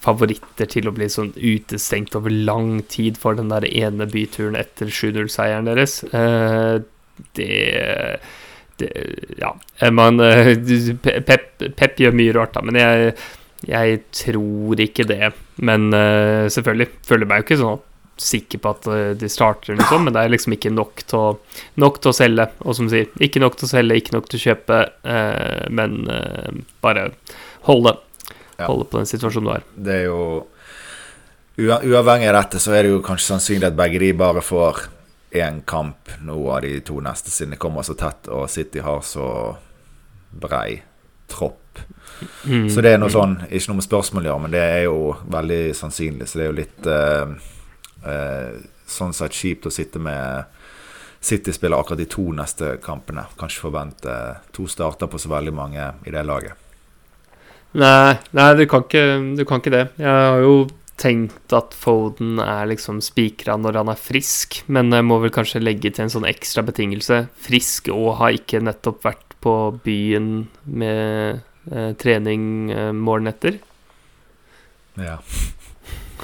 favoritter 0.00 0.70
til 0.72 0.88
å 0.88 0.94
bli 0.96 1.10
sånn 1.12 1.34
utestengt 1.36 2.14
over 2.16 2.32
lang 2.32 2.78
tid 2.88 3.18
for 3.20 3.36
den 3.36 3.52
der 3.52 3.66
ene 3.68 4.06
byturen 4.08 4.56
etter 4.56 4.88
7-0-seieren 4.88 5.68
deres. 5.68 5.98
Det, 7.36 7.50
det 8.80 8.94
Ja. 9.36 9.50
Man, 9.92 10.16
Pep, 11.04 11.50
Pep, 11.76 12.00
gjør 12.00 12.16
mye 12.16 12.32
rart, 12.32 12.56
da, 12.56 12.64
men 12.64 12.80
jeg 12.80 13.12
jeg 13.68 14.00
tror 14.16 14.80
ikke 14.80 15.04
det. 15.08 15.32
Men 15.66 15.88
uh, 15.94 16.48
selvfølgelig. 16.52 16.88
Føler 17.06 17.26
jeg 17.26 17.30
meg 17.32 17.42
jo 17.42 17.48
ikke 17.48 17.60
sånn 17.60 17.80
sikker 18.20 18.60
på 18.60 18.72
at 18.74 18.86
uh, 18.90 18.98
de 19.16 19.30
starter, 19.32 19.76
liksom, 19.78 20.04
men 20.04 20.16
det 20.16 20.22
er 20.22 20.32
liksom 20.32 20.56
ikke 20.56 20.72
nok 20.74 21.04
til, 21.08 21.20
å, 21.20 21.64
nok 21.80 22.00
til 22.02 22.12
å 22.12 22.16
selge. 22.16 22.46
Og 22.64 22.76
som 22.76 22.90
sier, 22.92 23.08
ikke 23.22 23.42
nok 23.42 23.58
til 23.60 23.68
å 23.68 23.72
selge, 23.72 23.98
ikke 24.00 24.16
nok 24.16 24.30
til 24.30 24.40
å 24.40 24.44
kjøpe, 24.48 24.80
uh, 25.08 25.66
men 25.72 26.00
bare 26.84 27.10
holde. 27.68 27.96
Ja. 28.56 28.68
Holde 28.68 28.88
på 28.92 29.00
den 29.00 29.08
situasjonen 29.08 29.48
du 29.48 29.54
er. 29.56 29.68
Det 29.88 30.00
er 30.02 30.08
jo 30.10 30.22
Uavhengig 31.60 32.28
av 32.30 32.38
dette, 32.38 32.60
så 32.62 32.72
er 32.72 32.86
det 32.86 32.92
jo 32.94 33.02
kanskje 33.04 33.34
sannsynlig 33.34 33.66
at 33.68 33.76
begge 33.76 33.98
de 34.00 34.14
bare 34.16 34.40
får 34.40 34.86
én 35.36 35.60
kamp 35.68 36.08
nå 36.24 36.38
av 36.48 36.62
de 36.64 36.78
to 36.86 37.02
neste, 37.04 37.28
siden 37.28 37.52
de 37.52 37.58
kommer 37.60 37.84
så 37.84 37.96
tett, 37.98 38.30
og 38.32 38.48
City 38.48 38.80
har 38.80 39.02
så 39.04 39.26
brei 40.30 40.80
tropp. 41.28 41.59
Mm. 42.44 42.68
Så 42.72 42.82
det 42.84 42.94
er 42.94 43.00
noe 43.00 43.12
sånn, 43.12 43.36
ikke 43.48 43.70
noe 43.70 43.80
med 43.80 43.86
spørsmål 43.86 44.26
å 44.26 44.30
gjøre, 44.30 44.44
men 44.44 44.54
det 44.54 44.62
er 44.64 44.82
jo 44.86 44.98
veldig 45.32 45.60
sannsynlig. 45.78 46.28
Så 46.28 46.40
det 46.40 46.46
er 46.46 46.50
jo 46.50 46.58
litt 46.58 46.88
uh, 46.90 47.34
uh, 48.06 48.56
sånn 48.90 49.14
sett 49.16 49.36
kjipt 49.36 49.68
å 49.70 49.74
sitte 49.74 50.02
med 50.02 50.56
City 51.20 51.52
spiller 51.52 51.76
akkurat 51.76 52.00
de 52.00 52.08
to 52.08 52.24
neste 52.32 52.74
kampene. 52.82 53.26
Kan 53.36 53.52
ikke 53.52 53.66
forvente 53.68 54.16
to 54.56 54.64
starter 54.70 55.10
på 55.10 55.20
så 55.20 55.32
veldig 55.32 55.52
mange 55.54 55.92
i 56.08 56.14
det 56.14 56.24
laget. 56.24 56.56
Nei, 57.76 58.16
nei 58.34 58.50
du, 58.58 58.64
kan 58.66 58.86
ikke, 58.86 59.04
du 59.38 59.44
kan 59.46 59.60
ikke 59.60 59.74
det. 59.74 59.86
Jeg 60.00 60.10
har 60.10 60.40
jo 60.42 60.54
tenkt 61.00 61.54
at 61.56 61.74
Foden 61.76 62.40
er 62.42 62.68
liksom 62.68 63.00
spikra 63.04 63.56
når 63.60 63.80
han 63.80 63.92
er 63.92 64.00
frisk, 64.00 64.62
men 64.72 64.92
jeg 64.92 65.06
må 65.06 65.20
vel 65.22 65.32
kanskje 65.34 65.62
legge 65.62 65.92
til 65.92 66.06
en 66.06 66.12
sånn 66.12 66.28
ekstra 66.28 66.64
betingelse. 66.66 67.22
Frisk 67.40 67.92
og 67.94 68.16
har 68.20 68.36
ikke 68.36 68.62
nettopp 68.64 69.04
vært 69.06 69.36
på 69.40 69.54
byen 69.84 70.48
med 70.64 71.46
eh, 71.72 71.90
trening 71.98 72.70
eh, 72.70 72.92
morgenen 72.92 73.32
etter. 73.34 73.58
Ja. 75.00 75.18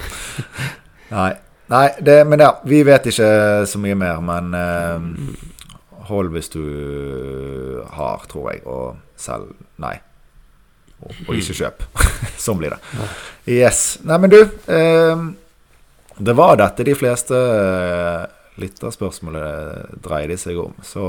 Nei. 1.15 1.33
Nei, 1.67 1.87
det, 1.99 2.21
men 2.23 2.39
ja, 2.39 2.53
vi 2.63 2.79
vet 2.87 3.09
ikke 3.11 3.31
så 3.67 3.79
mye 3.83 3.95
mer, 3.99 4.21
men 4.23 4.53
eh, 4.55 5.39
hold 6.07 6.31
hvis 6.31 6.47
du 6.53 6.63
har, 7.91 8.23
tror 8.31 8.53
jeg, 8.53 8.61
og 8.63 9.19
selv 9.19 9.51
nei. 9.83 9.97
Og, 11.03 11.11
og 11.27 11.33
ikke 11.35 11.57
kjøp. 11.57 11.83
sånn 12.45 12.61
blir 12.61 12.73
det. 12.73 12.79
Yes. 13.51 13.99
Nei, 14.07 14.17
men 14.23 14.31
du 14.33 14.39
eh, 14.41 15.25
Det 16.17 16.33
var 16.39 16.55
dette 16.57 16.87
de 16.87 16.95
fleste 16.97 17.35
lytterspørsmålene 18.57 18.57
lytterspørsmålet 18.57 19.99
dreide 20.07 20.37
seg 20.41 20.57
om. 20.63 20.73
Så 20.81 21.03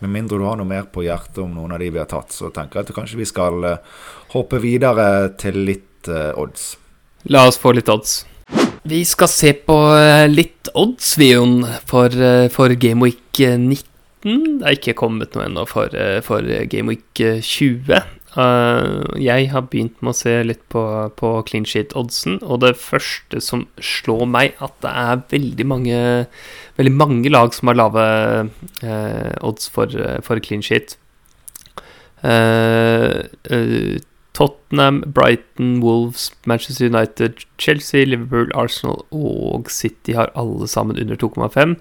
med 0.00 0.12
mindre 0.12 0.38
du 0.38 0.46
har 0.46 0.58
noe 0.58 0.68
mer 0.68 0.88
på 0.92 1.04
hjertet 1.06 1.40
om 1.42 1.52
noen 1.54 1.74
av 1.74 1.82
de 1.82 1.90
vi 1.94 2.00
har 2.00 2.08
tatt, 2.10 2.32
så 2.34 2.52
tenker 2.54 2.80
jeg 2.80 2.88
at 2.88 2.96
kanskje 2.96 3.20
vi 3.20 3.28
skal 3.28 3.64
uh, 3.64 4.02
hoppe 4.34 4.60
videre 4.62 5.06
til 5.40 5.62
litt 5.68 6.10
uh, 6.10 6.32
odds. 6.38 6.74
La 7.32 7.46
oss 7.48 7.60
få 7.60 7.74
litt 7.76 7.90
odds. 7.92 8.20
Vi 8.88 9.02
skal 9.08 9.30
se 9.32 9.52
på 9.66 9.76
uh, 9.92 10.26
litt 10.30 10.70
odds, 10.78 11.14
Vion, 11.20 11.62
for, 11.88 12.14
for 12.54 12.76
Gameweek 12.78 13.42
19. 13.42 13.84
Det 14.24 14.66
er 14.66 14.76
ikke 14.76 14.96
kommet 14.98 15.36
noe 15.36 15.46
ennå 15.46 15.64
for, 15.70 15.94
for 16.26 16.46
Gameweek 16.70 17.22
20. 17.46 18.17
Uh, 18.38 19.02
jeg 19.18 19.48
har 19.50 19.64
begynt 19.66 19.96
med 19.98 20.12
å 20.12 20.16
se 20.16 20.32
litt 20.46 20.60
på, 20.70 20.82
på 21.18 21.30
clean 21.48 21.64
sheet-oddsen, 21.66 22.36
og 22.46 22.60
det 22.62 22.76
første 22.78 23.40
som 23.42 23.64
slår 23.82 24.28
meg, 24.30 24.54
at 24.62 24.76
det 24.84 24.92
er 24.92 25.24
veldig 25.32 25.66
mange, 25.66 25.98
veldig 26.78 26.94
mange 26.94 27.32
lag 27.34 27.50
som 27.56 27.72
har 27.72 27.80
lave 27.80 28.04
uh, 28.84 29.32
odds 29.42 29.66
for, 29.74 29.90
for, 30.22 30.44
clean 30.44 30.62
sheet. 30.62 30.94
Uh, 32.22 33.26
Tottenham, 34.38 35.02
Brighton, 35.10 35.80
Wolves, 35.82 36.30
Manchester 36.46 36.86
United, 36.86 37.42
Chelsea, 37.58 38.04
Liverpool, 38.06 38.52
Arsenal 38.54 39.02
og 39.10 39.66
City 39.66 40.14
har 40.14 40.30
alle 40.38 40.68
sammen 40.70 40.98
under 41.00 41.18
2,5. 41.18 41.74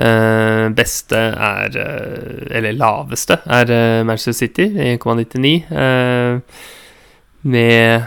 Uh, 0.00 0.70
beste 0.72 1.18
er 1.18 1.74
uh, 1.76 2.46
Eller 2.56 2.72
laveste 2.72 3.36
er 3.44 3.68
uh, 3.68 4.06
Manchester 4.06 4.32
City, 4.32 4.68
1,99. 4.96 5.66
med 7.42 8.02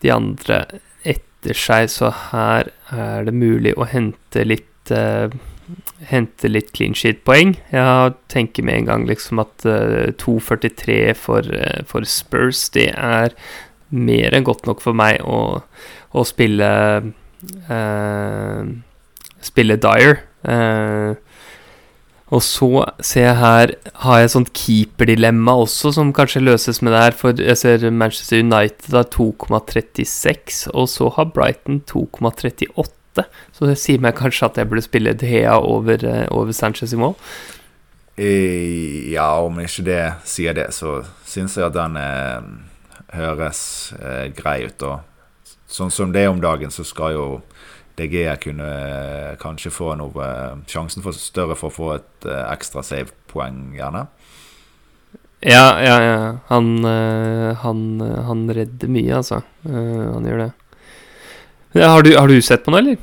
de 0.00 0.12
andre 0.12 0.58
etter 1.04 1.56
seg, 1.56 1.90
så 1.92 2.08
her 2.30 2.70
er 2.96 3.26
det 3.26 3.34
mulig 3.36 3.74
å 3.76 3.84
hente 3.88 4.44
litt 4.48 4.92
Hente 6.10 6.48
litt 6.48 6.72
clean 6.74 6.96
sheet-poeng. 6.96 7.52
Jeg 7.70 8.14
tenker 8.32 8.64
med 8.66 8.80
en 8.80 8.88
gang 8.88 9.04
liksom 9.06 9.42
at 9.44 9.62
2,43 10.18 10.96
for, 11.14 11.46
for 11.86 12.08
Spurs, 12.08 12.64
det 12.74 12.88
er 12.96 13.36
mer 13.92 14.34
enn 14.34 14.48
godt 14.48 14.66
nok 14.66 14.82
for 14.82 14.96
meg 14.96 15.20
å, 15.22 15.60
å 16.10 16.24
spille 16.26 16.72
Spille 19.46 19.78
Dyer. 19.84 20.18
Uh, 20.44 21.16
og 22.30 22.40
så 22.46 22.84
ser 23.02 23.24
jeg 23.26 23.36
her 23.36 23.72
Har 24.04 24.20
jeg 24.20 24.28
et 24.28 24.32
sånt 24.32 24.52
keeperdilemma 24.56 25.56
også, 25.64 25.90
som 25.96 26.12
kanskje 26.14 26.44
løses 26.44 26.78
med 26.82 26.94
det 26.94 27.02
her. 27.02 27.16
For 27.18 27.42
jeg 27.42 27.58
ser 27.58 27.90
Manchester 27.90 28.40
United 28.40 28.94
har 28.94 29.10
2,36, 29.12 30.68
og 30.70 30.88
så 30.88 31.10
har 31.16 31.32
Brighton 31.34 31.82
2,38. 31.90 33.24
Så 33.52 33.66
det 33.66 33.78
sier 33.82 34.00
meg 34.00 34.14
kanskje 34.16 34.46
at 34.46 34.60
jeg 34.60 34.70
burde 34.70 34.86
spille 34.86 35.16
Dehea 35.18 35.58
over, 35.58 36.06
uh, 36.06 36.26
over 36.30 36.54
Sanchez 36.56 36.94
i 36.94 37.00
mål. 37.00 37.18
Ja, 38.20 39.40
om 39.40 39.60
ikke 39.62 39.84
det 39.86 40.02
sier 40.28 40.56
det, 40.56 40.70
så 40.76 40.98
syns 41.24 41.56
jeg 41.56 41.70
at 41.70 41.76
den 41.76 41.96
eh, 41.96 42.48
høres 43.16 43.60
eh, 43.96 44.26
grei 44.36 44.66
ut. 44.66 44.82
Og 44.84 45.54
sånn 45.70 45.92
som 45.94 46.12
det 46.12 46.26
er 46.26 46.32
om 46.32 46.42
dagen, 46.42 46.72
så 46.74 46.84
skal 46.84 47.16
jo 47.16 47.26
DG 48.00 48.24
kunne 48.40 48.66
eh, 48.66 49.36
kanskje 49.40 49.72
få 49.74 49.92
noe 50.00 50.24
eh, 50.24 50.56
Sjansen 50.70 51.04
for 51.04 51.16
større 51.16 51.56
for 51.58 51.68
å 51.68 51.76
få 51.76 51.90
et 51.98 52.28
eh, 52.28 52.46
ekstra 52.48 52.84
save-poeng, 52.86 53.76
gjerne. 53.76 54.06
Ja, 55.40 55.66
ja, 55.80 55.94
ja. 56.04 56.16
Han, 56.50 56.84
han, 57.62 57.78
han 58.26 58.42
redder 58.52 58.90
mye, 58.92 59.22
altså. 59.22 59.38
Han 59.64 60.26
gjør 60.28 60.42
det. 60.42 60.50
Har 61.80 62.04
du, 62.04 62.10
har 62.12 62.28
du 62.28 62.42
sett 62.44 62.66
på 62.66 62.74
noe, 62.74 62.82
eller? 62.82 62.98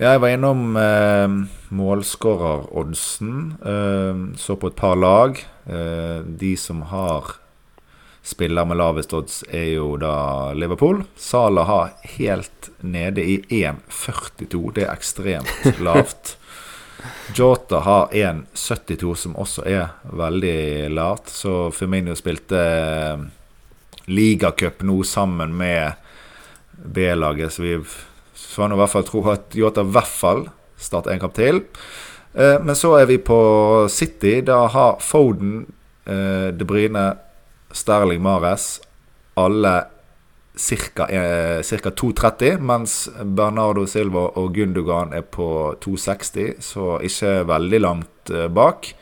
Ja, 0.00 0.16
jeg 0.16 0.24
var 0.24 0.32
innom 0.34 0.74
eh, 0.74 1.34
målskårer-oddsen. 1.78 3.34
Eh, 3.62 4.22
så 4.42 4.56
på 4.58 4.72
et 4.72 4.78
par 4.80 4.98
lag. 4.98 5.38
Eh, 5.70 6.26
de 6.26 6.56
som 6.58 6.82
har 6.90 7.36
spiller 8.24 8.64
med 8.64 8.78
lavest 8.80 9.12
odds 9.12 9.42
er 9.52 9.66
jo 9.74 9.94
da 10.00 10.52
Liverpool. 10.56 11.02
Sala 11.16 11.66
har 11.68 11.90
helt 12.16 12.70
nede 12.80 13.20
i 13.20 13.36
1,42. 13.50 14.72
Det 14.74 14.86
er 14.86 14.94
ekstremt 14.94 15.80
lavt. 15.86 16.36
Jota 17.36 17.82
har 17.84 18.08
1,72, 18.16 19.14
som 19.14 19.36
også 19.36 19.66
er 19.68 19.92
veldig 20.08 20.88
lavt. 20.96 21.28
Så 21.28 21.68
Firmino 21.76 22.16
spilte 22.16 22.60
eh, 22.60 23.26
ligacup 24.08 24.80
nå 24.88 25.02
sammen 25.04 25.52
med 25.56 25.92
B-laget, 26.72 27.52
så 27.52 27.62
vi 27.62 27.76
får 27.84 28.72
nå 28.72 28.78
i 28.78 28.80
hvert 28.80 28.92
fall 28.94 29.04
tro 29.08 29.20
at 29.32 29.52
Jota 29.56 29.84
i 29.84 29.92
hvert 29.94 30.10
fall 30.10 30.46
starter 30.80 31.12
en 31.12 31.20
kamp 31.20 31.36
til. 31.36 31.60
Eh, 32.32 32.56
men 32.64 32.72
så 32.76 32.96
er 33.02 33.12
vi 33.12 33.20
på 33.20 33.38
City. 33.92 34.38
Da 34.48 34.64
har 34.72 34.96
Foden, 35.04 35.66
eh, 36.08 36.48
De 36.56 36.64
Bryne, 36.64 37.04
Sterling 37.74 38.22
Mares 38.22 38.78
alle 39.34 39.74
ca. 40.54 41.08
Eh, 41.08 41.62
2,30, 41.62 42.58
mens 42.58 43.08
Bernardo 43.24 43.86
Silva 43.86 44.28
og 44.38 44.54
Gundogan 44.54 45.12
er 45.12 45.22
på 45.26 45.74
2,60, 45.82 46.60
så 46.62 46.98
ikke 47.02 47.42
veldig 47.48 47.80
langt 47.82 48.30
eh, 48.30 48.46
bak. 48.48 48.92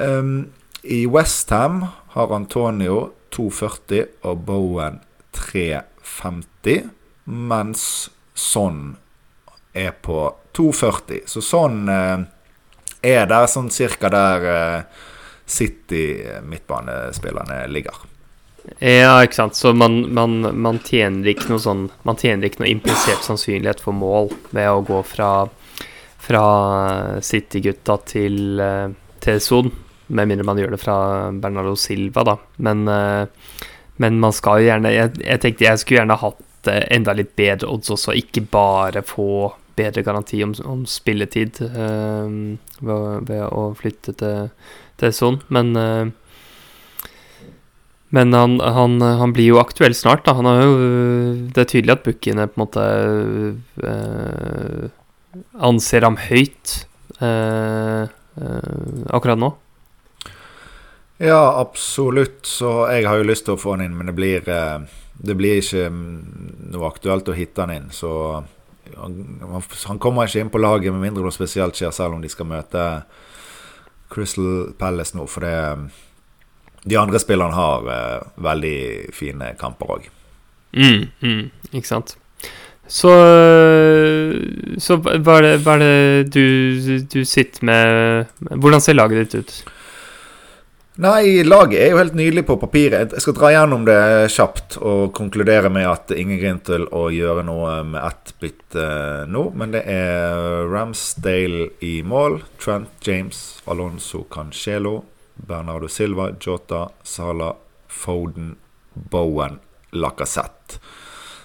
Um, 0.00 0.48
I 0.82 1.04
Westham 1.06 1.84
har 2.14 2.32
Antonio 2.32 3.12
2,40 3.36 4.06
og 4.22 4.44
Bowen 4.46 5.00
3,50, 5.36 6.88
mens 7.26 8.10
Son 8.34 8.96
er 9.74 9.92
på 10.02 10.30
2,40. 10.56 11.26
Så 11.28 11.44
sånn 11.44 11.84
eh, 11.92 12.24
er 13.04 13.28
der 13.28 13.48
sånn 13.50 13.68
cirka 13.72 14.08
der 14.12 14.48
eh, 14.48 15.04
City-midtbanespillerne 15.50 17.66
ligger. 17.72 17.94
Ja, 18.78 19.22
ikke 19.24 19.34
sant. 19.34 19.56
Så 19.56 19.72
man, 19.74 20.14
man, 20.14 20.40
man, 20.60 20.78
tjener 20.84 21.32
ikke 21.32 21.48
noe 21.50 21.62
sånn 21.62 21.86
Man 22.04 22.18
tjener 22.20 22.46
ikke 22.46 22.62
noe 22.62 22.70
implisert 22.70 23.24
sannsynlighet 23.24 23.80
for 23.82 23.96
mål 23.96 24.30
ved 24.54 24.68
å 24.68 24.82
gå 24.86 25.00
fra, 25.08 25.30
fra 26.20 26.44
City-gutta 27.24 27.96
til, 28.10 28.60
eh, 28.60 28.92
til 29.24 29.40
Son. 29.42 29.72
Med 30.10 30.28
mindre 30.28 30.46
man 30.46 30.60
gjør 30.60 30.74
det 30.74 30.82
fra 30.82 30.98
Bernardo 31.32 31.76
Silva, 31.78 32.24
da. 32.26 32.36
Men, 32.58 32.86
eh, 32.88 33.26
men 34.02 34.20
man 34.20 34.36
skal 34.36 34.60
jo 34.60 34.70
gjerne 34.70 34.94
jeg, 34.94 35.16
jeg, 35.24 35.42
tenkte 35.42 35.66
jeg 35.66 35.80
skulle 35.80 36.02
gjerne 36.02 36.20
hatt 36.20 36.70
eh, 36.70 36.84
enda 36.96 37.16
litt 37.16 37.34
bedre 37.38 37.70
odds 37.72 37.94
også, 37.96 38.16
ikke 38.18 38.44
bare 38.52 39.04
få 39.06 39.30
bedre 39.80 40.04
garanti 40.04 40.42
om, 40.44 40.52
om 40.66 40.84
spilletid 40.88 41.62
øh, 41.64 42.28
ved, 42.80 43.30
ved, 43.30 43.44
å 43.48 43.70
flytte 43.78 44.16
til 44.20 44.50
det 45.00 45.10
er 45.10 45.16
sånn, 45.16 45.40
men 45.48 45.72
uh, 45.78 46.08
men 48.10 48.34
han, 48.34 48.58
han, 48.60 48.98
han, 49.00 49.32
blir 49.32 49.52
jo 49.52 49.60
aktuell 49.62 49.94
snart, 49.94 50.24
da. 50.26 50.34
Han 50.34 50.48
har 50.48 50.64
jo 50.64 50.70
Det 51.54 51.62
er 51.62 51.68
tydelig 51.70 51.94
at 51.94 52.06
bookiene 52.08 52.48
på 52.50 52.58
en 52.58 52.64
måte 52.64 52.86
uh, 53.86 54.88
anser 55.62 56.02
ham 56.02 56.18
høyt 56.18 56.72
uh, 57.22 58.10
akkurat 59.14 59.38
nå. 59.38 59.52
Ja, 61.22 61.60
absolutt. 61.60 62.42
Så 62.50 62.72
jeg 62.90 63.06
har 63.06 63.20
jo 63.20 63.28
lyst 63.30 63.46
til 63.46 63.54
å 63.54 63.62
få 63.62 63.76
han 63.76 63.84
inn, 63.86 63.94
men 63.94 64.10
det 64.10 64.16
blir, 64.18 64.42
det 64.42 65.36
blir 65.38 65.60
ikke 65.60 65.86
noe 65.92 66.90
aktuelt 66.90 67.30
å 67.30 67.36
hitte 67.36 67.62
han 67.62 67.74
inn. 67.76 67.90
Så 67.94 68.10
han, 68.96 69.18
han 69.86 70.02
kommer 70.02 70.26
ikke 70.26 70.42
inn 70.42 70.50
på 70.50 70.62
laget 70.62 70.90
med 70.94 71.04
mindre 71.04 71.22
noe 71.22 71.34
spesielt 71.34 71.78
skjer, 71.78 71.92
selv 71.94 72.16
om 72.16 72.24
de 72.24 72.32
skal 72.32 72.48
møte 72.48 72.86
Crystal 74.10 74.72
Palace 74.78 75.16
nå, 75.16 75.26
for 75.30 75.46
det 75.46 75.56
De 76.84 76.96
andre 76.96 77.20
spillerne 77.20 77.54
har 77.54 77.86
uh, 77.86 78.28
veldig 78.40 79.12
fine 79.12 79.52
kamper 79.60 79.96
òg. 79.98 80.06
Mm, 80.72 81.10
mm, 81.20 81.42
ikke 81.72 81.88
sant. 81.88 82.16
Så, 82.90 83.10
så 84.82 84.96
hva 84.98 85.36
er 85.38 85.52
det, 85.54 86.32
du, 86.34 87.22
sitter 87.22 87.66
med 87.68 88.56
Hvordan 88.58 88.82
ser 88.82 88.96
laget 88.98 89.20
ditt 89.20 89.36
ut? 89.44 89.52
Nei, 90.98 91.44
laget 91.46 91.78
er 91.78 91.92
jo 91.92 91.98
helt 92.00 92.16
nydelig 92.18 92.42
på 92.48 92.56
papiret. 92.58 93.12
Jeg 93.14 93.22
skal 93.22 93.36
dra 93.36 93.50
gjennom 93.54 93.84
det 93.86 94.00
kjapt 94.34 94.74
og 94.82 95.12
konkludere 95.14 95.70
med 95.70 95.86
at 95.86 96.08
det 96.10 96.16
er 96.16 96.22
ingen 96.24 96.40
grunn 96.40 96.62
til 96.66 96.86
å 96.90 97.04
gjøre 97.14 97.44
noe 97.46 97.76
med 97.86 98.02
ett 98.02 98.32
bytte 98.42 98.86
nå. 99.30 99.44
Men 99.54 99.76
det 99.76 99.84
er 99.86 100.66
Ramsdale 100.68 101.68
i 101.86 102.00
mål. 102.02 102.40
Trent 102.60 103.06
James, 103.06 103.60
Alonso 103.70 104.24
Cancelo, 104.32 104.96
Bernardo 105.38 105.88
Silva, 105.88 106.32
Jota, 106.40 106.88
Sala, 107.06 107.52
Foden, 107.86 108.56
Bowen, 108.92 109.60
Lacassette. 109.94 110.82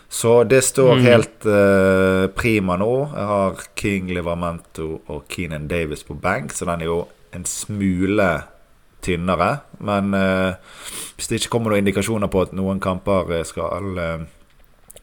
Så 0.10 0.44
det 0.44 0.64
står 0.66 0.96
mm. 0.96 1.06
helt 1.06 1.46
uh, 1.46 2.26
prima 2.34 2.80
nå. 2.82 2.92
Jeg 3.14 3.30
har 3.30 3.64
King, 3.78 4.10
Livermento 4.16 4.90
og 5.06 5.30
Keenan 5.30 5.70
Davis 5.70 6.06
på 6.08 6.18
bank, 6.18 6.54
så 6.56 6.66
den 6.70 6.86
er 6.86 6.92
jo 6.92 7.00
en 7.36 7.46
smule 7.46 8.30
tynnere. 9.06 9.50
Men 9.86 10.14
eh, 10.18 10.56
hvis 11.16 11.30
det 11.30 11.42
ikke 11.42 11.56
kommer 11.56 11.74
noen 11.74 11.86
indikasjoner 11.86 12.32
på 12.32 12.46
at 12.46 12.56
noen 12.58 12.82
kamper 12.84 13.38
eh, 13.38 13.46
skal 13.48 14.00
eh, 14.02 14.24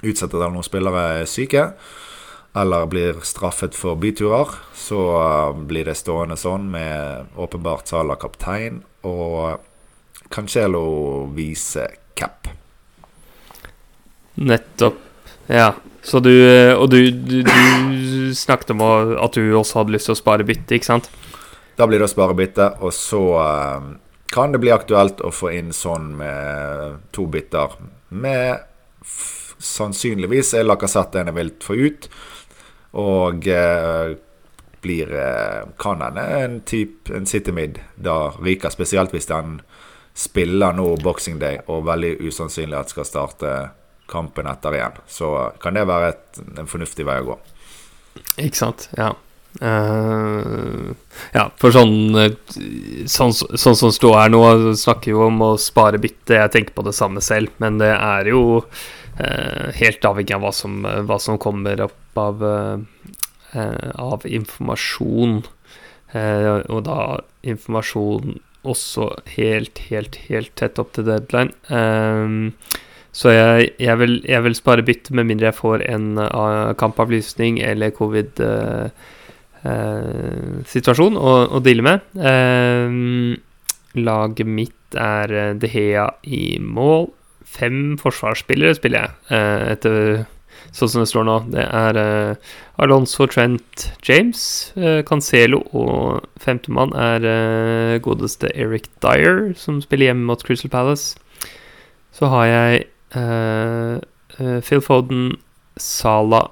utsettes 0.02 0.40
av 0.42 0.52
noen 0.52 0.66
spillere 0.66 1.04
er 1.20 1.28
syke, 1.30 1.68
eller 2.58 2.88
blir 2.90 3.22
straffet 3.24 3.76
for 3.78 3.96
byturer, 3.96 4.50
så 4.76 4.98
blir 5.56 5.86
det 5.88 5.96
stående 5.96 6.36
sånn 6.36 6.66
med 6.74 7.38
åpenbart 7.40 7.88
Sala 7.88 8.18
kaptein 8.20 8.82
og 9.08 9.62
Cancelo 10.32 10.82
vise 11.32 11.86
cap. 12.18 12.50
Nettopp. 14.34 15.00
Ja. 15.48 15.72
Så 16.02 16.18
du 16.18 16.32
Og 16.76 16.90
du, 16.90 17.10
du, 17.10 17.42
du 17.46 18.34
snakket 18.34 18.72
om 18.74 18.82
at 18.82 19.36
du 19.36 19.54
også 19.54 19.80
hadde 19.80 19.94
lyst 19.94 20.08
til 20.10 20.16
å 20.16 20.18
spare 20.18 20.46
bytte, 20.46 20.74
ikke 20.74 20.88
sant? 20.88 21.08
Da 21.82 21.86
blir 21.90 21.98
det 21.98 22.06
å 22.06 22.12
spare 22.12 22.34
bytte, 22.38 22.68
og 22.86 22.92
så 22.94 23.20
uh, 23.42 23.86
kan 24.30 24.52
det 24.54 24.60
bli 24.62 24.70
aktuelt 24.70 25.18
å 25.26 25.32
få 25.34 25.48
inn 25.50 25.72
sånn 25.74 26.12
med 26.14 27.00
to 27.10 27.24
bytter. 27.26 27.74
Med 28.14 28.62
sannsynligvis 29.58 30.52
er 30.54 30.68
Lacassette 30.68 31.18
en 31.18 31.32
jeg 31.32 31.38
vil 31.40 31.50
få 31.64 31.78
ut, 31.80 32.06
og 33.02 33.48
eh, 33.50 34.12
blir 34.84 35.10
uh, 35.10 35.66
kan 35.82 36.04
hende 36.06 36.28
en 36.36 36.54
type 36.70 37.10
en 37.18 37.26
City 37.26 37.50
Mid 37.56 37.80
da 37.98 38.30
ryker, 38.36 38.70
spesielt 38.70 39.10
hvis 39.10 39.26
den 39.32 39.58
spiller 40.14 40.78
nå 40.78 40.86
Boxing 41.02 41.42
Day 41.42 41.58
og 41.66 41.88
veldig 41.90 42.14
usannsynlig 42.28 42.78
at 42.78 42.94
skal 42.94 43.10
starte 43.10 43.56
kampen 44.12 44.46
etter 44.46 44.78
igjen. 44.78 45.02
Så 45.10 45.34
kan 45.58 45.74
det 45.74 45.88
være 45.90 46.14
et, 46.14 46.42
en 46.62 46.70
fornuftig 46.70 47.10
vei 47.10 47.18
å 47.24 47.32
gå. 47.32 47.38
Ikke 48.36 48.62
sant. 48.68 48.86
Ja. 48.94 49.16
Uh, 49.60 50.94
ja, 51.34 51.44
for 51.60 51.74
sånn, 51.74 52.16
sånn 53.04 53.34
Sånn 53.36 53.76
som 53.76 53.92
står 53.92 54.14
her 54.16 54.32
nå, 54.32 54.40
snakker 54.80 55.12
jo 55.12 55.26
om 55.26 55.42
å 55.44 55.52
spare 55.60 56.00
bytte. 56.02 56.38
Jeg 56.38 56.54
tenker 56.54 56.76
på 56.76 56.86
det 56.86 56.96
samme 56.96 57.22
selv, 57.24 57.52
men 57.62 57.80
det 57.82 57.92
er 57.92 58.32
jo 58.32 58.62
uh, 58.62 59.66
helt 59.76 60.08
avhengig 60.08 60.36
av 60.36 60.46
hva 60.46 60.54
som, 60.56 60.80
hva 61.08 61.20
som 61.20 61.40
kommer 61.42 61.84
opp 61.84 62.22
av, 62.22 62.42
uh, 62.44 63.90
av 64.00 64.28
informasjon. 64.28 65.42
og 66.12 66.80
da 66.84 67.02
informasjon 67.48 68.34
også 68.68 69.06
helt, 69.32 69.78
helt, 69.88 70.16
helt 70.28 70.50
tett 70.60 70.76
opp 70.78 70.90
til 70.92 71.06
deadline. 71.06 72.52
Så 73.12 73.32
jeg, 73.32 73.70
jeg, 73.80 73.96
vil, 74.00 74.18
jeg, 74.28 74.44
vil, 74.44 74.56
spare 74.56 74.84
bytte 74.84 75.16
med 75.16 75.30
mindre 75.30 75.48
jeg 75.48 75.56
får 75.56 75.84
en 75.88 76.20
kampavlysning 76.80 77.62
eller 77.64 77.96
covid. 77.96 78.44
Uh, 78.44 78.92
Eh, 78.92 79.21
situasjon 79.62 81.16
å, 81.18 81.32
å, 81.54 81.62
deale 81.62 81.84
med. 81.86 82.06
Eh, 82.18 82.94
laget 84.02 84.48
mitt 84.48 84.96
er 84.98 85.32
eh, 85.32 85.54
De 85.58 85.70
Hea 85.70 86.08
i 86.26 86.58
mål. 86.58 87.10
Fem 87.52 87.98
forsvarsspillere 88.00 88.78
spiller 88.78 89.02
jeg, 89.04 89.40
etter 89.74 90.22
sånn 90.72 90.88
som 90.88 91.02
det 91.02 91.08
står 91.10 91.26
nå. 91.28 91.34
Det 91.52 91.66
er 91.68 91.98
Alonso, 92.80 93.26
Trent, 93.28 93.90
James, 94.08 94.72
Cancelo 95.04 95.60
og 95.76 96.24
femtemann 96.40 96.94
er 96.96 98.00
godeste 98.00 98.48
Eric 98.56 98.88
Dyer, 99.04 99.52
som 99.52 99.82
spiller 99.84 100.08
hjemme 100.08 100.24
mot 100.30 100.40
Crystal 100.48 100.72
Palace. 100.72 101.20
Så 102.16 102.32
har 102.32 102.48
jeg 102.48 102.86
Phil 104.64 104.80
Foden, 104.80 105.34
Sala, 105.76 106.46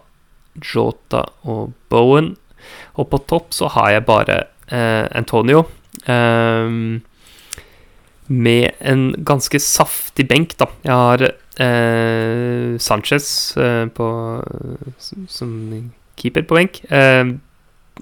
Jota 0.61 1.25
og 1.49 1.73
Bowen. 1.89 2.35
Og 2.99 3.11
på 3.13 3.21
topp 3.31 3.55
så 3.57 3.71
har 3.77 3.93
jeg 3.95 4.07
bare 4.09 4.41
eh, 4.71 5.07
Antonio. 5.17 5.65
Eh, 6.07 6.71
med 8.31 8.71
en 8.81 9.07
ganske 9.27 9.59
saftig 9.59 10.29
benk, 10.31 10.55
da. 10.59 10.69
Jeg 10.87 10.95
har 10.95 11.25
eh, 11.29 12.77
Sanchez 12.79 13.57
eh, 13.59 13.87
på, 13.91 14.11
som 15.29 15.55
keeper 16.21 16.47
på 16.47 16.59
benk. 16.61 16.83
Eh, 16.91 17.25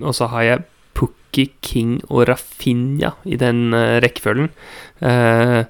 og 0.02 0.14
så 0.14 0.28
har 0.32 0.42
jeg 0.46 0.66
Pukki, 0.98 1.50
King 1.62 1.98
og 2.08 2.28
Rafinha 2.28 3.12
i 3.24 3.36
den 3.38 3.72
uh, 3.74 3.98
rekkefølgen. 4.02 4.48
Uh, 5.02 5.64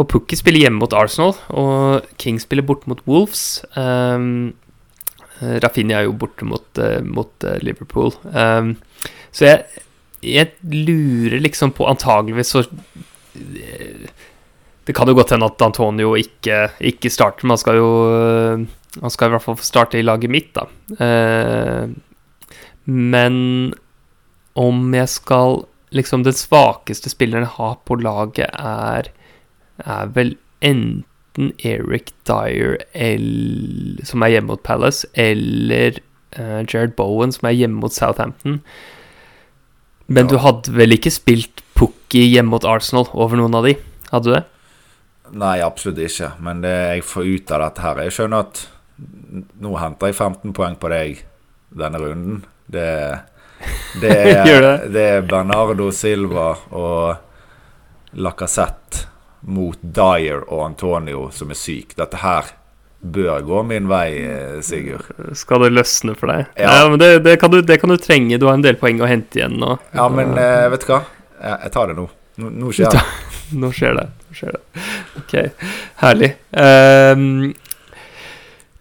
Og 0.00 0.08
Pukki 0.08 0.36
spiller 0.38 0.64
hjemme 0.64 0.80
mot 0.80 0.94
Arsenal, 0.96 1.34
og 1.52 2.06
King 2.20 2.38
spiller 2.40 2.64
bort 2.64 2.86
mot 2.88 3.00
Wolves. 3.08 3.60
Um, 3.76 4.54
Rafinha 5.40 6.00
er 6.00 6.08
jo 6.08 6.16
borte 6.20 6.46
mot, 6.48 6.66
uh, 6.78 6.98
mot 7.04 7.46
uh, 7.46 7.56
Liverpool. 7.64 8.12
Um, 8.34 8.74
så 9.34 9.46
jeg, 9.46 9.84
jeg, 10.24 10.52
lurer 10.66 11.40
liksom 11.40 11.72
på 11.72 11.86
Antageligvis 11.88 12.50
så 12.52 12.64
Det 14.84 14.92
kan 14.96 15.08
jo 15.08 15.14
godt 15.14 15.32
hende 15.32 15.46
at 15.46 15.62
Antonio 15.62 16.16
ikke, 16.18 16.64
ikke 16.82 17.12
starter, 17.12 17.46
men 17.46 17.54
han 17.54 17.62
skal 17.62 17.78
jo 17.78 17.90
Han 19.00 19.14
skal 19.14 19.30
i 19.30 19.34
hvert 19.36 19.44
fall 19.44 19.56
få 19.60 19.64
starte 19.64 20.00
i 20.00 20.04
laget 20.04 20.32
mitt, 20.32 20.50
da. 20.56 20.66
Uh, 20.98 21.92
men 22.90 23.36
om 24.58 24.94
jeg 24.94 25.08
skal 25.12 25.64
Liksom, 25.90 26.22
den 26.22 26.36
svakeste 26.38 27.10
spilleren 27.10 27.42
jeg 27.42 27.56
har 27.56 27.72
på 27.82 27.96
laget, 27.98 28.46
er 28.54 29.08
er 29.86 30.10
vel 30.14 30.36
enten 30.60 31.04
Eric 31.38 32.12
Dyer 32.28 32.78
eller, 32.92 34.04
som 34.06 34.22
er 34.24 34.34
hjemme 34.34 34.52
mot 34.52 34.62
Palace, 34.66 35.06
eller 35.14 36.00
uh, 36.38 36.62
Jared 36.66 36.96
Bowen, 36.98 37.32
som 37.32 37.48
er 37.48 37.58
hjemme 37.58 37.80
mot 37.82 37.94
Southampton. 37.94 38.60
Men 40.10 40.26
ja. 40.26 40.32
du 40.32 40.40
hadde 40.42 40.74
vel 40.74 40.96
ikke 40.96 41.12
spilt 41.14 41.62
Pukki 41.78 42.26
hjemme 42.32 42.52
mot 42.56 42.66
Arsenal 42.66 43.06
over 43.14 43.38
noen 43.38 43.54
av 43.56 43.68
de? 43.68 43.76
Hadde 44.10 44.26
du 44.26 44.34
det? 44.34 44.44
Nei, 45.38 45.60
absolutt 45.62 46.00
ikke. 46.02 46.32
Men 46.42 46.64
det 46.64 46.74
jeg 46.74 47.06
får 47.06 47.28
ut 47.30 47.52
av 47.54 47.62
dette 47.62 47.84
her 47.84 48.00
Jeg 48.02 48.14
skjønner 48.16 48.46
at 48.48 48.62
nå 49.62 49.76
henter 49.78 50.10
jeg 50.10 50.18
15 50.18 50.54
poeng 50.56 50.74
på 50.80 50.90
deg 50.92 51.22
denne 51.70 52.00
runden. 52.02 52.40
Det, 52.66 52.90
det, 54.02 54.16
er, 54.50 54.66
det 54.90 55.06
er 55.14 55.28
Bernardo 55.30 55.88
Silva 55.94 56.50
og 56.74 58.18
Lacassette 58.18 59.06
mot 59.40 59.78
Dyer 59.80 60.42
og 60.46 60.64
Antonio 60.66 61.28
som 61.34 61.52
er 61.52 61.58
syk. 61.58 61.94
Dette 61.98 62.20
her 62.20 62.52
bør 63.00 63.40
gå 63.40 63.62
min 63.64 63.88
vei, 63.88 64.08
eh, 64.28 64.60
Sigurd. 64.64 65.08
Skal 65.36 65.64
det 65.64 65.72
løsne 65.72 66.14
for 66.18 66.32
deg? 66.32 66.50
Ja, 66.60 66.82
ja 66.82 66.88
men 66.92 67.00
det, 67.00 67.10
det, 67.24 67.38
kan 67.40 67.52
du, 67.52 67.60
det, 67.62 67.80
kan 67.80 67.92
du, 67.92 67.96
trenge. 67.96 68.38
Du 68.38 68.46
har 68.50 68.58
en 68.58 68.64
del 68.64 68.76
poeng 68.80 69.00
å 69.00 69.08
hente 69.08 69.40
igjen 69.40 69.56
nå. 69.60 69.76
Ja, 69.96 70.08
men 70.12 70.36
uh, 70.36 70.68
vet 70.72 70.84
du 70.84 70.92
hva? 70.92 71.02
Jeg, 71.40 71.56
jeg 71.64 71.74
tar 71.76 71.90
det 71.90 71.96
nå. 71.96 72.06
Nå, 72.40 72.52
nå 72.60 72.74
skjer 72.76 72.92
det. 72.92 73.04
nå 73.62 73.72
skjer 73.76 73.96
det. 73.96 74.06
Nå 74.28 74.36
skjer 74.36 74.56
det. 74.58 74.84
Ok, 75.22 75.34
herlig. 76.04 76.30
Um, 76.52 77.52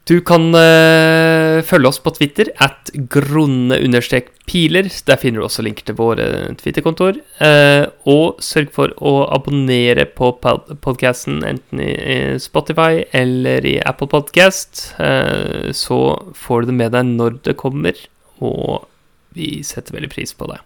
du 0.09 0.15
kan 0.25 0.47
uh, 0.55 1.61
følge 1.61 1.89
oss 1.91 1.99
på 2.01 2.11
Twitter 2.15 2.49
at 2.57 2.89
grunne-piler. 3.13 4.89
Der 5.05 5.19
finner 5.21 5.43
du 5.43 5.45
også 5.45 5.65
linker 5.65 5.85
til 5.85 5.97
våre 5.99 6.25
Twitter-kontoer. 6.57 7.19
Uh, 7.37 7.85
og 8.09 8.41
sørg 8.41 8.71
for 8.73 8.95
å 8.97 9.27
abonnere 9.29 10.07
på 10.09 10.31
podkasten 10.41 11.43
enten 11.45 11.83
i 11.85 12.39
Spotify 12.41 13.03
eller 13.13 13.67
i 13.69 13.75
Apple 13.85 14.09
Podcast. 14.09 14.95
Uh, 14.97 15.69
så 15.77 16.01
får 16.33 16.65
du 16.65 16.71
det 16.71 16.79
med 16.81 16.97
deg 16.97 17.13
når 17.13 17.37
det 17.45 17.59
kommer, 17.61 17.93
og 18.41 18.89
vi 19.37 19.59
setter 19.67 19.93
veldig 19.99 20.09
pris 20.15 20.33
på 20.33 20.49
det. 20.49 20.57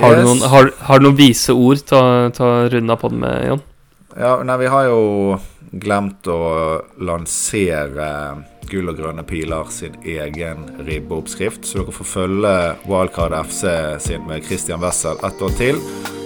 Har, 0.00 0.16
yes. 0.16 0.22
du, 0.24 0.30
noen, 0.30 0.44
har, 0.52 0.72
har 0.88 1.00
du 1.00 1.10
noen 1.10 1.20
vise 1.20 1.52
ord 1.52 1.84
til 1.84 2.00
å 2.00 2.52
runde 2.72 2.96
av 2.96 3.04
på 3.04 3.12
det 3.12 3.20
med, 3.20 3.44
Jon? 3.50 3.64
Ja, 4.16 4.38
nei, 4.48 4.56
vi 4.62 4.72
har 4.72 4.88
jo 4.88 5.00
glemt 5.72 6.26
å 6.30 6.42
lansere 6.98 8.10
Gull 8.66 8.90
og 8.90 8.98
grønne 8.98 9.22
piler 9.26 9.68
sin 9.70 9.94
egen 10.02 10.64
ribbeoppskrift. 10.86 11.66
Så 11.66 11.80
dere 11.80 11.94
får 11.94 12.08
følge 12.10 12.54
Wildcard 12.90 13.36
FC 13.44 13.62
sin 14.02 14.26
med 14.26 14.44
Christian 14.46 14.82
Wessel 14.82 15.18
ett 15.26 15.42
år 15.42 15.54
til. 15.58 15.78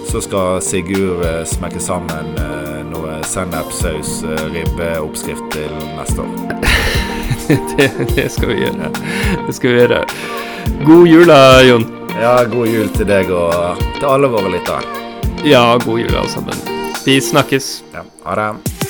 Så 0.09 0.23
skal 0.25 0.61
Sigurd 0.65 1.21
eh, 1.25 1.43
smekke 1.47 1.79
sammen 1.79 2.33
eh, 2.41 2.81
noe 2.89 3.19
sennepsaus 3.29 4.23
eh, 4.25 4.47
til 5.53 5.77
neste 5.93 6.25
år. 6.25 6.33
det, 7.77 7.91
det, 8.15 8.27
skal 8.33 8.49
vi 8.49 8.59
gjøre. 8.63 8.91
Det 9.45 9.55
skal 9.55 9.69
vi 9.69 9.79
gjøre. 9.83 10.03
God 10.85 11.07
jul 11.07 11.27
da, 11.29 11.61
Jon. 11.67 11.87
Ja, 12.17 12.35
god 12.49 12.67
jul 12.73 12.89
til 12.97 13.07
deg 13.07 13.31
og 13.31 13.79
til 13.99 14.09
alle 14.09 14.33
våre 14.33 14.51
lyttere. 14.57 14.83
Ja, 15.45 15.77
god 15.85 16.03
jul 16.03 16.13
alle 16.15 16.29
sammen. 16.29 16.69
Vi 17.05 17.21
snakkes. 17.21 17.81
Ja, 17.93 18.05
ha 18.25 18.37
det. 18.37 18.80